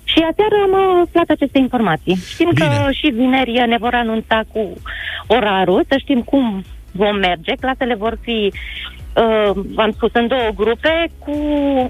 Și 0.05 0.19
aseară 0.31 0.55
am 0.63 0.71
uh, 0.71 1.03
aflat 1.07 1.29
aceste 1.29 1.59
informații. 1.59 2.17
Știm 2.29 2.51
Bine. 2.55 2.67
că 2.67 2.91
și 2.93 3.07
vineri 3.07 3.63
ne 3.69 3.77
vor 3.79 3.95
anunța 3.95 4.43
cu 4.53 4.73
orarul, 5.27 5.85
să 5.89 5.97
știm 5.99 6.23
cum 6.23 6.65
vom 6.97 7.17
merge. 7.17 7.53
Clasele 7.61 7.95
vor 7.95 8.19
fi 8.23 8.53
uh, 9.17 9.65
v-am 9.75 9.93
spus, 9.93 10.11
în 10.13 10.27
două 10.27 10.51
grupe, 10.55 11.11
cu, 11.19 11.33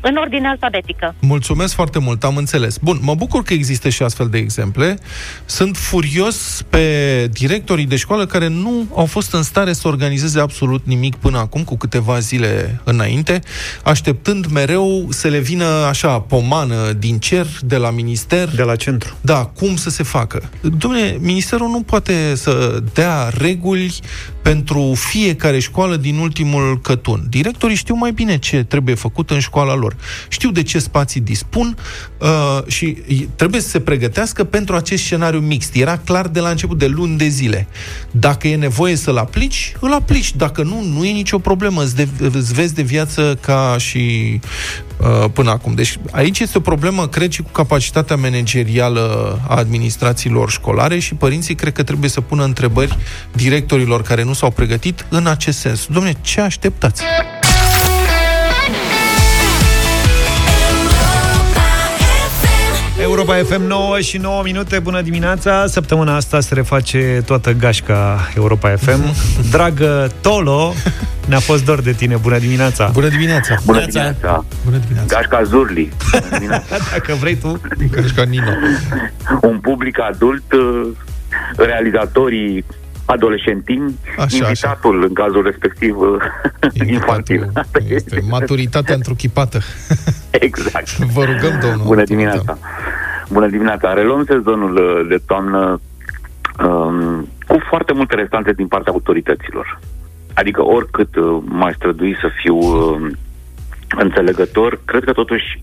în 0.03 0.17
ordine 0.17 0.49
alfabetică. 0.49 1.15
Mulțumesc 1.21 1.75
foarte 1.75 1.99
mult, 1.99 2.25
am 2.25 2.37
înțeles. 2.37 2.79
Bun, 2.79 2.99
mă 3.03 3.15
bucur 3.15 3.43
că 3.43 3.53
există 3.53 3.89
și 3.89 4.03
astfel 4.03 4.29
de 4.29 4.39
exemple. 4.39 4.99
Sunt 5.45 5.77
furios 5.77 6.65
pe 6.71 6.85
directorii 7.33 7.87
de 7.87 7.97
școală 7.97 8.27
care 8.27 8.49
nu 8.49 8.87
au 8.95 9.07
fost 9.07 9.33
în 9.33 9.43
stare 9.43 9.73
să 9.73 9.89
organizeze 9.89 10.41
absolut 10.41 10.87
nimic 10.87 11.15
până 11.15 11.39
acum, 11.39 11.65
cu 11.65 11.77
câteva 11.77 12.19
zile 12.19 12.81
înainte, 12.85 13.41
așteptând 13.85 14.47
mereu 14.47 15.07
să 15.09 15.29
le 15.29 15.39
vină 15.39 15.65
așa 15.65 16.21
pomană 16.21 16.93
din 16.93 17.19
cer, 17.19 17.47
de 17.61 17.77
la 17.77 17.91
minister. 17.91 18.49
De 18.49 18.63
la 18.63 18.77
centru. 18.77 19.17
Da, 19.21 19.45
cum 19.45 19.77
să 19.77 19.91
se 19.91 20.03
facă. 20.03 20.51
Dom'le, 20.67 21.19
ministerul 21.19 21.69
nu 21.69 21.81
poate 21.83 22.35
să 22.35 22.83
dea 22.95 23.31
reguli 23.39 24.01
pentru 24.47 24.93
fiecare 24.97 25.59
școală 25.59 25.97
din 25.97 26.17
ultimul 26.17 26.81
cătun. 26.81 27.27
Directorii 27.29 27.77
știu 27.77 27.95
mai 27.95 28.13
bine 28.13 28.39
ce 28.39 28.63
trebuie 28.63 28.95
făcut 28.95 29.31
în 29.31 29.41
școala 29.41 29.75
lor. 29.75 29.97
Știu 30.29 30.51
de 30.51 30.63
ce 30.63 30.79
spații 30.79 31.21
dispun 31.21 31.77
uh, 32.21 32.67
și 32.67 32.87
trebuie 33.37 33.61
să 33.61 33.69
se 33.69 33.81
pregătească 33.81 34.45
pentru 34.45 34.77
acest 34.77 35.03
scenariu 35.03 35.41
mixt. 35.41 35.75
Era 35.75 35.97
clar 35.97 36.29
de 36.29 36.41
la 36.41 36.49
început, 36.49 36.79
de 36.79 36.87
luni 36.87 37.17
de 37.17 37.29
zile. 37.29 37.67
Dacă 38.11 38.49
e 38.49 38.57
nevoie 38.57 38.97
să-l 38.97 39.17
aplici, 39.17 39.73
îl 39.81 39.93
aplici. 39.93 40.35
Dacă 40.35 40.63
nu, 40.63 40.83
nu 40.83 41.05
e 41.05 41.13
nicio 41.13 41.39
problemă. 41.39 41.83
Îți, 41.83 41.97
de, 41.97 42.09
îți 42.19 42.53
vezi 42.53 42.75
de 42.75 42.83
viață 42.83 43.39
ca 43.41 43.77
și 43.79 44.41
uh, 44.96 44.96
până 45.33 45.51
acum. 45.51 45.75
Deci 45.75 45.99
aici 46.11 46.39
este 46.39 46.59
o 46.59 46.61
problemă, 46.61 47.09
cred, 47.09 47.31
și 47.31 47.43
cu 47.43 47.51
capacitatea 47.51 48.17
managerială 48.17 49.39
a 49.49 49.57
administrațiilor 49.57 50.51
școlare 50.51 50.99
și 50.99 51.15
părinții 51.15 51.55
cred 51.55 51.73
că 51.73 51.83
trebuie 51.83 52.11
să 52.11 52.21
pună 52.21 52.45
întrebări 52.45 52.99
directorilor 53.33 54.03
care 54.03 54.23
nu 54.23 54.33
s-au 54.33 54.51
pregătit 54.51 55.07
în 55.09 55.27
acest 55.27 55.59
sens. 55.59 55.87
Domne, 55.87 56.13
ce 56.21 56.41
așteptați? 56.41 57.03
Europa 63.29 63.55
FM 63.55 63.63
9 63.67 64.01
și 64.01 64.17
9 64.17 64.43
minute, 64.43 64.79
bună 64.79 65.03
dimineața 65.03 65.67
Săptămâna 65.67 66.17
asta 66.17 66.41
se 66.41 66.55
reface 66.55 67.23
toată 67.25 67.53
gașca 67.53 68.29
Europa 68.37 68.77
FM 68.77 69.05
Dragă 69.51 70.11
Tolo, 70.21 70.73
ne-a 71.29 71.39
fost 71.39 71.65
dor 71.65 71.81
de 71.81 71.93
tine, 71.93 72.17
bună 72.17 72.39
dimineața 72.39 72.91
Bună 72.93 73.09
dimineața! 73.09 73.57
Bună 73.65 73.79
dimineața! 73.79 74.45
Bună 74.65 74.77
dimineața! 74.77 75.15
Gașca 75.15 75.43
Zurli. 75.43 75.93
Bună 76.11 76.29
dimineața. 76.39 76.77
Dacă 76.93 77.15
vrei 77.21 77.37
tu 77.37 77.61
Gașca 77.91 78.23
Nino. 78.23 78.51
Un 79.41 79.59
public 79.59 80.01
adult, 80.01 80.53
uh, 80.53 80.89
realizatorii 81.57 82.65
adolescentini, 83.05 83.99
Așa, 84.19 84.37
invitatul 84.37 85.03
în 85.03 85.13
cazul 85.13 85.43
respectiv 85.43 85.97
uh, 85.97 86.87
infantil. 86.87 87.51
Asta 87.55 87.79
Este 87.89 88.23
maturitatea 88.29 88.95
întruchipată. 88.95 89.61
Exact. 90.31 90.97
Vă 90.97 91.25
rugăm, 91.25 91.59
domnul. 91.61 91.87
Bună 91.87 92.03
dimineața! 92.05 92.59
Bună 93.33 93.47
dimineața! 93.47 93.93
Reluăm 93.93 94.25
sezonul 94.25 94.77
uh, 94.77 95.09
de 95.09 95.19
toamnă 95.27 95.81
um, 96.67 97.29
cu 97.47 97.59
foarte 97.69 97.93
multe 97.93 98.15
restanțe 98.15 98.53
din 98.53 98.67
partea 98.67 98.93
autorităților. 98.93 99.81
Adică 100.35 100.63
oricât 100.65 101.17
uh, 101.17 101.43
mai 101.45 101.73
strădui 101.73 102.17
să 102.21 102.29
fiu 102.43 102.57
uh, 102.57 103.11
înțelegător, 103.97 104.81
cred 104.85 105.05
că 105.05 105.13
totuși 105.13 105.63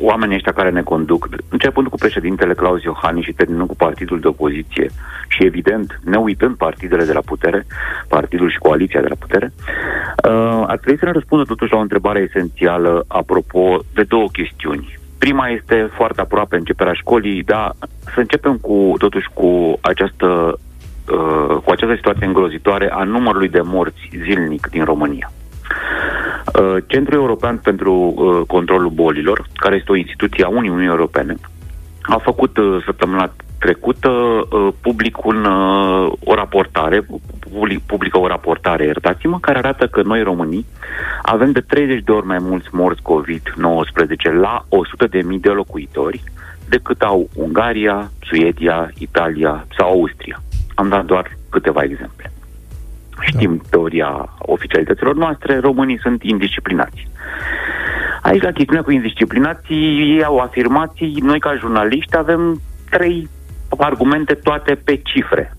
oamenii 0.00 0.34
ăștia 0.34 0.52
care 0.52 0.70
ne 0.70 0.82
conduc, 0.82 1.28
începând 1.48 1.86
cu 1.86 1.96
președintele 1.96 2.54
Claus 2.54 2.82
Iohannis 2.82 3.24
și 3.24 3.32
terminând 3.32 3.68
cu 3.68 3.76
partidul 3.76 4.20
de 4.20 4.28
opoziție 4.28 4.90
și 5.28 5.44
evident 5.44 6.00
ne 6.04 6.16
uitând 6.16 6.56
partidele 6.56 7.04
de 7.04 7.12
la 7.12 7.20
putere, 7.20 7.66
partidul 8.08 8.50
și 8.50 8.58
coaliția 8.58 9.00
de 9.00 9.08
la 9.08 9.14
putere, 9.18 9.52
uh, 9.54 10.64
ar 10.66 10.78
trebui 10.78 10.98
să 10.98 11.04
ne 11.04 11.12
răspundă 11.12 11.44
totuși 11.44 11.72
la 11.72 11.78
o 11.78 11.82
întrebare 11.82 12.20
esențială 12.28 13.04
apropo 13.08 13.78
de 13.94 14.02
două 14.02 14.28
chestiuni. 14.32 14.97
Prima 15.18 15.48
este 15.48 15.90
foarte 15.94 16.20
aproape 16.20 16.56
începerea 16.56 16.92
școlii, 16.92 17.42
dar 17.42 17.72
să 18.14 18.20
începem 18.20 18.56
cu 18.56 18.94
totuși 18.98 19.28
cu 19.34 19.78
această 19.80 20.58
uh, 21.10 21.56
cu 21.64 21.70
această 21.70 21.94
situație 21.94 22.26
îngrozitoare 22.26 22.90
a 22.92 23.02
numărului 23.02 23.48
de 23.48 23.60
morți 23.60 24.10
zilnic 24.24 24.68
din 24.70 24.84
România. 24.84 25.32
Uh, 26.60 26.76
Centrul 26.86 27.18
European 27.18 27.58
pentru 27.58 27.92
uh, 27.94 28.46
Controlul 28.46 28.90
Bolilor, 28.90 29.46
care 29.54 29.76
este 29.76 29.92
o 29.92 29.96
instituție 29.96 30.44
a 30.44 30.48
Uniunii 30.48 30.86
Europene, 30.86 31.34
a 32.02 32.18
făcut 32.18 32.56
uh, 32.56 32.82
săptămâna 32.84 33.32
trecută 33.58 34.08
uh, 34.08 34.68
public 34.80 35.24
un, 35.24 35.44
uh, 35.44 36.12
o 36.24 36.34
raportare, 36.34 37.00
public, 37.00 37.37
publică 37.86 38.18
o 38.18 38.26
raportare, 38.26 38.84
iertați-mă, 38.84 39.38
care 39.40 39.58
arată 39.58 39.86
că 39.86 40.02
noi 40.02 40.22
românii 40.22 40.66
avem 41.22 41.52
de 41.52 41.60
30 41.60 42.02
de 42.04 42.12
ori 42.12 42.26
mai 42.26 42.38
mulți 42.40 42.68
morți 42.72 43.02
COVID-19 43.02 44.32
la 44.40 44.64
100.000 45.08 45.40
de 45.40 45.48
locuitori 45.48 46.22
decât 46.68 47.02
au 47.02 47.28
Ungaria, 47.34 48.10
Suedia, 48.20 48.90
Italia 48.98 49.66
sau 49.78 49.88
Austria. 49.88 50.42
Am 50.74 50.88
dat 50.88 51.04
doar 51.04 51.36
câteva 51.50 51.82
exemple. 51.82 52.32
Știm 53.20 53.62
teoria 53.70 54.28
oficialităților 54.38 55.14
noastre, 55.14 55.58
românii 55.58 55.98
sunt 55.98 56.22
indisciplinați. 56.22 57.08
Aici, 58.22 58.42
la 58.42 58.50
chestiunea 58.50 58.82
cu 58.82 58.90
indisciplinații, 58.90 60.14
ei 60.14 60.24
au 60.24 60.38
afirmații, 60.38 61.16
noi 61.22 61.40
ca 61.40 61.54
jurnaliști 61.54 62.16
avem 62.16 62.60
trei 62.90 63.28
argumente 63.78 64.34
toate 64.34 64.74
pe 64.74 65.00
cifre. 65.04 65.57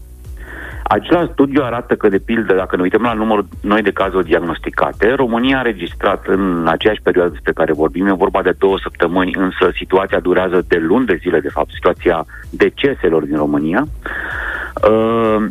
Același 0.91 1.31
studiu 1.31 1.61
arată 1.63 1.95
că, 1.95 2.09
de 2.09 2.19
pildă, 2.19 2.53
dacă 2.53 2.75
ne 2.75 2.81
uităm 2.81 3.01
la 3.01 3.13
numărul 3.13 3.47
noi 3.61 3.81
de 3.81 3.91
cazuri 3.91 4.27
diagnosticate, 4.27 5.13
România 5.13 5.57
a 5.59 5.61
registrat 5.61 6.27
în 6.27 6.67
aceeași 6.67 7.01
perioadă 7.01 7.29
despre 7.29 7.53
care 7.53 7.73
vorbim, 7.73 8.05
e 8.05 8.13
vorba 8.13 8.41
de 8.41 8.55
două 8.57 8.79
săptămâni, 8.81 9.35
însă 9.35 9.71
situația 9.75 10.19
durează 10.19 10.65
de 10.67 10.77
luni 10.77 11.05
de 11.05 11.19
zile, 11.21 11.39
de 11.39 11.49
fapt, 11.49 11.69
situația 11.73 12.25
deceselor 12.49 13.23
din 13.23 13.37
România. 13.37 13.87
Uh, 14.89 15.45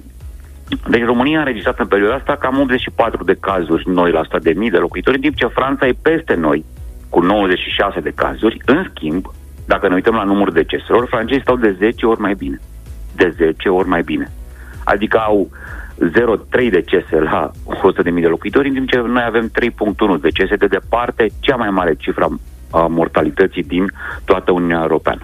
deci 0.89 1.05
România 1.05 1.37
a 1.37 1.41
înregistrat 1.41 1.79
în 1.79 1.87
perioada 1.87 2.15
asta 2.15 2.37
cam 2.37 2.61
84 2.61 3.25
de 3.25 3.37
cazuri 3.41 3.89
noi 3.89 4.11
la 4.11 4.21
100 4.21 4.39
de 4.39 4.53
mii 4.57 4.71
de 4.71 4.79
locuitori, 4.79 5.17
în 5.17 5.23
timp 5.23 5.35
ce 5.35 5.47
Franța 5.47 5.87
e 5.87 5.95
peste 6.03 6.35
noi, 6.35 6.65
cu 7.09 7.21
96 7.21 8.01
de 8.01 8.13
cazuri. 8.15 8.61
În 8.65 8.87
schimb, 8.91 9.27
dacă 9.67 9.89
ne 9.89 9.95
uităm 9.95 10.15
la 10.15 10.25
numărul 10.25 10.53
deceselor, 10.53 11.07
francezii 11.09 11.43
stau 11.43 11.57
de 11.57 11.77
10 11.79 12.07
ori 12.07 12.21
mai 12.21 12.35
bine. 12.35 12.61
De 13.17 13.35
10 13.37 13.69
ori 13.69 13.89
mai 13.89 14.03
bine. 14.03 14.33
Adică 14.89 15.19
au 15.19 15.51
0,3 16.61 16.71
decese 16.71 17.19
la 17.21 17.51
100 17.65 18.03
de 18.03 18.11
mii 18.11 18.23
de 18.23 18.29
locuitori, 18.29 18.69
în 18.69 18.75
timp 18.75 18.89
ce 18.89 18.99
noi 18.99 19.25
avem 19.27 19.51
3,1 20.17 20.21
decese, 20.21 20.57
de 20.57 20.67
departe 20.67 21.27
cea 21.41 21.57
mai 21.57 21.71
mare 21.71 21.95
cifră 21.95 22.29
a 22.71 22.87
mortalității 22.87 23.63
din 23.63 23.93
toată 24.25 24.53
Uniunea 24.53 24.81
Europeană. 24.81 25.23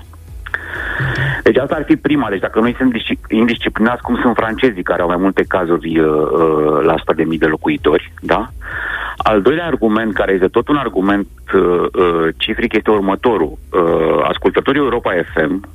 Deci 1.43 1.57
asta 1.57 1.75
ar 1.75 1.85
fi 1.85 1.97
prima. 1.97 2.29
Deci 2.29 2.41
dacă 2.41 2.61
noi 2.61 2.75
suntem 2.79 3.01
indisciplinați, 3.29 4.03
cum 4.03 4.19
sunt 4.23 4.37
francezii 4.37 4.83
care 4.83 5.03
au 5.03 5.09
mai 5.09 5.17
multe 5.17 5.45
cazuri 5.49 5.99
uh, 5.99 6.07
uh, 6.07 6.85
la 6.85 6.93
100 6.93 7.13
de 7.13 7.25
mii 7.25 7.39
de 7.39 7.47
locuitori, 7.47 8.13
da? 8.21 8.49
Al 9.17 9.43
doilea 9.43 9.67
argument, 9.67 10.15
care 10.15 10.33
este 10.33 10.49
tot 10.49 10.69
un 10.69 10.77
argument 10.77 11.29
uh, 11.55 11.63
uh, 11.63 12.29
cifric, 12.37 12.75
este 12.75 12.91
următorul. 12.91 13.59
Uh, 13.73 14.25
ascultătorii 14.29 14.81
Europa 14.81 15.13
FM, 15.35 15.69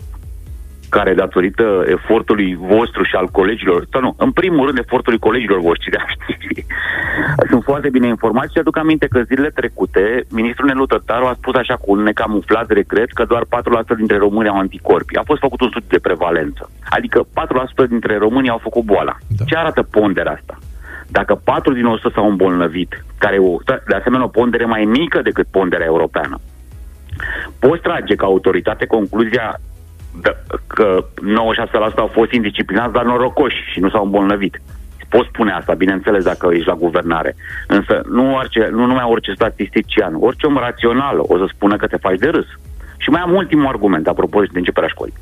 care 0.90 1.14
datorită 1.14 1.84
efortului 1.86 2.56
vostru 2.56 3.04
și 3.04 3.16
al 3.16 3.28
colegilor, 3.28 3.88
sau 3.92 4.02
nu, 4.02 4.16
în 4.18 4.32
primul 4.32 4.66
rând 4.66 4.78
efortului 4.78 5.20
colegilor 5.20 5.60
voștri 5.60 5.90
de 5.94 5.98
a 5.98 6.06
ști, 6.08 6.66
sunt 7.50 7.64
foarte 7.64 7.90
bine 7.90 8.08
informați 8.08 8.52
și 8.52 8.60
aduc 8.60 8.78
aminte 8.78 9.08
că 9.08 9.22
zilele 9.22 9.50
trecute, 9.50 10.24
ministrul 10.30 10.68
Nelu 10.68 10.86
Tătaru 10.86 11.26
a 11.26 11.34
spus 11.38 11.56
așa 11.56 11.76
cu 11.76 11.92
un 11.92 12.00
necamuflat 12.00 12.70
regret 12.70 13.12
că 13.12 13.24
doar 13.24 13.44
4% 13.94 13.96
dintre 13.98 14.18
români 14.18 14.48
au 14.48 14.58
anticorpi. 14.58 15.18
A 15.18 15.24
fost 15.26 15.40
făcut 15.40 15.62
un 15.62 15.70
studiu 15.70 15.88
de 15.90 16.00
prevalență. 16.00 16.70
Adică 16.90 17.28
4% 17.86 17.88
dintre 17.90 18.18
români 18.18 18.50
au 18.50 18.58
făcut 18.58 18.84
boala. 18.84 19.16
Da. 19.38 19.44
Ce 19.46 19.56
arată 19.58 19.82
ponderea 19.84 20.32
asta? 20.32 20.58
Dacă 21.08 21.42
4 21.44 21.74
din 21.74 21.86
100 21.86 22.12
s-au 22.14 22.30
îmbolnăvit, 22.30 23.04
care 23.18 23.36
e 23.36 23.40
o, 23.40 23.58
de 23.66 23.96
asemenea 23.96 24.26
o 24.26 24.30
pondere 24.40 24.66
mai 24.66 24.86
mică 24.86 25.22
decât 25.22 25.48
ponderea 25.52 25.86
europeană, 25.86 26.40
poți 27.60 27.82
trage 27.82 28.16
ca 28.16 28.26
autoritate 28.26 28.86
concluzia 28.86 29.46
da, 29.52 29.56
că 30.68 31.06
96% 31.92 31.96
au 31.96 32.08
fost 32.08 32.32
indisciplinați, 32.32 32.94
dar 32.94 33.04
norocoși 33.04 33.64
și 33.72 33.80
nu 33.80 33.90
s-au 33.90 34.04
îmbolnăvit. 34.04 34.62
Poți 35.10 35.28
spune 35.28 35.52
asta, 35.52 35.74
bineînțeles, 35.74 36.24
dacă 36.24 36.50
ești 36.52 36.68
la 36.68 36.74
guvernare. 36.74 37.36
Însă 37.68 38.02
nu, 38.10 38.36
orice, 38.36 38.70
nu 38.72 38.86
numai 38.86 39.04
orice 39.08 39.32
statistician, 39.32 40.16
orice 40.20 40.46
om 40.46 40.58
rațional 40.58 41.20
o 41.20 41.38
să 41.38 41.46
spună 41.54 41.76
că 41.76 41.88
te 41.88 41.98
faci 41.98 42.18
de 42.18 42.28
râs. 42.28 42.46
Și 42.98 43.10
mai 43.10 43.22
am 43.22 43.34
ultimul 43.34 43.68
argument, 43.68 44.08
apropo 44.08 44.42
de 44.42 44.48
începerea 44.54 44.90
școlii. 44.90 45.14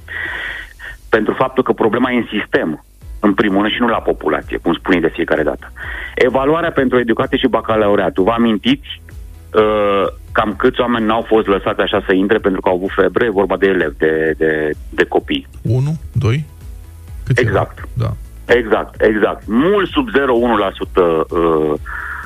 Pentru 1.10 1.34
faptul 1.34 1.64
că 1.64 1.74
problema 1.74 2.12
e 2.12 2.16
în 2.16 2.40
sistem, 2.40 2.86
în 3.20 3.34
primul 3.34 3.62
rând 3.62 3.74
și 3.74 3.82
nu 3.82 3.88
la 3.88 4.02
populație, 4.02 4.58
cum 4.58 4.74
spune 4.74 5.00
de 5.00 5.12
fiecare 5.14 5.44
dată. 5.44 5.72
Evaluarea 6.16 6.72
pentru 6.72 7.00
educație 7.00 7.38
și 7.38 7.48
bacalaureatul. 7.48 8.24
Vă 8.24 8.32
amintiți 8.32 8.88
uh, 9.02 9.07
cam 10.32 10.56
câți 10.58 10.82
oameni 10.82 11.06
n-au 11.06 11.22
fost 11.22 11.48
lăsați 11.48 11.82
așa 11.82 12.04
să 12.06 12.14
intre 12.14 12.38
pentru 12.38 12.62
că 12.62 12.70
au 12.70 12.76
avut 12.76 12.92
febră, 12.96 13.26
e 13.26 13.30
vorba 13.30 13.58
de 13.58 13.68
elevi, 13.68 13.98
de, 13.98 14.34
de, 14.38 14.72
de 14.90 15.04
copii. 15.04 15.48
1, 15.62 15.98
2? 16.12 16.46
Câți 17.26 17.42
exact. 17.42 17.88
Da. 17.94 18.12
Exact, 18.46 19.02
exact. 19.02 19.42
Mult 19.48 19.88
sub 19.90 20.08
0,1% 20.10 20.14
uh, 21.30 21.74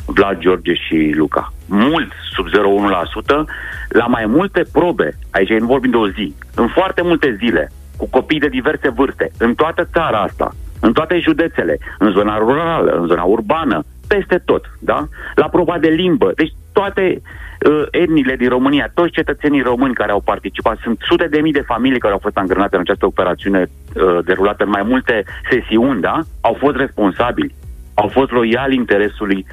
Vlad, 0.05 0.39
George 0.39 0.73
și 0.73 1.13
Luca. 1.15 1.53
Mult 1.65 2.11
sub 2.33 2.47
0,1%, 2.47 2.51
la 3.89 4.05
mai 4.05 4.25
multe 4.25 4.65
probe, 4.71 5.17
aici 5.29 5.49
nu 5.49 5.65
vorbim 5.65 5.91
de 5.91 5.97
o 5.97 6.09
zi, 6.09 6.35
în 6.55 6.67
foarte 6.67 7.01
multe 7.01 7.35
zile, 7.39 7.71
cu 7.97 8.07
copii 8.09 8.39
de 8.39 8.47
diverse 8.47 8.89
vârste, 8.89 9.31
în 9.37 9.55
toată 9.55 9.89
țara 9.93 10.21
asta, 10.21 10.55
în 10.79 10.93
toate 10.93 11.19
județele, 11.19 11.77
în 11.99 12.11
zona 12.11 12.37
rurală, 12.37 12.91
în 12.91 13.07
zona 13.07 13.23
urbană, 13.23 13.83
peste 14.07 14.41
tot, 14.45 14.77
da? 14.79 15.07
La 15.35 15.47
proba 15.47 15.77
de 15.77 15.87
limbă. 15.87 16.31
Deci 16.35 16.53
toate 16.73 17.21
uh, 17.21 17.83
etnile 17.91 18.35
din 18.35 18.49
România, 18.49 18.91
toți 18.93 19.11
cetățenii 19.11 19.61
români 19.61 19.93
care 19.93 20.11
au 20.11 20.21
participat, 20.21 20.77
sunt 20.83 20.99
sute 21.01 21.27
de 21.27 21.39
mii 21.39 21.51
de 21.51 21.63
familii 21.65 21.99
care 21.99 22.13
au 22.13 22.19
fost 22.19 22.37
angrenate 22.37 22.75
în 22.75 22.81
această 22.81 23.05
operațiune 23.05 23.61
uh, 23.61 24.19
derulată 24.25 24.63
în 24.63 24.69
mai 24.69 24.83
multe 24.83 25.23
sesiuni, 25.49 26.01
da? 26.01 26.19
Au 26.41 26.53
fost 26.59 26.75
responsabili, 26.75 27.55
au 27.93 28.07
fost 28.07 28.31
loiali 28.31 28.75
interesului 28.75 29.45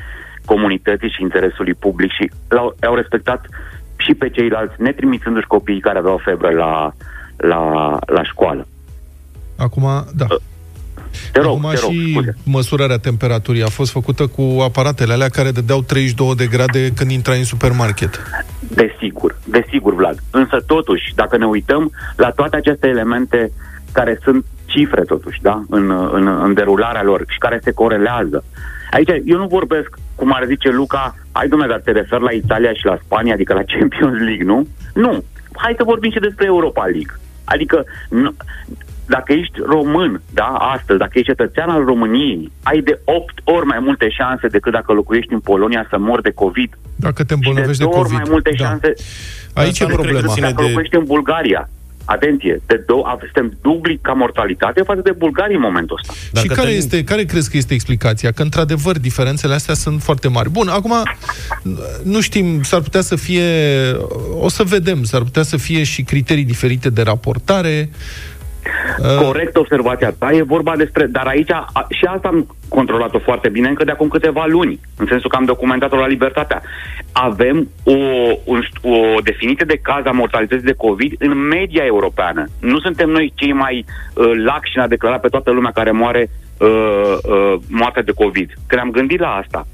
comunității 0.44 1.10
și 1.10 1.22
interesului 1.22 1.74
public 1.74 2.10
și 2.10 2.30
l-au, 2.48 2.76
au 2.86 2.94
respectat 2.94 3.46
și 3.96 4.14
pe 4.14 4.28
ceilalți, 4.28 4.82
netrimițându-și 4.82 5.46
copiii 5.46 5.80
care 5.80 5.98
aveau 5.98 6.20
febră 6.24 6.50
la, 6.50 6.92
la, 7.36 7.96
la 8.06 8.22
școală. 8.22 8.66
Acum, 9.56 9.82
da. 10.14 10.26
Uh, 10.30 10.36
te 11.32 11.40
rog, 11.40 11.56
Acum 11.58 11.70
te 11.70 11.80
rog, 11.82 11.92
și 11.92 12.10
scuze. 12.12 12.36
măsurarea 12.44 12.96
temperaturii 12.98 13.62
a 13.62 13.68
fost 13.68 13.90
făcută 13.90 14.26
cu 14.26 14.42
aparatele 14.62 15.12
alea 15.12 15.28
care 15.28 15.50
dădeau 15.50 15.82
32 15.82 16.34
de 16.34 16.46
grade 16.46 16.92
când 16.92 17.10
intrai 17.10 17.38
în 17.38 17.44
supermarket. 17.44 18.22
Desigur, 18.60 19.36
desigur, 19.44 19.94
Vlad. 19.94 20.18
Însă, 20.30 20.62
totuși, 20.66 21.14
dacă 21.14 21.36
ne 21.36 21.46
uităm 21.46 21.90
la 22.16 22.30
toate 22.30 22.56
aceste 22.56 22.86
elemente 22.88 23.52
care 23.92 24.18
sunt 24.22 24.44
cifre, 24.64 25.02
totuși, 25.02 25.42
da? 25.42 25.62
în, 25.68 25.90
în, 26.12 26.26
în 26.42 26.54
derularea 26.54 27.02
lor 27.02 27.24
și 27.28 27.38
care 27.38 27.60
se 27.62 27.72
corelează. 27.72 28.44
Aici, 28.90 29.08
eu 29.24 29.38
nu 29.38 29.46
vorbesc, 29.46 29.98
cum 30.14 30.32
ar 30.34 30.44
zice 30.46 30.68
Luca, 30.70 31.14
hai 31.32 31.48
domnule, 31.48 31.70
dar 31.70 31.80
te 31.84 31.90
refer 31.90 32.20
la 32.20 32.30
Italia 32.30 32.72
și 32.72 32.84
la 32.84 32.98
Spania, 33.04 33.34
adică 33.34 33.54
la 33.54 33.62
Champions 33.78 34.18
League, 34.18 34.44
nu? 34.44 34.66
Nu. 34.94 35.24
Hai 35.52 35.74
să 35.76 35.84
vorbim 35.84 36.10
și 36.10 36.18
despre 36.18 36.46
Europa 36.46 36.82
League. 36.84 37.14
Adică, 37.44 37.84
nu, 38.08 38.34
dacă 39.08 39.32
ești 39.32 39.58
român, 39.66 40.20
da, 40.34 40.44
astăzi, 40.46 40.98
dacă 40.98 41.10
ești 41.14 41.28
cetățean 41.28 41.68
al 41.70 41.84
României, 41.84 42.50
ai 42.62 42.80
de 42.80 43.00
8 43.04 43.40
ori 43.44 43.66
mai 43.66 43.78
multe 43.80 44.08
șanse 44.10 44.46
decât 44.46 44.72
dacă 44.72 44.92
locuiești 44.92 45.32
în 45.32 45.40
Polonia 45.40 45.86
să 45.90 45.98
mori 45.98 46.22
de 46.22 46.30
COVID. 46.30 46.78
Dacă 46.96 47.24
te 47.24 47.34
Și 47.34 47.40
de 47.40 47.46
îmbolnăvești 47.46 47.78
de, 47.82 47.84
două 47.88 47.96
ori 47.98 48.08
COVID. 48.08 48.18
mai 48.20 48.30
multe 48.30 48.50
da. 48.58 48.64
șanse 48.64 48.92
Aici 49.54 49.78
e 49.78 49.82
Asta 49.82 49.94
nu 49.96 50.02
cred 50.02 50.04
că 50.04 50.10
problema. 50.10 50.32
ține 50.34 50.46
dacă 50.46 50.62
de- 50.62 50.68
locuiești 50.68 50.96
în 50.96 51.04
Bulgaria. 51.04 51.68
Atenție, 52.04 52.60
de 52.66 52.84
două, 52.86 53.18
suntem 53.20 53.58
dubli 53.62 53.98
ca 54.02 54.12
mortalitate 54.12 54.82
față 54.82 55.00
de 55.00 55.10
Bulgaria 55.12 55.56
în 55.56 55.62
momentul 55.62 55.98
ăsta. 56.00 56.12
Dacă 56.32 56.46
și 56.46 56.52
care, 56.54 56.68
te- 56.70 56.74
este, 56.76 57.04
care 57.04 57.24
crezi 57.24 57.50
că 57.50 57.56
este 57.56 57.74
explicația? 57.74 58.30
Că, 58.32 58.42
într-adevăr, 58.42 58.98
diferențele 58.98 59.54
astea 59.54 59.74
sunt 59.74 60.02
foarte 60.02 60.28
mari. 60.28 60.50
Bun, 60.50 60.68
acum, 60.68 60.92
nu 62.02 62.20
știm, 62.20 62.62
s-ar 62.62 62.80
putea 62.80 63.00
să 63.00 63.16
fie, 63.16 63.42
o 64.40 64.48
să 64.48 64.62
vedem, 64.62 65.04
s-ar 65.04 65.22
putea 65.22 65.42
să 65.42 65.56
fie 65.56 65.82
și 65.82 66.02
criterii 66.02 66.44
diferite 66.44 66.90
de 66.90 67.02
raportare. 67.02 67.90
Uh, 68.98 69.24
Corect 69.24 69.56
observația 69.56 70.12
ta, 70.18 70.30
e 70.32 70.42
vorba 70.42 70.76
despre... 70.76 71.06
Dar 71.06 71.26
aici, 71.26 71.50
a, 71.50 71.86
și 71.88 72.04
asta 72.04 72.28
am 72.28 72.56
controlat-o 72.68 73.18
foarte 73.18 73.48
bine 73.48 73.68
încă 73.68 73.84
de 73.84 73.90
acum 73.90 74.08
câteva 74.08 74.44
luni, 74.48 74.80
în 74.96 75.06
sensul 75.06 75.30
că 75.30 75.36
am 75.36 75.44
documentat-o 75.44 75.96
la 75.96 76.06
Libertatea. 76.06 76.62
Avem 77.12 77.68
o, 77.84 77.92
un, 78.44 78.60
o 78.82 79.20
definiție 79.22 79.64
de 79.68 79.80
caz 79.82 80.06
a 80.06 80.10
mortalității 80.10 80.66
de 80.66 80.72
COVID 80.72 81.14
în 81.18 81.38
media 81.38 81.84
europeană. 81.84 82.44
Nu 82.60 82.78
suntem 82.78 83.08
noi 83.08 83.32
cei 83.34 83.52
mai 83.52 83.84
uh, 84.14 84.30
laxi 84.44 84.72
în 84.76 84.82
a 84.82 84.86
declara 84.86 85.18
pe 85.18 85.28
toată 85.28 85.50
lumea 85.50 85.70
care 85.70 85.90
moare 85.90 86.30
uh, 86.58 86.68
uh, 86.68 87.54
moartea 87.68 88.02
de 88.02 88.12
COVID. 88.12 88.50
Că 88.66 88.74
ne-am 88.74 88.90
gândit 88.90 89.20
la 89.20 89.28
asta. 89.28 89.66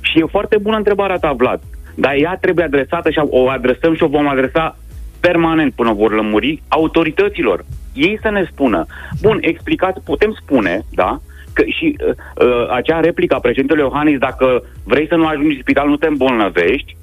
Și 0.00 0.18
e 0.18 0.24
foarte 0.30 0.58
bună 0.58 0.76
întrebarea 0.76 1.16
ta, 1.16 1.32
Vlad. 1.32 1.60
Dar 1.94 2.14
ea 2.16 2.38
trebuie 2.40 2.64
adresată 2.64 3.10
și 3.10 3.20
o 3.22 3.48
adresăm 3.48 3.94
și 3.94 4.02
o 4.02 4.08
vom 4.08 4.28
adresa 4.28 4.76
permanent 5.20 5.72
până 5.72 5.92
vor 5.92 6.14
lămuri 6.14 6.62
autorităților. 6.68 7.64
Ei 7.94 8.18
să 8.22 8.30
ne 8.30 8.48
spună, 8.52 8.86
bun, 9.20 9.38
explicați, 9.40 10.04
putem 10.04 10.36
spune, 10.42 10.84
da, 10.94 11.20
că 11.52 11.62
și 11.66 11.96
uh, 11.98 12.14
uh, 12.46 12.70
acea 12.70 13.00
replică 13.00 13.34
a 13.34 13.40
președintelui 13.40 13.82
Iohannis, 13.82 14.18
dacă 14.18 14.62
vrei 14.84 15.06
să 15.06 15.14
nu 15.14 15.26
ajungi 15.26 15.54
în 15.54 15.60
spital, 15.60 15.88
nu 15.88 15.96
te 15.96 16.06
îmbolnăvești, 16.06 16.96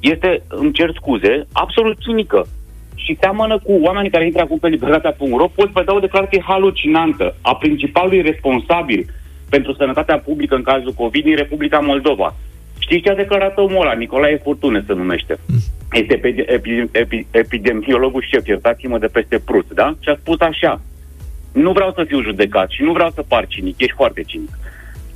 este, 0.00 0.42
îmi 0.48 0.72
cer 0.72 0.90
scuze, 0.94 1.46
absolut 1.52 1.98
cinică. 1.98 2.46
Și 2.94 3.16
seamănă 3.20 3.58
cu 3.58 3.72
oamenii 3.72 4.10
care 4.10 4.24
intră 4.24 4.42
acum 4.42 4.58
pe 4.58 4.68
libertatea.ro, 4.68 5.46
pot 5.54 5.70
vedea 5.70 5.94
o 5.94 5.98
declarație 5.98 6.42
halucinantă 6.46 7.34
a 7.40 7.54
principalului 7.56 8.20
responsabil 8.20 9.06
pentru 9.48 9.72
sănătatea 9.72 10.18
publică 10.18 10.54
în 10.54 10.62
cazul 10.62 10.92
COVID 10.92 11.24
din 11.24 11.36
Republica 11.36 11.78
Moldova. 11.78 12.34
Știți 12.90 13.04
ce 13.04 13.10
a 13.10 13.14
declarat 13.24 13.58
omul 13.58 13.80
ăla? 13.80 13.92
Nicolae 13.92 14.40
Furtune 14.42 14.84
se 14.86 14.92
numește. 14.92 15.38
Este 15.92 16.20
epi- 16.20 16.44
epi- 16.44 16.90
epi- 16.92 17.26
epidemiologul 17.30 18.24
șef, 18.30 18.46
iertați-mă 18.46 18.98
de 18.98 19.06
peste 19.06 19.38
Prut, 19.38 19.66
da? 19.74 19.94
Și 20.00 20.08
a 20.08 20.16
spus 20.20 20.40
așa, 20.40 20.80
nu 21.52 21.72
vreau 21.72 21.92
să 21.92 22.04
fiu 22.06 22.22
judecat 22.22 22.70
și 22.70 22.82
nu 22.82 22.92
vreau 22.92 23.10
să 23.10 23.24
par 23.28 23.46
cinic, 23.46 23.80
ești 23.80 23.94
foarte 23.94 24.22
cinic. 24.22 24.58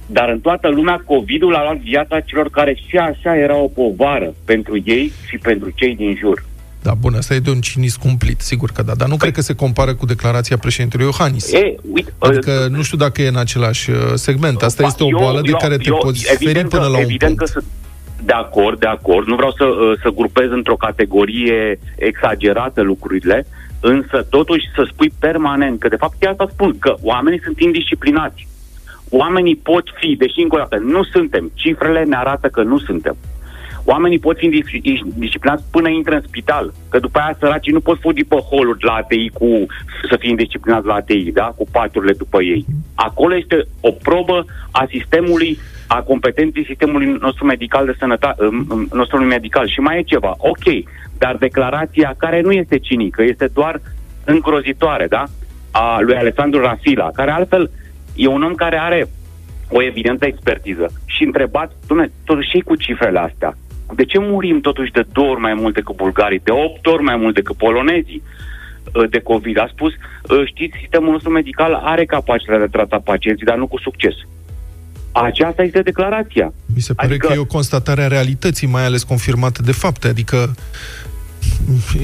Dar 0.07 0.29
în 0.29 0.41
toată 0.41 0.68
lumea, 0.68 1.03
COVID-ul 1.07 1.55
a 1.55 1.62
luat 1.62 1.77
viața 1.77 2.20
celor 2.20 2.51
care 2.51 2.75
și 2.89 2.97
așa 2.97 3.37
era 3.37 3.57
o 3.57 3.68
povară 3.68 4.35
pentru 4.45 4.83
ei 4.85 5.12
și 5.29 5.39
pentru 5.39 5.70
cei 5.70 5.97
din 5.97 6.16
jur. 6.16 6.45
Da, 6.87 6.95
bun, 6.95 7.14
asta 7.14 7.35
e 7.35 7.39
de 7.39 7.51
un 7.51 7.61
cinism 7.61 8.01
cumplit, 8.01 8.41
sigur 8.41 8.70
că 8.70 8.82
da, 8.82 8.95
dar 8.95 9.09
nu 9.09 9.16
cred 9.16 9.32
că 9.32 9.41
se 9.41 9.55
compară 9.55 9.95
cu 9.95 10.07
declarația 10.07 10.59
președintelui 10.59 11.07
Iohannis. 11.07 11.53
E, 11.53 11.74
uite, 11.93 12.12
Adică 12.18 12.66
nu 12.70 12.82
știu 12.82 12.99
dacă 12.99 13.22
e 13.22 13.28
în 13.28 13.37
același 13.37 13.91
uh, 13.91 13.97
segment. 14.14 14.62
Asta 14.62 14.82
Ba, 14.82 14.89
este 14.89 15.03
o 15.03 15.09
eu- 15.09 15.18
boală 15.18 15.41
de 15.41 15.49
eu- 15.51 15.57
care 15.57 15.76
te 15.76 15.89
eu- 15.89 15.97
poți 15.97 16.26
evident 16.32 16.55
feri 16.57 16.68
până 16.68 16.82
că, 16.82 16.89
la 16.89 16.97
un 16.97 17.03
evident 17.03 17.37
punct. 17.37 17.39
că 17.39 17.47
sunt 17.47 17.64
de 18.24 18.32
acord, 18.32 18.78
de 18.78 18.87
acord. 18.87 19.26
Nu 19.26 19.35
vreau 19.35 19.51
să, 19.51 19.64
uh, 19.64 19.99
să 20.03 20.09
grupez 20.14 20.49
într-o 20.51 20.76
categorie 20.76 21.78
exagerată 21.97 22.80
lucrurile, 22.82 23.47
însă 23.80 24.26
totuși 24.30 24.64
să 24.74 24.89
spui 24.93 25.12
permanent 25.18 25.80
că 25.80 25.89
de 25.89 25.97
fapt 25.97 26.16
chiar 26.18 26.30
asta 26.30 26.49
spun, 26.53 26.78
că 26.78 26.95
oamenii 27.03 27.41
sunt 27.45 27.61
indisciplinați. 27.61 28.49
Oamenii 29.09 29.57
pot 29.57 29.85
fi, 30.01 30.16
deși 30.18 30.41
încă 30.43 30.55
o 30.55 30.59
dată 30.59 30.76
nu 30.76 31.05
suntem, 31.05 31.51
cifrele 31.55 32.03
ne 32.05 32.16
arată 32.16 32.49
că 32.49 32.62
nu 32.62 32.78
suntem. 32.78 33.16
Oamenii 33.85 34.18
pot 34.18 34.37
fi 34.39 34.45
indis- 34.45 34.85
indisciplinați 35.14 35.64
până 35.70 35.89
intră 35.89 36.14
în 36.14 36.22
spital, 36.26 36.72
că 36.89 36.99
după 36.99 37.18
aia 37.18 37.37
săracii 37.39 37.72
nu 37.72 37.80
pot 37.80 38.01
fugi 38.01 38.24
pe 38.24 38.37
holuri 38.37 38.85
la 38.85 38.93
ATI 38.93 39.28
cu, 39.28 39.66
să 40.11 40.16
fie 40.18 40.30
indisciplinați 40.30 40.87
la 40.87 40.95
ATI, 40.95 41.32
da? 41.32 41.55
cu 41.57 41.66
paturile 41.72 42.12
după 42.12 42.43
ei. 42.43 42.64
Acolo 42.95 43.37
este 43.37 43.66
o 43.80 43.91
probă 43.91 44.45
a 44.70 44.87
sistemului, 44.91 45.59
a 45.87 46.03
competenței 46.03 46.64
sistemului 46.64 47.16
nostru 47.20 47.45
medical 47.45 47.87
de 47.87 47.97
sănătate, 47.99 48.49
nostru 48.93 49.24
medical. 49.24 49.68
Și 49.68 49.80
mai 49.80 49.99
e 49.99 50.03
ceva, 50.03 50.35
ok, 50.39 50.85
dar 51.18 51.37
declarația 51.37 52.14
care 52.16 52.41
nu 52.41 52.53
este 52.53 52.78
cinică, 52.78 53.22
este 53.22 53.51
doar 53.55 53.80
îngrozitoare, 54.24 55.07
da? 55.07 55.24
A 55.70 56.01
lui 56.01 56.16
Alessandru 56.16 56.61
Rafila, 56.61 57.11
care 57.11 57.30
altfel 57.30 57.70
e 58.14 58.26
un 58.26 58.43
om 58.43 58.55
care 58.55 58.78
are 58.78 59.09
o 59.70 59.82
evidentă 59.82 60.26
expertiză. 60.26 60.93
Și 61.05 61.24
întrebat, 61.24 61.72
dumne, 61.87 62.11
totuși 62.24 62.49
și 62.49 62.59
cu 62.59 62.76
cifrele 62.76 63.18
astea, 63.18 63.57
de 63.95 64.05
ce 64.05 64.18
murim 64.18 64.61
totuși 64.61 64.91
de 64.93 65.05
două 65.12 65.30
ori 65.30 65.41
mai 65.41 65.55
mult 65.55 65.74
decât 65.74 65.97
bulgarii, 65.97 66.41
de 66.45 66.51
opt 66.51 66.87
ori 66.87 67.03
mai 67.03 67.16
mult 67.16 67.35
decât 67.35 67.57
polonezii 67.57 68.22
uh, 68.93 69.11
de 69.11 69.18
COVID? 69.18 69.59
A 69.59 69.68
spus, 69.72 69.93
uh, 69.93 70.43
știți, 70.47 70.76
sistemul 70.80 71.12
nostru 71.12 71.30
medical 71.30 71.74
are 71.85 72.05
capacitatea 72.05 72.59
de 72.59 72.64
a 72.64 72.76
trata 72.78 72.99
pacienții, 73.05 73.47
dar 73.47 73.57
nu 73.57 73.66
cu 73.66 73.78
succes. 73.78 74.14
Aceasta 75.12 75.62
este 75.62 75.82
declarația. 75.82 76.53
Mi 76.74 76.80
se 76.80 76.93
pare 76.95 77.09
Adică- 77.09 77.26
că 77.26 77.32
e 77.32 77.39
o 77.39 77.45
constatare 77.45 78.03
a 78.03 78.07
realității, 78.09 78.66
mai 78.66 78.85
ales 78.85 79.03
confirmată 79.03 79.62
de 79.62 79.72
fapte, 79.72 80.09
adică 80.09 80.55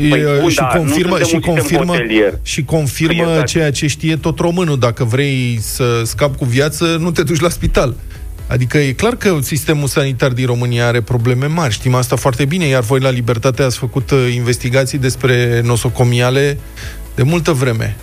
Păi, 0.08 0.20
e, 0.20 0.38
bun, 0.40 0.50
și 0.50 0.56
dar 0.56 0.72
nu 0.74 0.78
confirmă, 0.80 1.16
suntem 1.16 1.26
și 1.26 1.34
un 1.34 1.40
sistem 1.40 1.52
confirmă, 1.54 1.92
hotelier. 1.92 2.38
și 2.42 2.64
confirmă 2.64 3.22
Păi, 3.22 3.30
exact. 3.30 3.48
ceea 3.48 3.70
ce 3.70 3.86
știe 3.86 4.16
tot 4.16 4.38
românul. 4.38 4.78
Dacă 4.78 5.04
vrei 5.04 5.58
să 5.60 6.02
scapi 6.04 6.36
cu 6.36 6.44
viață, 6.44 6.96
nu 7.00 7.10
te 7.10 7.22
duci 7.22 7.40
la 7.40 7.48
spital. 7.48 7.94
Adică 8.50 8.78
e 8.78 8.92
clar 8.92 9.14
că 9.16 9.36
sistemul 9.40 9.86
sanitar 9.86 10.30
din 10.32 10.46
România 10.46 10.86
are 10.86 11.00
probleme 11.00 11.46
mari, 11.46 11.72
știm 11.72 11.94
asta 11.94 12.16
foarte 12.16 12.44
bine, 12.44 12.64
iar 12.64 12.82
voi 12.82 13.00
la 13.00 13.10
Libertate 13.10 13.62
ați 13.62 13.78
făcut 13.78 14.10
uh, 14.10 14.32
investigații 14.34 14.98
despre 14.98 15.60
nosocomiale 15.64 16.58
de 17.14 17.22
multă 17.22 17.52
vreme. 17.52 17.96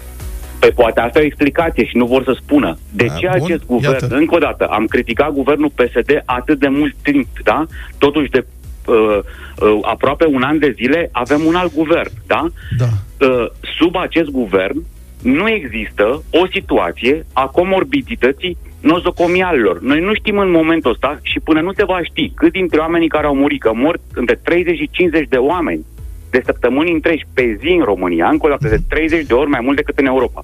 Păi 0.60 0.72
poate 0.72 1.00
asta 1.00 1.20
e 1.20 1.22
o 1.22 1.26
explicație 1.26 1.86
și 1.86 1.98
nu 1.98 2.06
vor 2.06 2.24
să 2.24 2.38
spună. 2.42 2.78
De 2.92 3.06
Da, 3.06 3.14
ce 3.14 3.28
bun, 3.32 3.44
acest 3.44 3.66
guvern, 3.66 3.94
iată. 3.94 4.16
încă 4.16 4.36
o 4.36 4.38
dată, 4.38 4.66
am 4.66 4.86
criticat 4.86 5.32
guvernul 5.32 5.72
PSD 5.76 6.22
atât 6.26 6.60
de 6.60 6.68
mult 6.68 6.96
timp, 7.02 7.28
da? 7.44 7.66
Totuși 7.98 8.30
de 8.30 8.46
uh, 8.86 8.96
uh, 8.96 9.80
aproape 9.82 10.26
un 10.26 10.42
an 10.42 10.60
de 10.60 10.74
zile 10.76 11.10
avem 11.12 11.42
un 11.46 11.56
alt 11.56 11.74
guvern, 11.74 12.12
da? 12.28 12.48
Da. 12.78 12.88
Uh, 13.28 13.46
sub 13.80 13.96
acest 13.96 14.30
guvern 14.30 14.84
nu 15.22 15.50
există 15.50 16.24
o 16.30 16.48
situație 16.52 17.26
a 17.34 17.46
comorbidității 17.46 18.58
nozocomialelor. 18.88 19.82
Noi 19.82 20.00
nu 20.00 20.14
știm 20.14 20.38
în 20.38 20.52
momentul 20.52 20.92
ăsta 20.92 21.20
și 21.22 21.40
până 21.40 21.62
nu 21.62 21.72
se 21.74 21.86
va 21.86 22.00
ști 22.04 22.32
cât 22.36 22.52
dintre 22.52 22.80
oamenii 22.80 23.08
care 23.08 23.26
au 23.26 23.36
murit, 23.36 23.62
că 23.62 23.72
mor 23.74 24.00
între 24.14 24.40
30 24.44 24.78
și 24.78 24.90
50 24.92 25.28
de 25.28 25.38
oameni 25.38 25.86
de 26.30 26.42
săptămâni 26.46 26.92
întregi 26.92 27.24
pe 27.34 27.58
zi 27.60 27.68
în 27.68 27.84
România, 27.84 28.28
încă 28.30 28.46
o 28.46 28.50
dată 28.50 28.68
de 28.68 28.78
30 28.90 29.26
de 29.26 29.34
ori 29.34 29.50
mai 29.50 29.60
mult 29.64 29.76
decât 29.76 29.98
în 29.98 30.06
Europa. 30.06 30.44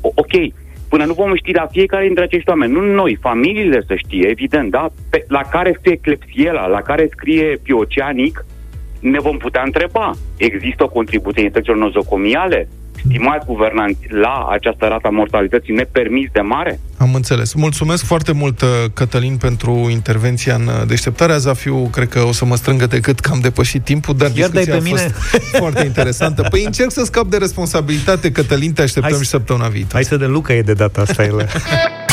O- 0.00 0.12
ok, 0.14 0.34
Până 0.88 1.04
nu 1.04 1.12
vom 1.12 1.34
ști 1.34 1.52
la 1.52 1.66
fiecare 1.66 2.06
dintre 2.06 2.24
acești 2.24 2.48
oameni, 2.48 2.72
nu 2.72 2.80
noi, 2.80 3.18
familiile 3.20 3.82
să 3.86 3.94
știe, 3.94 4.28
evident, 4.28 4.70
da? 4.70 4.88
Pe, 5.10 5.24
la 5.28 5.40
care 5.40 5.76
scrie 5.78 5.96
clepsiela, 5.96 6.66
la 6.66 6.80
care 6.80 7.08
scrie 7.10 7.58
pioceanic, 7.62 8.44
ne 9.00 9.18
vom 9.18 9.36
putea 9.36 9.62
întreba. 9.62 10.10
Există 10.36 10.84
o 10.84 10.88
contribuție 10.88 11.42
infecțiilor 11.42 11.82
nozocomiale? 11.82 12.68
Stimați 13.08 13.46
guvernanți, 13.46 13.98
la 14.08 14.46
această 14.50 14.86
rată 14.86 15.06
a 15.06 15.10
mortalității 15.10 15.74
nepermis 15.74 16.28
de 16.32 16.40
mare? 16.40 16.80
Am 16.98 17.14
înțeles. 17.14 17.52
Mulțumesc 17.54 18.04
foarte 18.04 18.32
mult, 18.32 18.60
uh, 18.62 18.68
Cătălin, 18.94 19.36
pentru 19.36 19.86
intervenția 19.90 20.54
în 20.54 20.66
uh, 20.66 20.86
deșteptarea. 20.86 21.36
Zafiu, 21.36 21.76
cred 21.92 22.08
că 22.08 22.20
o 22.20 22.32
să 22.32 22.44
mă 22.44 22.56
strângă 22.56 22.86
decât 22.86 23.20
că 23.20 23.30
am 23.32 23.40
depășit 23.40 23.84
timpul, 23.84 24.16
dar 24.16 24.30
Iar 24.34 24.48
dai 24.48 24.64
discuția 24.64 24.72
pe 24.72 24.78
a 24.78 24.82
mine? 24.82 24.98
fost 25.14 25.56
foarte 25.62 25.84
interesantă. 25.84 26.42
Păi 26.50 26.64
încerc 26.64 26.90
să 26.90 27.04
scap 27.04 27.26
de 27.26 27.36
responsabilitate, 27.36 28.32
Cătălin, 28.32 28.72
te 28.72 28.82
așteptăm 28.82 29.10
Hai 29.12 29.20
și 29.22 29.28
să- 29.28 29.36
săptămâna 29.36 29.68
viitoare. 29.68 29.94
Hai 29.94 30.04
să 30.04 30.16
de 30.16 30.26
Luca 30.26 30.54
e 30.54 30.62
de 30.62 30.72
data 30.72 31.00
asta, 31.00 31.24
ele. 31.24 31.46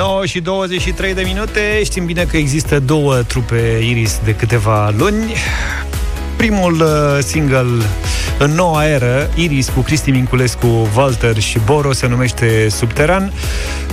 9 0.00 0.26
și 0.26 0.40
23 0.40 1.14
de 1.14 1.22
minute. 1.22 1.80
Știm 1.84 2.04
bine 2.04 2.24
că 2.24 2.36
există 2.36 2.78
două 2.78 3.16
trupe 3.16 3.78
Iris 3.82 4.20
de 4.24 4.34
câteva 4.34 4.90
luni. 4.90 5.34
Primul 6.36 6.72
uh, 6.72 7.18
single 7.22 7.66
în 8.42 8.50
noua 8.50 8.86
eră, 8.86 9.30
Iris 9.34 9.68
cu 9.68 9.80
Cristi 9.80 10.10
Minculescu, 10.10 10.88
Walter 10.96 11.38
și 11.38 11.58
Boro, 11.64 11.92
se 11.92 12.06
numește 12.06 12.66
Subteran. 12.70 13.32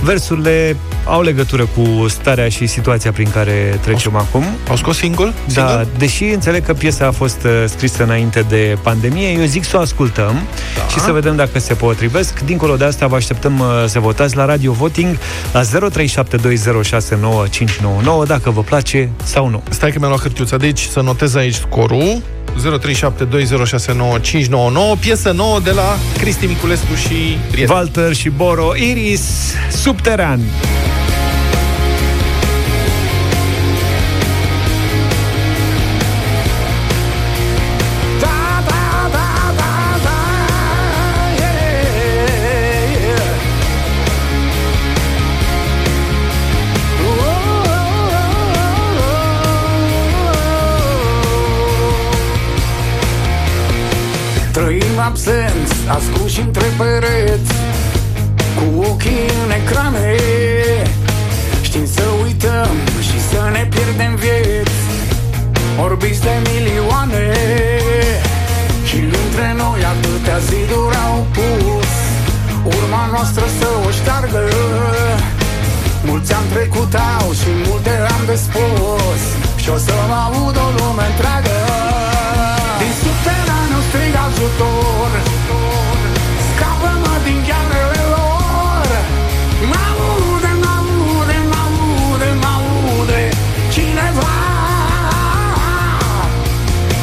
Versurile 0.02 0.76
au 1.04 1.22
legătură 1.22 1.68
cu 1.76 2.08
starea 2.08 2.48
și 2.48 2.66
situația 2.66 3.12
prin 3.12 3.30
care 3.30 3.78
trecem 3.80 4.16
acum. 4.16 4.44
Au 4.68 4.76
scos 4.76 4.96
single? 4.96 5.32
Da, 5.54 5.68
Single? 5.68 5.86
deși 5.98 6.24
înțeleg 6.24 6.64
că 6.64 6.74
piesa 6.74 7.06
a 7.06 7.10
fost 7.10 7.42
uh, 7.44 7.64
scrisă 7.66 8.02
înainte 8.02 8.44
de 8.48 8.78
pandemie, 8.82 9.28
eu 9.28 9.44
zic 9.44 9.64
să 9.64 9.76
o 9.76 9.80
ascultăm 9.80 10.42
da. 10.76 10.86
și 10.88 11.00
să 11.00 11.12
vedem 11.12 11.36
dacă 11.36 11.58
se 11.58 11.74
potrivesc. 11.74 12.40
Dincolo 12.40 12.76
de 12.76 12.84
asta, 12.84 13.06
vă 13.06 13.16
așteptăm 13.16 13.58
uh, 13.58 13.66
să 13.86 14.00
votați 14.00 14.36
la 14.36 14.44
Radio 14.44 14.72
Voting 14.72 15.16
la 15.52 15.62
0372069599 15.62 15.66
dacă 18.26 18.50
vă 18.50 18.60
place 18.60 19.08
sau 19.24 19.48
nu. 19.48 19.62
Stai 19.68 19.90
că 19.90 19.98
mi-am 19.98 20.10
luat 20.10 20.22
hârtiuța. 20.22 20.56
Deci 20.56 20.80
să 20.80 21.00
notez 21.00 21.34
aici 21.34 21.54
scorul. 21.54 22.22
0372069599, 22.56 22.60
piesă 25.00 25.30
nouă 25.30 25.60
de 25.60 25.70
la 25.70 25.98
Cristi 26.18 26.46
Miculescu 26.46 26.94
și 26.94 27.38
prieteni. 27.50 27.78
Walter 27.78 28.14
și 28.14 28.28
Boro, 28.28 28.76
Iris, 28.76 29.54
Subteran. 29.70 30.40
Trăim 55.24 55.38
absenți, 55.38 55.74
ascunși 55.96 56.40
între 56.40 56.66
pereți 56.78 57.52
Cu 58.56 58.64
ochii 58.90 59.26
în 59.44 59.50
ecrane. 59.60 60.14
Știm 61.60 61.86
să 61.86 62.04
uităm 62.24 62.74
și 63.00 63.18
să 63.30 63.40
ne 63.52 63.68
pierdem 63.70 64.14
vieți 64.14 64.80
Orbiți 65.84 66.20
de 66.20 66.34
milioane. 66.50 67.26
Și 68.84 68.96
între 68.96 69.48
noi 69.56 69.80
atâtea 69.92 70.38
ziduri 70.48 70.96
au 71.06 71.26
pus 71.36 71.90
Urma 72.76 73.08
noastră 73.12 73.44
să 73.58 73.68
o 73.86 73.90
șteargă. 73.90 74.44
Mulți 76.04 76.32
am 76.32 76.44
trecut 76.52 76.94
au 77.20 77.32
și 77.40 77.50
multe 77.66 77.90
am 78.14 78.22
de 78.26 78.34
spus 78.34 79.22
Și 79.62 79.68
o 79.70 79.76
să 79.76 79.92
mă 80.08 80.18
aud 80.26 80.56
o 80.56 80.68
lume 80.76 81.04
întreagă. 81.12 81.48
Din 81.48 81.67
subteranul 81.67 81.67
strig 81.67 81.67
ajutor. 84.38 85.10
Scapă-mă 86.48 87.14
din 87.24 87.38
ghearele 87.46 88.02
lor. 88.14 88.88
Mă-aude, 89.70 90.52
mă-aude, 90.62 91.38
mă-aude, 91.52 92.28
mă-aude 92.42 93.22
Cineva. 93.74 94.34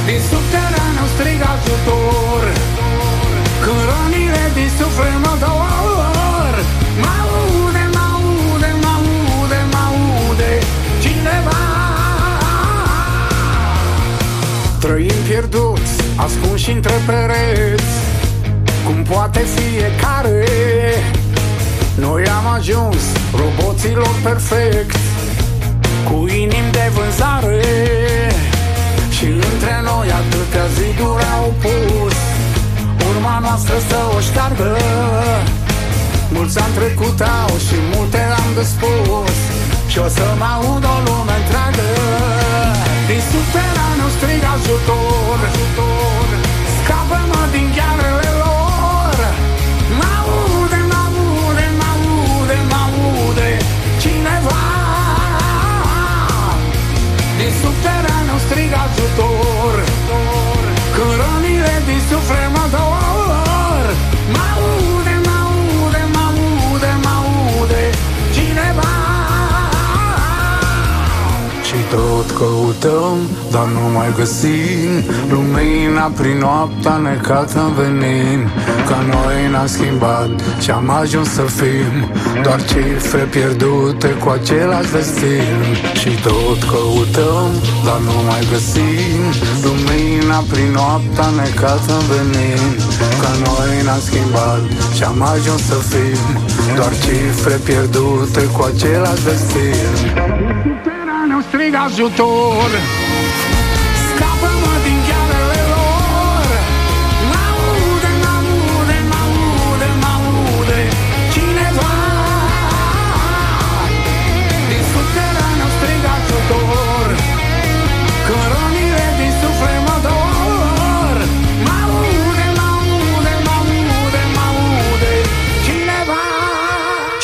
Din 0.07 0.21
subteranul 0.29 1.09
strig 1.15 1.41
ajutor. 1.53 2.43
Când 3.63 3.81
rănile 3.89 4.43
din 4.57 4.69
suflet 4.77 5.17
mă 5.25 5.33
dor. 5.43 6.53
Mă-aude, 7.03 7.83
mă-aude, 7.95 8.69
mă-aude, 8.83 9.59
mă-aude 9.73 10.51
Cineva. 11.03 11.59
Trăim 14.79 15.19
pierduți, 15.27 15.64
ascunși 16.65 16.71
între 16.71 16.95
pereți 17.05 17.93
Cum 18.85 19.03
poate 19.03 19.45
fiecare. 19.55 20.45
Noi 21.95 22.23
am 22.37 22.47
ajuns 22.57 23.03
roboților 23.41 24.15
perfecți 24.23 24.99
Cu 26.07 26.15
inimi 26.27 26.71
de 26.71 26.85
vânzare. 26.95 27.61
Și 29.15 29.25
între 29.25 29.75
noi 29.89 30.07
atâtea 30.21 30.65
ziduri 30.75 31.25
au 31.37 31.53
pus 31.63 32.15
Urma 33.09 33.39
noastră 33.45 33.75
să 33.89 33.97
o 34.15 34.19
șteargă. 34.19 34.77
Mulți 36.33 36.59
am 36.59 36.71
trecut 36.79 37.19
au 37.41 37.53
și 37.67 37.77
multe 37.93 38.21
am 38.41 38.49
de 38.57 38.63
spus 38.73 39.35
Și 39.91 39.97
o 40.05 40.07
să 40.17 40.25
mă 40.39 40.47
aud 40.55 40.83
o 40.93 40.97
lume 41.05 41.35
întreagă. 41.41 41.89
Din 43.09 43.21
subteranul 43.29 44.11
strig 44.17 44.43
ajutor 44.55 45.39
Scapă-mă 47.07 47.41
din 47.51 47.67
ghearele 47.75 48.29
lor. 48.41 49.17
Mă-aude, 49.99 50.79
mă-aude, 50.91 51.65
mă-aude, 51.79 52.57
mă-aude 52.71 53.49
Cineva 54.01 54.63
Din 57.39 57.51
subteranul 57.61 58.39
strig 58.45 58.71
ajutor. 58.83 59.73
Când 60.95 61.13
rănile 61.19 61.75
din 61.87 62.01
suflet 62.09 62.49
mă 62.55 62.65
dor 62.73 63.24
tot 71.95 72.27
căutăm, 72.39 73.17
dar 73.51 73.67
nu 73.75 73.85
mai 73.97 74.09
găsim. 74.19 74.91
Lumina 75.31 76.05
prin 76.19 76.37
noaptea 76.45 76.95
necată 77.07 77.59
în 77.67 77.73
venin. 77.77 78.39
Ca 78.89 78.99
noi 79.13 79.37
n-am 79.51 79.67
schimbat 79.75 80.31
și 80.63 80.69
am 80.71 80.89
ajuns 81.01 81.29
să 81.37 81.45
fim. 81.59 81.93
Doar 82.43 82.59
cifre 82.71 83.23
pierdute 83.35 84.09
cu 84.21 84.27
același 84.37 84.91
destin 84.95 85.57
Și 85.99 86.11
tot 86.27 86.59
căutăm, 86.71 87.49
dar 87.85 87.99
nu 88.07 88.17
mai 88.29 88.43
găsim. 88.51 89.21
Lumina 89.65 90.39
prin 90.51 90.71
noaptea 90.77 91.29
necată 91.41 91.91
în 91.99 92.05
venin. 92.11 92.71
Ca 93.21 93.31
noi 93.45 93.73
n-am 93.85 94.01
schimbat 94.07 94.63
și 94.95 95.03
am 95.11 95.21
ajuns 95.33 95.61
să 95.71 95.77
fim. 95.91 96.23
Doar 96.77 96.93
cifre 97.03 97.55
pierdute 97.67 98.41
cu 98.55 98.61
același 98.71 99.23
destin 99.29 100.34
Subteranul 101.65 101.71
strig 101.71 101.75
ajutor 101.75 102.69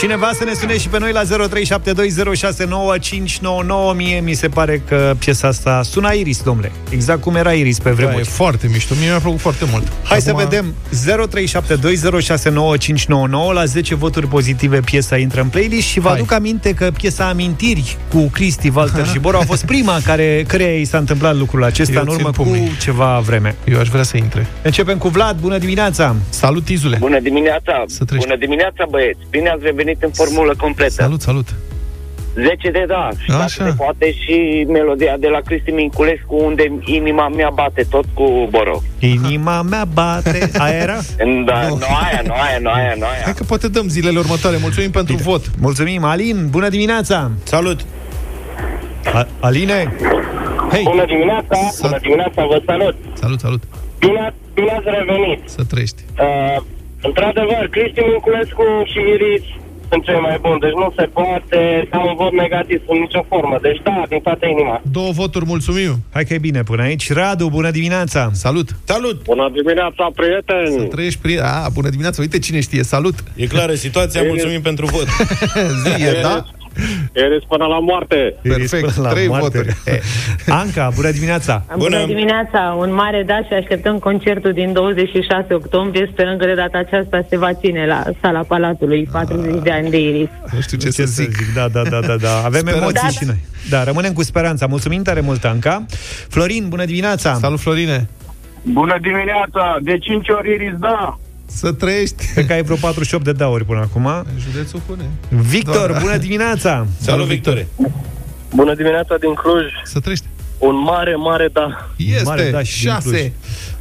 Cineva 0.02 0.26
Cineva 0.26 0.38
să 0.38 0.43
ne 0.43 0.54
sune 0.54 0.78
și 0.78 0.88
pe 0.89 0.99
noi 0.99 1.12
la 1.12 1.22
0372069599 1.24 1.28
Mie 3.95 4.20
mi 4.20 4.34
se 4.34 4.47
pare 4.49 4.82
că 4.88 5.14
piesa 5.20 5.47
asta 5.47 5.82
suna 5.84 6.10
Iris, 6.10 6.41
domnule. 6.43 6.72
Exact 6.89 7.22
cum 7.22 7.36
era 7.36 7.52
Iris 7.54 7.80
pe 7.80 7.89
Da, 7.89 7.95
vremuri. 7.95 8.20
e 8.20 8.24
foarte 8.24 8.68
mișto. 8.72 8.93
Mie 8.99 9.08
mi-a 9.10 9.20
plăcut 9.20 9.39
foarte 9.39 9.66
mult. 9.72 9.91
Hai 10.04 10.22
să 10.22 10.30
Acum- 10.30 10.43
vedem 10.43 10.74
0372069599 10.89 13.54
La 13.54 13.66
10 13.66 13.95
voturi 13.95 14.28
pozitive 14.28 14.80
piesa 14.80 15.18
intră 15.18 15.41
în 15.41 15.47
playlist 15.47 15.88
Și 15.88 15.99
vă 15.99 16.08
Hai. 16.08 16.18
aduc 16.18 16.32
aminte 16.32 16.74
că 16.74 16.91
piesa 16.97 17.28
Amintiri 17.30 17.97
Cu 18.10 18.30
Cristi, 18.34 18.72
Walter 18.76 19.08
și 19.08 19.20
Boru 19.20 19.38
A 19.38 19.41
fost 19.45 19.66
prima 19.66 19.97
care, 20.06 20.43
care 20.47 20.80
i 20.80 20.86
s-a 20.86 20.97
întâmplat 20.97 21.36
lucrul 21.38 21.64
acesta 21.64 21.93
Eu 21.93 21.99
În 22.02 22.08
țin 22.08 22.16
urmă 22.18 22.30
cu 22.38 22.43
pumnii. 22.43 22.72
ceva 22.82 23.20
vreme 23.26 23.56
Eu 23.66 23.80
aș 23.80 23.88
vrea 23.88 24.04
să 24.04 24.18
intre. 24.18 24.47
Începem 24.62 24.97
cu 24.97 25.08
Vlad, 25.08 25.38
bună 25.39 25.58
dimineața 25.58 26.16
Salut, 26.30 26.68
Izule! 26.70 26.97
Bună 26.99 27.20
dimineața! 27.20 27.84
Să 27.88 28.04
trăiești. 28.04 28.30
Bună 28.30 28.39
dimineața, 28.39 28.86
băieți! 28.89 29.20
Bine 29.30 29.49
ați 29.49 29.62
revenit 29.64 29.90
în 29.99 30.11
formulă 30.11 30.55
completă. 30.57 30.91
Salut, 30.91 31.21
salut! 31.21 31.47
10 32.35 32.71
de 32.71 32.85
da, 32.87 33.09
și 33.17 33.29
dacă 33.29 33.41
Așa. 33.41 33.65
se 33.65 33.73
poate 33.77 34.13
și 34.13 34.65
melodia 34.67 35.15
de 35.19 35.27
la 35.27 35.39
Cristi 35.39 35.71
Minculescu, 35.71 36.35
unde 36.43 36.63
inima 36.85 37.27
mea 37.27 37.49
bate 37.53 37.85
tot 37.89 38.05
cu 38.13 38.47
Boro. 38.49 38.81
Inima 38.99 39.61
mea 39.61 39.85
bate 39.93 40.49
Aia 40.63 40.77
era? 40.77 40.97
Da, 41.45 41.67
nu 41.67 41.75
aia, 41.75 42.21
nu 42.25 42.33
aia, 42.33 42.57
nu 42.61 42.69
aia, 42.69 42.93
nu 42.97 43.05
aia. 43.05 43.21
Hai 43.23 43.33
că 43.33 43.43
poate 43.43 43.67
dăm 43.67 43.87
zilele 43.87 44.19
următoare. 44.19 44.57
Mulțumim 44.61 44.91
pentru 44.91 45.15
vot. 45.15 45.51
Mulțumim, 45.59 46.03
Alin, 46.03 46.47
bună 46.49 46.69
dimineața 46.69 47.31
Salut! 47.43 47.85
A- 49.13 49.27
Aline 49.39 49.93
Hei, 50.71 50.83
Bună 50.83 51.05
dimineața, 51.05 51.57
bună 51.81 51.97
dimineața, 52.01 52.45
vă 52.45 52.61
salut! 52.65 52.95
Salut, 53.13 53.39
salut! 53.39 53.61
Bine, 53.99 54.33
bine 54.53 54.71
ați 54.71 54.89
revenit! 54.99 55.39
Să 55.49 55.61
trăiești. 55.71 56.01
Uh, 56.19 56.61
într-adevăr, 57.01 57.67
Cristi 57.71 58.01
Minculescu 58.11 58.63
și 58.91 58.99
Iris 59.13 59.43
sunt 59.91 60.03
cei 60.03 60.19
mai 60.27 60.37
buni, 60.41 60.59
deci 60.59 60.77
nu 60.83 60.93
se 60.97 61.05
poate 61.19 61.87
da 61.91 61.99
un 62.09 62.15
vot 62.15 62.33
negativ 62.43 62.81
în 62.87 62.99
nicio 62.99 63.23
formă. 63.31 63.57
Deci 63.61 63.79
da, 63.83 64.03
din 64.09 64.19
toată 64.19 64.45
inima. 64.45 64.81
Două 64.97 65.11
voturi, 65.11 65.45
mulțumim! 65.45 65.91
hai 66.13 66.23
că 66.25 66.33
e 66.33 66.37
bine 66.49 66.63
până 66.63 66.81
aici 66.81 67.13
Radu, 67.13 67.47
bună 67.49 67.71
dimineața 67.71 68.29
Salut! 68.33 68.69
Salut! 68.83 69.23
Bună 69.23 69.49
dimineața, 69.53 70.03
Să 70.07 70.21
prieteni! 70.21 70.87
trăiești, 70.87 71.19
prieten. 71.19 71.45
A, 71.45 71.69
bună 71.73 71.89
dimineața, 71.89 72.21
uite 72.21 72.39
cine 72.39 72.59
știe, 72.61 72.83
salut! 72.83 73.15
E 73.35 73.45
clară 73.47 73.73
situația, 73.73 74.21
mulțumim 74.23 74.61
pentru 74.61 74.85
vot. 74.85 75.07
Zi, 75.83 76.03
e, 76.03 76.19
da? 76.21 76.45
Eres 77.13 77.43
până 77.47 77.65
la 77.65 77.80
moarte! 77.80 78.36
Perfect, 78.41 78.91
Până 78.93 79.07
la 79.07 79.09
trei 79.13 79.28
moarte. 79.28 79.45
voturi. 79.57 79.76
E, 79.86 79.99
Anca, 80.47 80.91
bună 80.95 81.11
dimineața 81.11 81.63
Bună. 81.78 81.78
Bună. 81.99 82.05
dimineața, 82.05 82.76
un 82.80 82.93
mare 82.93 83.24
da 83.28 83.38
și 83.47 83.53
așteptăm 83.53 83.99
concertul 83.99 84.53
din 84.53 84.74
26 84.74 85.53
octombrie. 85.53 86.09
Sperăm 86.11 86.38
că 86.38 86.45
de 86.45 86.53
data 86.53 86.78
aceasta 86.78 87.26
se 87.30 87.38
va 87.38 87.53
ține 87.53 87.86
la 87.86 88.03
sala 88.22 88.39
Palatului 88.39 89.07
40 89.11 89.61
de 89.63 89.72
ani 89.72 89.89
de 89.89 89.99
Iris. 89.99 90.30
Nu 90.53 90.59
știu 90.61 90.78
ce, 90.78 90.86
Ce 90.89 90.91
să 90.91 91.03
zic. 91.05 91.53
Da, 91.55 91.67
da, 91.67 91.82
da, 91.89 91.99
da, 91.99 92.15
da. 92.15 92.36
Avem 92.45 92.59
Speranța. 92.59 92.78
emoții 92.86 93.01
Da, 93.03 93.07
și 93.09 93.26
noi. 93.26 93.39
Da, 93.69 93.84
rămânem 93.84 94.13
cu 94.13 94.24
speranța. 94.24 94.65
Mulțumim 94.65 95.01
tare 95.03 95.19
mult, 95.19 95.43
Anca. 95.45 95.86
Florin, 96.30 96.65
bună 96.69 96.86
dimineața. 96.86 97.34
Salut, 97.34 97.59
Florine! 97.59 98.07
Bună 98.63 98.97
dimineața! 99.01 99.78
De 99.82 99.97
5 99.97 100.30
ori 100.30 100.53
Iris, 100.53 100.74
da! 100.80 101.19
Să 101.56 101.72
trăiești! 101.72 102.26
Cred 102.34 102.45
că 102.45 102.54
ai 102.54 102.64
vreo 102.64 102.76
48 102.76 103.24
de 103.24 103.32
dauri 103.32 103.66
până 103.66 103.80
acum. 103.80 104.10
Județul 104.52 104.82
pune. 104.86 105.04
Victor, 105.30 105.91
Da. 105.91 105.99
bună 105.99 106.18
dimineața. 106.18 106.88
Salut, 107.02 107.26
Victore! 107.28 107.68
Bună 108.56 108.76
dimineața 108.76 109.16
din 109.20 109.34
Cluj! 109.34 109.66
Să 109.84 109.99
trăiești. 109.99 110.26
Un 110.58 110.76
mare, 110.84 111.16
mare 111.16 111.49
da! 111.54 111.89
Este, 111.97 112.24
Mare, 112.24 112.49
da, 112.52 112.64
și 112.64 112.82
din 112.84 112.91
șase. 112.91 113.10
Cluj. 113.10 113.32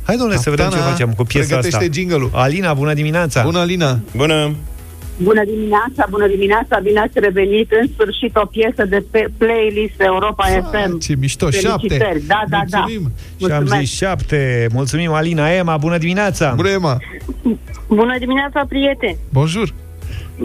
Hai, 0.03 0.17
domnule, 0.17 0.39
să 0.39 0.51
vedem 0.51 0.65
ce 0.65 0.71
Captana 0.73 0.91
facem 0.93 1.13
cu 1.13 1.25
piesa 1.25 1.57
asta. 1.57 1.59
pregătește 1.69 2.01
jingle-ul. 2.01 2.31
Alina, 2.35 2.75
bună 2.75 2.95
dimineața. 2.95 3.43
Bună, 3.43 3.59
Alina! 3.59 3.99
Bună! 4.17 4.55
Bună 5.23 5.45
dimineața, 5.45 6.07
bună 6.11 6.27
dimineața, 6.27 6.79
bine 6.83 7.01
ați 7.01 7.19
revenit. 7.21 7.73
În 7.81 7.87
sfârșit 7.95 8.37
o 8.37 8.47
piesă 8.47 8.85
de 8.85 9.05
pe 9.11 9.27
playlist 9.39 10.01
Europa 10.01 10.45
FM. 10.47 10.99
Ce 10.99 11.15
mișto, 11.19 11.51
șapte! 11.51 11.87
Felicitări, 11.89 12.23
da, 12.27 12.43
da, 12.49 12.61
da. 12.69 12.79
Mulțumim. 12.79 13.11
Și 13.39 13.45
am 13.45 13.51
Mulțumesc. 13.59 13.83
zis 13.85 13.97
șapte. 13.97 14.67
Mulțumim, 14.73 15.13
Alina. 15.13 15.51
Emma, 15.53 15.77
bună 15.77 15.99
dimineața. 15.99 16.53
Bună, 16.57 16.69
Emma! 16.69 16.97
Bună 17.89 18.19
dimineața, 18.19 18.65
prieteni! 18.69 19.17
Bonjour! 19.33 19.75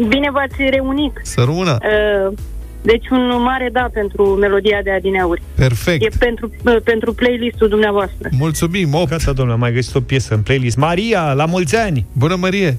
Bine 0.08 0.30
v-ați 0.32 0.56
reunit! 0.70 1.12
Să 1.24 1.42
rămână! 1.46 1.78
Uh, 1.82 2.34
Deci 2.82 3.10
un 3.12 3.42
mare 3.44 3.70
da 3.72 3.88
pentru 3.94 4.24
melodia 4.24 4.80
de 4.84 4.92
adineauri. 4.92 5.42
E 5.42 5.44
Perfect! 5.56 6.16
pentru, 6.16 6.52
uh, 6.66 6.76
pentru 6.84 7.14
playlistul 7.14 7.68
dumneavoastră. 7.68 8.30
Mulțumim, 8.40 8.94
8! 8.94 9.10
Gata, 9.10 9.32
domnule, 9.32 9.54
am 9.54 9.60
mai 9.60 9.74
găsit 9.74 9.96
o 9.96 10.00
piesă 10.02 10.34
în 10.34 10.42
playlist. 10.42 10.78
Maria, 10.78 11.34
la 11.34 11.46
mulți 11.46 11.76
ani. 11.76 12.06
Bună, 12.14 12.36
Marie! 12.36 12.78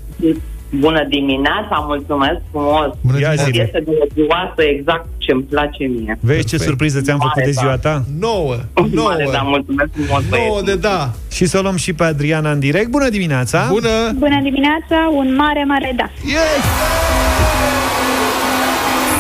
Bună 0.71 1.05
dimineața, 1.09 1.85
mulțumesc 1.87 2.41
frumos. 2.51 2.89
Bună 3.01 3.19
Ia 3.21 3.31
dimineața! 3.31 3.51
zi. 3.53 3.61
Este 3.61 3.83
melodioasă 3.87 4.63
exact 4.75 5.07
ce-mi 5.19 5.43
place 5.43 5.85
mie. 5.85 6.19
Vezi 6.21 6.39
ce 6.41 6.45
Perfect. 6.51 6.63
surpriză 6.69 7.01
ți-am 7.01 7.19
făcut 7.19 7.37
Mare, 7.37 7.47
de 7.51 7.59
ziua 7.61 7.77
da. 7.77 7.91
ta? 7.91 8.05
9! 8.19 8.57
Mare, 9.05 9.25
da, 9.33 9.41
9! 9.43 9.49
mulțumesc 9.55 9.91
frumos, 9.93 10.23
9 10.31 10.43
băieți. 10.49 10.65
de 10.65 10.75
da! 10.89 11.11
Și 11.37 11.45
să 11.47 11.59
o 11.59 11.61
luăm 11.61 11.77
și 11.77 11.93
pe 11.93 12.05
Adriana 12.05 12.51
în 12.51 12.59
direct. 12.59 12.89
Bună 12.89 13.09
dimineața! 13.09 13.67
Bună! 13.69 13.97
Bună 14.15 14.41
dimineața, 14.43 14.99
un 15.21 15.35
mare, 15.35 15.65
mare 15.65 15.93
da! 15.97 16.07
Yes! 16.35 16.63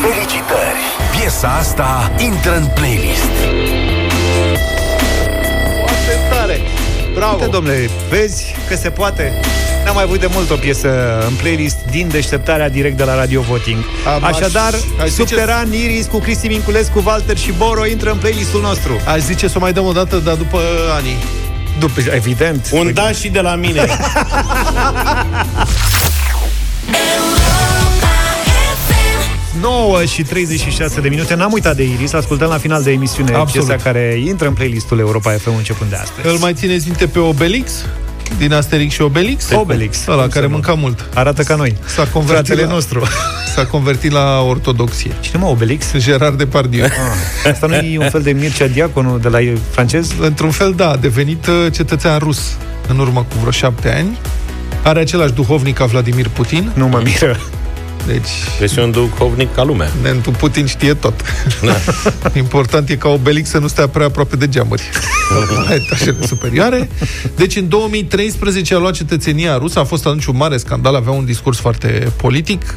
Felicitări! 0.02 0.80
Piesa 1.20 1.48
asta 1.48 2.10
intră 2.24 2.56
în 2.56 2.66
playlist. 2.74 3.34
Foarte 5.84 6.14
tare! 6.30 6.56
Bravo! 7.14 7.34
Uite, 7.34 7.46
domnule, 7.50 7.88
vezi 8.10 8.54
că 8.68 8.74
se 8.74 8.90
poate? 8.90 9.32
N-am 9.86 9.94
mai 9.94 10.04
avut 10.04 10.20
de 10.20 10.28
mult 10.32 10.50
o 10.50 10.54
piesă 10.56 10.88
în 11.28 11.34
playlist 11.34 11.76
din 11.90 12.08
deșteptarea 12.08 12.68
direct 12.68 12.96
de 12.96 13.02
la 13.04 13.14
Radio 13.14 13.40
Voting. 13.40 13.84
Am 14.14 14.24
aș- 14.24 14.34
Așadar, 14.36 14.72
aș 14.74 15.08
zice- 15.08 15.10
Subteran, 15.10 15.72
Iris 15.72 16.06
cu 16.06 16.18
Cristi 16.18 16.46
Minculescu, 16.46 17.02
Walter 17.06 17.36
și 17.36 17.52
Boro 17.56 17.86
intră 17.86 18.10
în 18.10 18.16
playlistul 18.18 18.60
nostru. 18.60 18.92
Aș 19.06 19.20
zice 19.20 19.48
să 19.48 19.54
o 19.56 19.60
mai 19.60 19.72
dăm 19.72 19.84
o 19.84 19.92
dată, 19.92 20.16
dar 20.16 20.34
după 20.34 20.60
anii. 20.98 21.16
După, 21.78 22.00
evident. 22.14 22.68
Un 22.72 22.90
da 22.94 23.10
și 23.12 23.28
de 23.28 23.40
la 23.40 23.54
mine. 23.54 23.86
9 29.60 30.04
și 30.04 30.22
36 30.22 31.00
de 31.00 31.08
minute. 31.08 31.34
N-am 31.34 31.52
uitat 31.52 31.76
de 31.76 31.82
Iris, 31.82 32.12
ascultăm 32.12 32.48
la 32.48 32.58
final 32.58 32.82
de 32.82 32.90
emisiune 32.90 33.34
Absolut. 33.34 33.66
piesa 33.66 33.82
care 33.82 34.20
intră 34.24 34.46
în 34.48 34.52
playlistul 34.54 34.98
Europa 34.98 35.30
FM 35.30 35.56
începând 35.56 35.90
de 35.90 35.96
astăzi. 35.96 36.26
Îl 36.28 36.38
mai 36.38 36.54
țineți 36.54 36.86
minte 36.86 37.06
pe 37.06 37.18
Obelix? 37.18 37.84
Din 38.38 38.52
Asterix 38.52 38.94
și 38.94 39.02
Obelix? 39.02 39.50
Obelix. 39.52 40.06
Ăla 40.06 40.20
Cum 40.20 40.28
care 40.30 40.40
să 40.44 40.46
nu? 40.46 40.52
mânca 40.52 40.72
mult. 40.74 41.08
Arată 41.14 41.42
ca 41.42 41.54
noi. 41.54 41.76
S-a 41.84 42.04
convertit 42.04 42.46
Fratele 42.46 42.66
la, 42.66 42.72
nostru. 42.72 43.02
S-a 43.54 43.66
convertit 43.66 44.10
la 44.12 44.40
ortodoxie. 44.40 45.10
Cine 45.20 45.38
mă, 45.42 45.46
Obelix? 45.46 45.96
Gerard 45.96 46.38
Depardieu. 46.38 46.84
Ah, 46.84 47.50
asta 47.50 47.66
nu 47.66 47.74
e 47.74 47.98
un 47.98 48.10
fel 48.10 48.22
de 48.22 48.32
Mircea 48.32 48.66
Diaconu 48.66 49.18
de 49.18 49.28
la 49.28 49.38
francez? 49.70 50.10
Într-un 50.20 50.50
fel, 50.50 50.72
da, 50.76 50.90
a 50.90 50.96
devenit 50.96 51.46
uh, 51.46 51.72
cetățean 51.72 52.18
rus 52.18 52.56
în 52.88 52.98
urmă 52.98 53.20
cu 53.20 53.38
vreo 53.38 53.50
șapte 53.50 53.94
ani. 53.94 54.18
Are 54.82 55.00
același 55.00 55.32
duhovnic 55.32 55.76
ca 55.76 55.84
Vladimir 55.84 56.28
Putin. 56.28 56.70
Nu 56.74 56.88
mă 56.88 57.00
miră. 57.04 57.36
Deci, 58.06 58.28
Este 58.60 58.80
un 58.80 58.90
duhovnic 58.90 59.54
ca 59.54 59.64
lumea. 59.64 59.88
Nentu 60.02 60.30
Putin 60.30 60.66
știe 60.66 60.94
tot. 60.94 61.14
Important 62.36 62.88
e 62.88 62.96
ca 62.96 63.08
Obelix 63.08 63.48
să 63.48 63.58
nu 63.58 63.66
stea 63.66 63.88
prea 63.88 64.06
aproape 64.06 64.36
de 64.36 64.48
geamuri. 64.48 64.82
La 65.68 65.74
etajele 65.74 66.26
superioare. 66.26 66.88
Deci, 67.36 67.56
în 67.56 67.68
2013 67.68 68.74
a 68.74 68.78
luat 68.78 68.92
cetățenia 68.92 69.56
rusă. 69.56 69.78
A 69.78 69.84
fost 69.84 70.06
atunci 70.06 70.26
un 70.26 70.36
mare 70.36 70.56
scandal. 70.56 70.94
Avea 70.94 71.12
un 71.12 71.24
discurs 71.24 71.58
foarte 71.58 72.12
politic. 72.16 72.74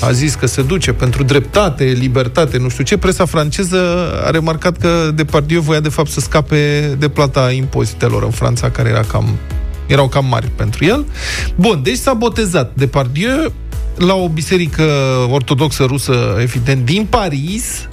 A 0.00 0.12
zis 0.12 0.34
că 0.34 0.46
se 0.46 0.62
duce 0.62 0.92
pentru 0.92 1.22
dreptate, 1.22 1.84
libertate, 1.84 2.58
nu 2.58 2.68
știu 2.68 2.84
ce. 2.84 2.96
Presa 2.96 3.24
franceză 3.24 3.78
a 4.24 4.30
remarcat 4.30 4.76
că 4.78 5.10
Depardieu 5.14 5.60
voia 5.60 5.80
de 5.80 5.88
fapt 5.88 6.10
să 6.10 6.20
scape 6.20 6.94
de 6.98 7.08
plata 7.08 7.50
impozitelor 7.50 8.22
în 8.22 8.30
Franța, 8.30 8.70
care 8.70 8.88
era 8.88 9.00
cam, 9.02 9.38
erau 9.86 10.08
cam 10.08 10.26
mari 10.26 10.50
pentru 10.56 10.84
el. 10.84 11.06
Bun, 11.54 11.80
deci 11.82 11.96
s-a 11.96 12.14
botezat 12.14 12.72
Depardieu 12.74 13.52
la 13.96 14.14
o 14.14 14.28
biserică 14.28 14.82
ortodoxă 15.30 15.84
rusă, 15.84 16.36
evident, 16.40 16.84
din 16.84 17.06
Paris. 17.10 17.88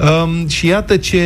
Um, 0.00 0.48
și 0.48 0.66
iată 0.66 0.96
ce 0.96 1.24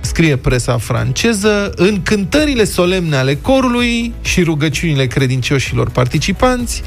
scrie 0.00 0.36
presa 0.36 0.78
franceză. 0.78 1.72
În 1.76 2.02
cântările 2.02 2.64
solemne 2.64 3.16
ale 3.16 3.34
corului 3.34 4.14
și 4.20 4.42
rugăciunile 4.42 5.06
credincioșilor 5.06 5.90
participanți, 5.90 6.82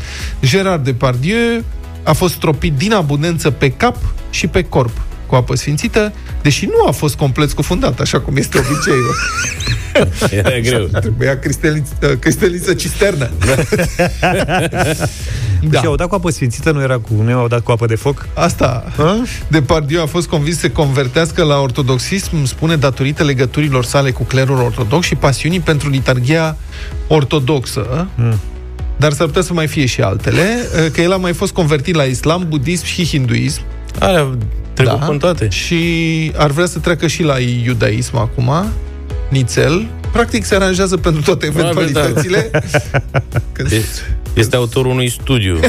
Gerard 0.46 0.84
Depardieu 0.84 1.64
a 2.04 2.14
fost 2.14 2.34
stropit 2.34 2.74
din 2.74 2.94
abundență 2.94 3.52
pe 3.52 3.70
cap 3.70 3.98
și 4.30 4.48
pe 4.48 4.64
corp 4.64 5.02
cu 5.26 5.36
apă 5.36 5.56
sfințită, 5.56 6.14
deși 6.44 6.66
nu 6.66 6.88
a 6.88 6.91
fost 6.91 7.16
complet 7.16 7.50
scufundat, 7.50 8.00
așa 8.00 8.20
cum 8.20 8.36
este 8.38 8.58
obiceiul. 8.58 9.16
Era 10.46 10.60
greu. 10.60 10.86
Trebuia 10.86 11.39
cristaliță, 11.39 12.18
cristaliță 12.20 12.74
cisternă. 12.74 13.30
Da. 15.70 15.80
Și 15.80 15.86
au 15.86 15.96
dat 15.96 16.08
cu 16.08 16.16
apă 16.16 16.30
sfințită, 16.30 16.72
nu 16.72 16.82
era 16.82 16.98
cu, 16.98 17.14
nu 17.24 17.38
au 17.38 17.48
dat 17.48 17.62
cu 17.62 17.72
apă 17.72 17.86
de 17.86 17.96
foc? 17.96 18.28
Asta. 18.34 18.91
Depardieu 19.48 20.02
a 20.02 20.06
fost 20.06 20.28
convins 20.28 20.56
să 20.56 20.62
se 20.62 20.72
convertească 20.72 21.44
la 21.44 21.60
ortodoxism, 21.60 22.46
spune, 22.46 22.76
datorită 22.76 23.24
legăturilor 23.24 23.86
sale 23.86 24.12
cu 24.12 24.24
clerul 24.24 24.58
ortodox 24.58 25.06
și 25.06 25.16
pasiunii 25.16 25.60
pentru 25.60 25.89
liturghia 25.89 26.58
ortodoxă. 27.08 28.08
Mm. 28.16 28.39
dar 28.98 29.12
s-ar 29.12 29.26
putea 29.26 29.41
să 29.41 29.54
mai 29.54 29.68
fie 29.68 29.86
și 29.86 30.02
altele, 30.02 30.68
uh, 30.86 30.91
că 30.91 31.02
el 31.02 31.12
a 31.14 31.18
mai 31.18 31.34
fost 31.34 31.54
convertit 31.54 31.96
la 31.96 32.04
islam, 32.04 32.46
budism 32.50 32.86
și 32.86 33.06
hinduism. 33.06 33.62
Alea 34.00 34.38
trecut 34.74 34.99
da. 34.99 35.05
în 35.05 35.17
toate. 35.17 35.49
Și 35.49 36.32
ar 36.36 36.51
vrea 36.51 36.65
să 36.65 36.80
treacă 36.80 37.07
și 37.07 37.24
la 37.24 37.39
iudaism 37.39 38.17
acum, 38.17 38.51
nițel. 39.30 39.88
Practic 40.11 40.45
se 40.45 40.55
aranjează 40.55 40.97
pentru 40.97 41.21
toate 41.21 41.47
Probabil, 41.47 41.89
da. 41.91 41.99
eventualitățile. 41.99 42.49
Când... 43.53 43.71
Este, 43.71 44.17
este 44.34 44.55
autorul 44.55 44.91
unui 44.91 45.09
studiu. 45.09 45.59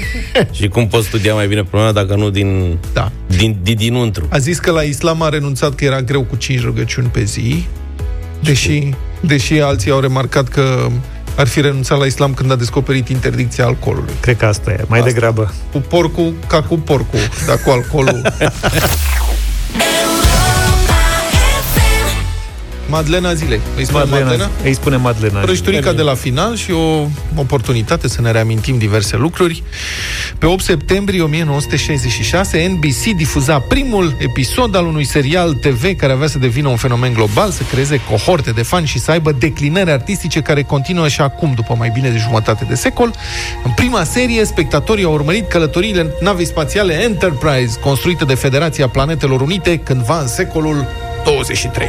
și 0.58 0.68
cum 0.68 0.88
poți 0.88 1.06
studia 1.06 1.34
mai 1.34 1.46
bine 1.46 1.62
problema 1.62 1.92
dacă 1.92 2.14
nu 2.14 2.30
din, 2.30 2.78
Da. 2.92 3.12
din, 3.26 3.56
din 3.62 3.76
dinăuntru? 3.76 4.26
A 4.30 4.38
zis 4.38 4.58
că 4.58 4.70
la 4.70 4.82
islam 4.82 5.22
a 5.22 5.28
renunțat 5.28 5.74
că 5.74 5.84
era 5.84 6.02
greu 6.02 6.22
cu 6.22 6.36
5 6.36 6.62
rugăciuni 6.62 7.06
pe 7.06 7.24
zi, 7.24 7.66
deși, 8.42 8.88
deși 9.20 9.60
alții 9.60 9.90
au 9.90 10.00
remarcat 10.00 10.48
că 10.48 10.88
ar 11.36 11.46
fi 11.46 11.60
renunțat 11.60 11.98
la 11.98 12.04
islam 12.04 12.34
când 12.34 12.50
a 12.50 12.56
descoperit 12.56 13.08
interdicția 13.08 13.64
alcoolului. 13.64 14.14
Cred 14.20 14.36
că 14.36 14.46
asta 14.46 14.70
e, 14.70 14.84
mai 14.88 14.98
Asta. 14.98 15.10
degrabă. 15.10 15.52
Cu 15.72 15.78
porcul 15.78 16.34
ca 16.46 16.62
cu 16.62 16.78
porcul, 16.78 17.20
dar 17.46 17.58
cu 17.64 17.70
alcoolul. 17.70 18.22
Madlena 22.92 23.34
zilei. 23.34 23.60
Îi 23.76 23.84
spune 23.84 24.04
Madlena? 24.04 24.24
Madlena? 24.24 24.50
Îi 24.64 24.74
spune 24.74 24.96
Madlena. 24.96 25.40
Prăjiturica 25.40 25.92
de 25.92 26.02
la 26.02 26.14
final 26.14 26.56
și 26.56 26.70
o 26.70 27.06
oportunitate 27.36 28.08
să 28.08 28.20
ne 28.20 28.30
reamintim 28.30 28.78
diverse 28.78 29.16
lucruri. 29.16 29.62
Pe 30.38 30.46
8 30.46 30.62
septembrie 30.62 31.22
1966, 31.22 32.66
NBC 32.66 33.16
difuza 33.16 33.58
primul 33.58 34.16
episod 34.18 34.76
al 34.76 34.86
unui 34.86 35.04
serial 35.04 35.52
TV 35.52 35.96
care 35.96 36.12
avea 36.12 36.26
să 36.26 36.38
devină 36.38 36.68
un 36.68 36.76
fenomen 36.76 37.12
global, 37.12 37.50
să 37.50 37.62
creeze 37.62 38.00
cohorte 38.10 38.50
de 38.50 38.62
fani 38.62 38.86
și 38.86 38.98
să 38.98 39.10
aibă 39.10 39.32
declinări 39.32 39.90
artistice 39.90 40.40
care 40.40 40.62
continuă 40.62 41.08
și 41.08 41.20
acum, 41.20 41.52
după 41.54 41.74
mai 41.78 41.90
bine 41.94 42.08
de 42.08 42.18
jumătate 42.18 42.64
de 42.68 42.74
secol. 42.74 43.10
În 43.64 43.70
prima 43.70 44.04
serie, 44.04 44.44
spectatorii 44.44 45.04
au 45.04 45.12
urmărit 45.12 45.48
călătoriile 45.48 46.14
navei 46.20 46.46
spațiale 46.46 47.02
Enterprise, 47.02 47.78
construită 47.80 48.24
de 48.24 48.34
Federația 48.34 48.88
Planetelor 48.88 49.40
Unite, 49.40 49.76
cândva 49.76 50.20
în 50.20 50.26
secolul 50.26 50.86
23. 51.24 51.88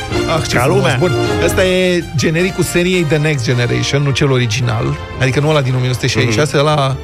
Ah, 0.27 0.41
ce 0.47 0.55
Ca 0.55 0.61
frumos. 0.61 0.79
lumea. 0.81 0.95
Bun. 0.99 1.11
Ăsta 1.45 1.65
e 1.65 2.03
genericul 2.15 2.63
seriei 2.63 3.03
The 3.03 3.17
Next 3.17 3.43
Generation, 3.45 4.01
nu 4.03 4.09
cel 4.11 4.31
original. 4.31 4.97
Adică 5.21 5.39
nu 5.39 5.49
ăla 5.49 5.61
din 5.61 5.73
1966, 5.75 6.57
Mhm. 6.57 6.65
ăla 6.67 6.95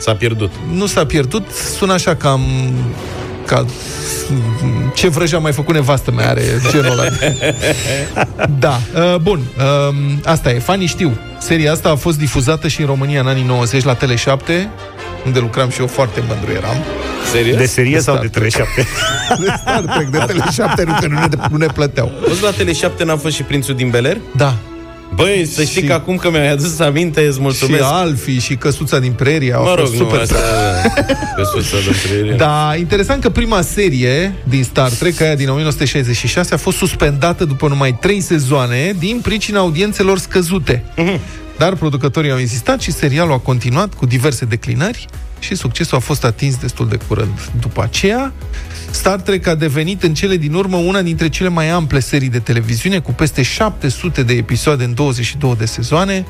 S-a 0.00 0.14
pierdut. 0.14 0.50
nu 0.72 0.86
s-a 0.86 1.06
pierdut. 1.06 1.46
Sună 1.76 1.92
așa 1.92 2.14
cam... 2.14 2.40
Ca 3.46 3.64
ce 4.94 5.08
vrăja 5.08 5.38
mai 5.38 5.52
făcut 5.52 5.74
nevastă 5.74 6.10
mea 6.10 6.28
are 6.28 6.42
genul 6.70 6.90
ăla. 6.98 7.02
Da, 8.58 8.80
uh, 8.96 9.16
bun. 9.22 9.40
Uh, 9.58 9.96
asta 10.24 10.50
e, 10.50 10.58
fanii 10.58 10.86
știu. 10.86 11.16
Seria 11.38 11.72
asta 11.72 11.88
a 11.90 11.94
fost 11.94 12.18
difuzată 12.18 12.68
și 12.68 12.80
în 12.80 12.86
România 12.86 13.20
în 13.20 13.26
anii 13.26 13.42
90 13.46 13.84
la 13.84 13.96
Tele7, 13.96 14.66
unde 15.26 15.38
lucram 15.38 15.70
și 15.70 15.80
eu 15.80 15.86
foarte 15.86 16.22
mândru 16.28 16.50
eram. 16.52 16.76
Serios? 17.32 17.56
De 17.56 17.66
serie 17.66 18.00
sau 18.00 18.18
de 18.18 18.26
Star 18.26 18.40
Trek. 18.42 18.52
37? 18.52 18.86
De 19.44 19.54
Star 19.60 19.80
Trek, 19.80 20.08
de 20.08 20.18
Tele7, 20.18 20.84
nu, 20.86 20.94
că 21.00 21.06
nu 21.06 21.18
ne, 21.18 21.26
nu 21.50 21.56
ne 21.56 21.66
plăteau. 21.66 22.12
Văzut 22.28 22.42
la 22.42 22.52
Tele7 22.52 23.04
n-a 23.04 23.16
fost 23.16 23.34
și 23.34 23.42
Prințul 23.42 23.74
din 23.74 23.90
Beler? 23.90 24.16
Da, 24.36 24.54
Băi, 25.14 25.48
să 25.52 25.62
știi 25.62 25.80
Și- 25.80 25.86
că 25.86 25.92
acum 25.92 26.16
că 26.16 26.30
mi-ai 26.30 26.50
adus 26.50 26.78
aminte, 26.78 27.26
îți 27.26 27.40
mulțumesc. 27.40 27.82
Și 27.82 27.88
Alfie 27.92 28.38
și 28.38 28.54
Căsuța 28.56 28.98
din 28.98 29.12
Prerie 29.12 29.52
au 29.52 29.62
mă 29.62 29.68
rog, 29.74 29.78
fost 29.78 29.92
nu, 29.92 29.98
super 29.98 30.20
asta... 30.20 30.36
Pe 31.36 31.42
suța 31.54 31.76
de 31.90 31.96
trăire. 32.08 32.36
Da, 32.36 32.74
interesant 32.78 33.22
că 33.22 33.30
prima 33.30 33.60
serie 33.60 34.34
din 34.44 34.64
Star 34.64 34.88
Trek, 34.90 35.20
aia 35.20 35.34
din 35.34 35.48
1966, 35.48 36.54
a 36.54 36.56
fost 36.56 36.76
suspendată 36.76 37.44
după 37.44 37.68
numai 37.68 37.96
trei 38.00 38.20
sezoane 38.20 38.94
din 38.98 39.20
pricina 39.22 39.58
audiențelor 39.58 40.18
scăzute. 40.18 40.84
Dar 41.58 41.74
producătorii 41.74 42.30
au 42.30 42.38
insistat 42.38 42.80
și 42.80 42.92
serialul 42.92 43.32
a 43.32 43.38
continuat 43.38 43.94
cu 43.94 44.06
diverse 44.06 44.44
declinări 44.44 45.06
și 45.38 45.54
succesul 45.54 45.96
a 45.96 46.00
fost 46.00 46.24
atins 46.24 46.56
destul 46.56 46.88
de 46.88 46.98
curând. 47.08 47.50
După 47.60 47.82
aceea, 47.82 48.32
Star 48.90 49.20
Trek 49.20 49.46
a 49.46 49.54
devenit 49.54 50.02
în 50.02 50.14
cele 50.14 50.36
din 50.36 50.54
urmă 50.54 50.76
una 50.76 51.02
dintre 51.02 51.28
cele 51.28 51.48
mai 51.48 51.68
ample 51.68 52.00
serii 52.00 52.28
de 52.28 52.38
televiziune, 52.38 52.98
cu 52.98 53.12
peste 53.12 53.42
700 53.42 54.22
de 54.22 54.32
episoade 54.32 54.84
în 54.84 54.94
22 54.94 55.54
de 55.58 55.64
sezoane, 55.64 56.26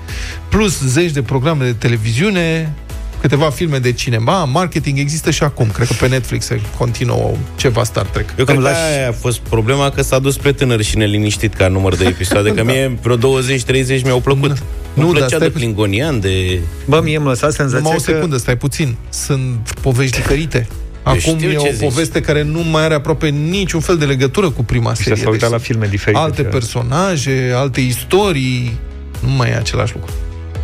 plus 0.48 0.82
zeci 0.82 1.10
de 1.10 1.22
programe 1.22 1.64
de 1.64 1.72
televiziune, 1.72 2.72
câteva 3.20 3.50
filme 3.50 3.78
de 3.78 3.92
cinema, 3.92 4.44
marketing 4.44 4.98
există 4.98 5.30
și 5.30 5.42
acum. 5.42 5.70
Cred 5.70 5.86
că 5.86 5.94
pe 6.00 6.08
Netflix 6.08 6.44
se 6.46 6.60
continuă 6.78 7.32
ceva 7.56 7.84
Star 7.84 8.04
Trek. 8.06 8.28
Eu 8.38 8.44
cred 8.44 8.56
Îmi 8.56 8.64
că 8.66 8.70
lași- 8.72 8.80
aia 8.96 9.08
a 9.08 9.12
fost 9.12 9.38
problema 9.38 9.90
că 9.90 10.02
s-a 10.02 10.18
dus 10.18 10.34
spre 10.34 10.52
tânăr 10.52 10.82
și 10.82 10.96
neliniștit 10.96 11.54
ca 11.54 11.68
număr 11.68 11.96
de 11.96 12.04
episoade, 12.04 12.50
că 12.54 12.64
mie 12.70 12.98
vreo 13.02 13.16
20-30 13.16 14.02
mi-au 14.04 14.20
plăcut. 14.20 14.50
Nu, 14.50 15.02
Nu, 15.02 15.02
dar 15.04 15.12
plăcea 15.12 15.26
stai 15.26 15.38
de 15.38 15.48
pu- 15.48 15.58
klingonian, 15.58 16.20
de... 16.20 16.60
Bă, 16.86 17.00
mie 17.04 17.16
îmi 17.16 17.26
lăsa 17.26 17.50
senzația 17.50 17.78
Numai 17.78 17.96
o 17.98 18.02
că... 18.04 18.12
secundă, 18.12 18.36
stai 18.36 18.56
puțin. 18.56 18.96
Sunt 19.08 19.74
povești 19.80 20.16
diferite. 20.16 20.66
Acum 21.02 21.18
știu 21.18 21.48
e 21.50 21.54
ce 21.54 21.68
o 21.68 21.72
zici. 21.72 21.88
poveste 21.88 22.20
care 22.20 22.42
nu 22.42 22.60
mai 22.70 22.82
are 22.84 22.94
aproape 22.94 23.28
niciun 23.28 23.80
fel 23.80 23.96
de 23.96 24.04
legătură 24.04 24.50
cu 24.50 24.64
prima 24.64 24.94
Și 24.94 25.02
serie. 25.02 25.22
s-a 25.22 25.28
uitat 25.30 25.50
Deci 25.50 25.58
la 25.58 25.64
filme 25.64 25.86
diferite. 25.86 26.18
alte 26.22 26.42
ce- 26.42 26.48
personaje, 26.48 27.52
alte 27.54 27.80
istorii. 27.80 28.78
Nu 29.26 29.30
mai 29.30 29.50
e 29.50 29.54
același 29.54 29.92
lucru. 29.94 30.12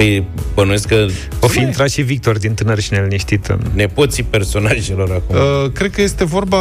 Păi, 0.03 0.25
bănuiesc 0.55 0.87
că 0.87 1.07
O 1.41 1.47
fi 1.47 1.61
intrat 1.61 1.91
și 1.91 2.03
Victor 2.03 2.39
din 2.39 2.55
tânăr 2.55 2.81
și 2.81 2.93
neliniștit 2.93 3.47
în... 3.47 3.59
nepoții 3.75 4.23
personajelor 4.23 5.11
acum. 5.11 5.37
Uh, 5.37 5.71
cred 5.73 5.91
că 5.91 6.03
este 6.03 6.25
vorba, 6.25 6.59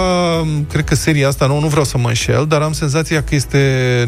cred 0.69 0.83
că 0.83 0.95
seria 0.95 1.27
asta, 1.27 1.45
nu, 1.45 1.59
nu 1.59 1.67
vreau 1.67 1.85
să 1.85 1.97
mă 1.97 2.07
înșel, 2.07 2.45
dar 2.47 2.61
am 2.61 2.73
senzația 2.73 3.23
că 3.23 3.35
este 3.35 3.59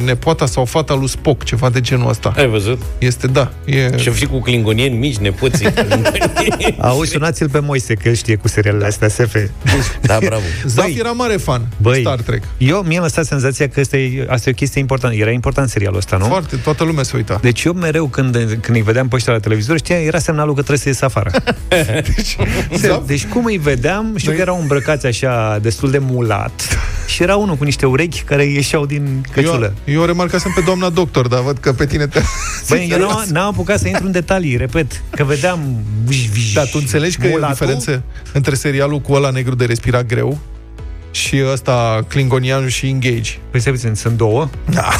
nepoata 0.05 0.45
sau 0.45 0.65
fata 0.65 0.93
lui 0.93 1.09
Spock, 1.09 1.43
ceva 1.43 1.69
de 1.69 1.81
genul 1.81 2.09
ăsta. 2.09 2.33
Ai 2.37 2.47
văzut? 2.47 2.81
Este, 2.97 3.27
da, 3.27 3.51
e... 3.65 3.97
Și 3.97 4.09
fi 4.09 4.25
cu 4.25 4.39
klingonieni 4.39 4.97
mici, 4.97 5.17
nepoții. 5.17 5.67
Auzi, 6.77 7.11
sunați-l 7.11 7.49
pe 7.49 7.59
Moise, 7.59 7.93
că 7.93 8.07
el 8.07 8.15
știe 8.15 8.35
cu 8.35 8.47
serialele 8.47 8.85
astea, 8.85 9.07
SF. 9.07 9.35
da, 10.01 10.17
bravo. 10.19 10.43
Zaf 10.65 10.85
Băi, 10.85 10.95
era 10.99 11.11
mare 11.11 11.37
fan 11.37 11.67
băi. 11.77 11.93
de 11.93 11.99
Star 11.99 12.19
Trek. 12.19 12.43
Eu, 12.57 12.79
mie 12.79 12.89
mi-a 12.89 13.01
lăsat 13.01 13.25
senzația 13.25 13.67
că 13.67 13.79
asta 13.79 13.97
e, 13.97 14.25
asta 14.29 14.49
e 14.49 14.51
o 14.51 14.55
chestie 14.55 14.79
importantă. 14.79 15.15
Era 15.15 15.31
important 15.31 15.69
serialul 15.69 15.97
ăsta, 15.97 16.17
nu? 16.17 16.25
Foarte, 16.25 16.55
toată 16.55 16.83
lumea 16.83 17.03
se 17.03 17.15
uita. 17.15 17.39
Deci 17.41 17.63
eu 17.63 17.73
mereu 17.73 18.05
când, 18.07 18.57
când 18.61 18.77
îi 18.77 18.81
vedeam 18.81 19.07
pe 19.07 19.15
ăștia 19.23 19.33
la 19.33 19.39
televizor, 19.39 19.77
știa, 19.77 19.99
era 20.01 20.19
semnalul 20.19 20.53
că 20.53 20.61
trebuie 20.61 20.77
să 20.77 20.87
ies 20.87 21.01
afară. 21.01 21.31
Zaf? 22.87 23.05
Deci 23.05 23.25
cum 23.25 23.45
îi 23.45 23.57
vedeam, 23.57 24.13
știu 24.17 24.29
Noi- 24.31 24.35
că 24.39 24.41
erau 24.49 24.61
îmbrăcați 24.61 25.05
așa 25.05 25.59
destul 25.61 25.91
de 25.91 25.97
mulat 25.97 26.77
și 27.07 27.23
era 27.23 27.35
unul 27.35 27.55
cu 27.55 27.63
niște 27.63 27.85
urechi 27.85 28.21
care 28.21 28.43
ieșeau 28.43 28.85
din 28.85 29.25
căciulă. 29.31 29.73
Eu, 29.85 29.93
eu 29.93 30.01
o 30.01 30.05
remarcasem 30.05 30.51
pe 30.55 30.61
doamna 30.61 30.89
doctor, 30.89 31.27
dar 31.27 31.41
văd 31.41 31.57
că 31.57 31.73
pe 31.73 31.85
tine 31.85 32.07
te... 32.07 32.21
Băi, 32.69 32.87
eu 32.91 32.99
n-am, 32.99 33.23
n-am 33.31 33.47
apucat 33.47 33.79
să 33.79 33.87
intru 33.87 34.05
în 34.05 34.11
detalii, 34.11 34.55
repet, 34.57 35.01
că 35.09 35.23
vedeam... 35.23 35.59
Viș, 36.05 36.25
viș, 36.25 36.53
Da, 36.53 36.63
tu 36.63 36.77
înțelegi 36.79 37.17
că 37.17 37.25
e 37.25 37.29
o 37.29 37.31
mulatul? 37.31 37.53
diferență 37.53 38.03
între 38.33 38.55
serialul 38.55 38.99
cu 38.99 39.13
ăla 39.13 39.29
negru 39.29 39.55
de 39.55 39.65
respirat 39.65 40.05
greu 40.05 40.37
și 41.11 41.41
ăsta 41.51 42.05
Klingonian 42.07 42.67
și 42.67 42.87
Engage. 42.87 43.31
Păi 43.51 43.59
stai 43.59 43.73
puțin, 43.73 43.93
sunt 43.93 44.17
două. 44.17 44.49
Da. 44.69 44.87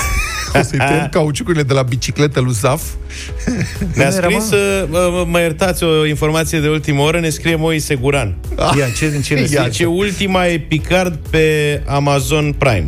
O 0.60 0.62
să-i 0.62 0.78
tăiem 0.78 1.08
cauciucurile 1.12 1.64
de 1.64 1.74
la 1.74 1.82
bicicletă 1.82 2.40
lui 2.40 2.54
Zaf. 2.54 2.82
Ne-a 3.94 4.10
Nu 4.10 4.16
era, 4.16 4.28
scris, 4.30 4.50
mă? 4.50 4.88
uh, 4.90 5.10
mă, 5.12 5.26
mă 5.28 5.40
iertați, 5.40 5.84
o 5.84 6.06
informație 6.06 6.60
de 6.60 6.68
ultimă 6.70 7.02
oră, 7.02 7.20
ne 7.20 7.30
scrie 7.30 7.56
Moise 7.56 7.96
Guran. 7.96 8.36
Ia, 8.78 8.86
ce, 8.98 9.10
din 9.10 9.22
ce 9.22 9.34
ne 9.34 9.40
Ia, 9.40 9.46
scrie? 9.46 9.64
Zice, 9.70 9.86
ultima 9.86 10.48
e 10.48 10.60
Picard 10.60 11.20
pe 11.30 11.82
Amazon 11.88 12.54
Prime. 12.58 12.88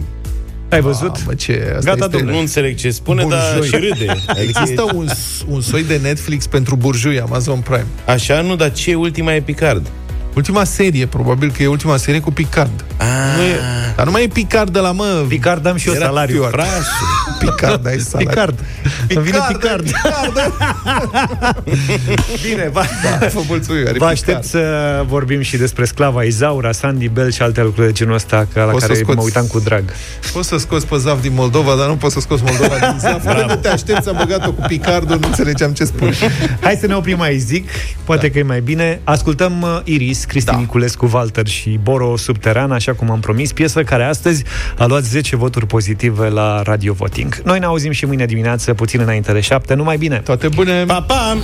Ai 0.69 0.81
văzut? 0.81 1.25
Mă, 1.25 1.33
ce, 1.33 1.73
asta 1.77 1.89
Gata, 1.91 2.05
este... 2.05 2.07
domnule. 2.17 2.33
Nu 2.33 2.39
înțeleg 2.39 2.75
ce 2.75 2.89
spune, 2.89 3.21
Bun 3.21 3.29
dar 3.31 3.53
joi. 3.55 3.67
și 3.67 3.75
râde. 3.75 4.05
Adică 4.27 4.41
Există 4.61 4.81
un, 4.93 5.07
un 5.47 5.61
soi 5.61 5.83
de 5.83 5.99
Netflix 6.01 6.47
pentru 6.47 6.75
burjui, 6.75 7.19
Amazon 7.19 7.59
Prime. 7.59 7.85
Așa, 8.05 8.41
nu, 8.41 8.55
dar 8.55 8.71
ce 8.71 8.91
e 8.91 8.95
ultima 8.95 9.33
e 9.33 9.41
Picard? 9.41 9.87
Ultima 10.35 10.63
serie, 10.63 11.05
probabil 11.05 11.51
că 11.51 11.63
e 11.63 11.67
ultima 11.67 11.97
serie 11.97 12.19
cu 12.19 12.31
Picard. 12.31 12.85
Nu 13.37 13.41
e, 13.43 13.55
dar 13.95 14.05
nu 14.05 14.11
mai 14.11 14.23
e 14.23 14.27
Picard 14.27 14.69
de 14.69 14.79
la, 14.79 14.91
mă... 14.91 15.25
Picard 15.27 15.65
am 15.65 15.75
și 15.75 15.87
eu 15.87 15.93
Era 15.93 16.05
salariu. 16.05 16.35
Stewart. 16.35 16.59
Picard, 17.39 17.87
ai 17.87 17.99
salariu. 17.99 18.29
Picard. 18.29 18.59
Îmi 19.09 19.23
vine 19.23 19.37
Picard, 19.47 19.83
Picard. 19.83 20.33
Bine, 22.47 22.69
va, 22.71 22.83
Da, 23.19 23.27
vă 23.27 23.41
mulțumim, 23.47 23.79
are 23.81 23.87
vă 23.87 23.91
Picard. 23.93 24.11
aștept 24.11 24.43
să 24.43 25.03
vorbim 25.07 25.41
și 25.41 25.57
despre 25.57 25.85
sclava 25.85 26.23
Izaura, 26.23 26.71
Sandy 26.71 27.07
Bell 27.07 27.31
și 27.31 27.41
alte 27.41 27.61
lucruri 27.61 27.87
de 27.87 27.93
genul 27.93 28.13
ăsta, 28.13 28.47
ca 28.53 28.63
la 28.63 28.71
Poți 28.71 28.81
să 28.81 28.87
care 28.87 28.99
scoți- 28.99 29.17
mă 29.17 29.23
uitam 29.23 29.45
cu 29.45 29.59
drag. 29.59 29.83
Poți 30.33 30.47
să 30.47 30.57
scoți 30.57 30.87
pe 30.87 30.97
Zaf 30.97 31.21
din 31.21 31.33
Moldova, 31.33 31.75
dar 31.75 31.87
nu 31.87 31.95
poți 31.95 32.13
să 32.13 32.19
scoți 32.19 32.43
Moldova 32.43 32.75
din 32.79 32.99
Zaf. 32.99 33.23
Până 33.23 33.45
nu 33.47 33.55
te 33.55 33.67
aștepți, 33.67 34.09
am 34.09 34.15
băgat-o 34.17 34.51
cu 34.51 34.63
Picardul, 34.67 35.19
nu 35.19 35.27
înțelegeam 35.27 35.71
ce 35.71 35.85
spune. 35.85 36.11
Hai 36.61 36.77
să 36.79 36.87
ne 36.87 36.95
oprim 36.95 37.21
aici, 37.21 37.41
zic. 37.41 37.69
Poate 38.03 38.27
da. 38.27 38.33
că 38.33 38.39
e 38.39 38.43
mai 38.43 38.61
bine. 38.61 38.99
Ascultăm 39.03 39.61
uh, 39.61 39.79
Iris, 40.25 40.45
Cristi 40.45 40.51
da. 40.51 40.57
Niculescu, 40.57 41.09
Walter 41.13 41.47
și 41.47 41.79
Boro 41.83 42.17
Subteran, 42.17 42.71
așa 42.71 42.93
cum 42.93 43.11
am 43.11 43.19
promis, 43.19 43.51
piesă 43.51 43.83
care 43.83 44.03
astăzi 44.03 44.43
a 44.77 44.85
luat 44.85 45.03
10 45.03 45.35
voturi 45.35 45.67
pozitive 45.67 46.29
la 46.29 46.61
Radio 46.61 46.93
Voting. 46.93 47.41
Noi 47.43 47.59
ne 47.59 47.65
auzim 47.65 47.91
și 47.91 48.05
mâine 48.05 48.25
dimineață, 48.25 48.73
puțin 48.73 48.99
înainte 48.99 49.33
de 49.33 49.39
7. 49.39 49.73
Numai 49.73 49.97
bine! 49.97 50.17
Toate 50.17 50.47
bune! 50.47 50.83
Pa, 50.85 51.01
pa! 51.01 51.37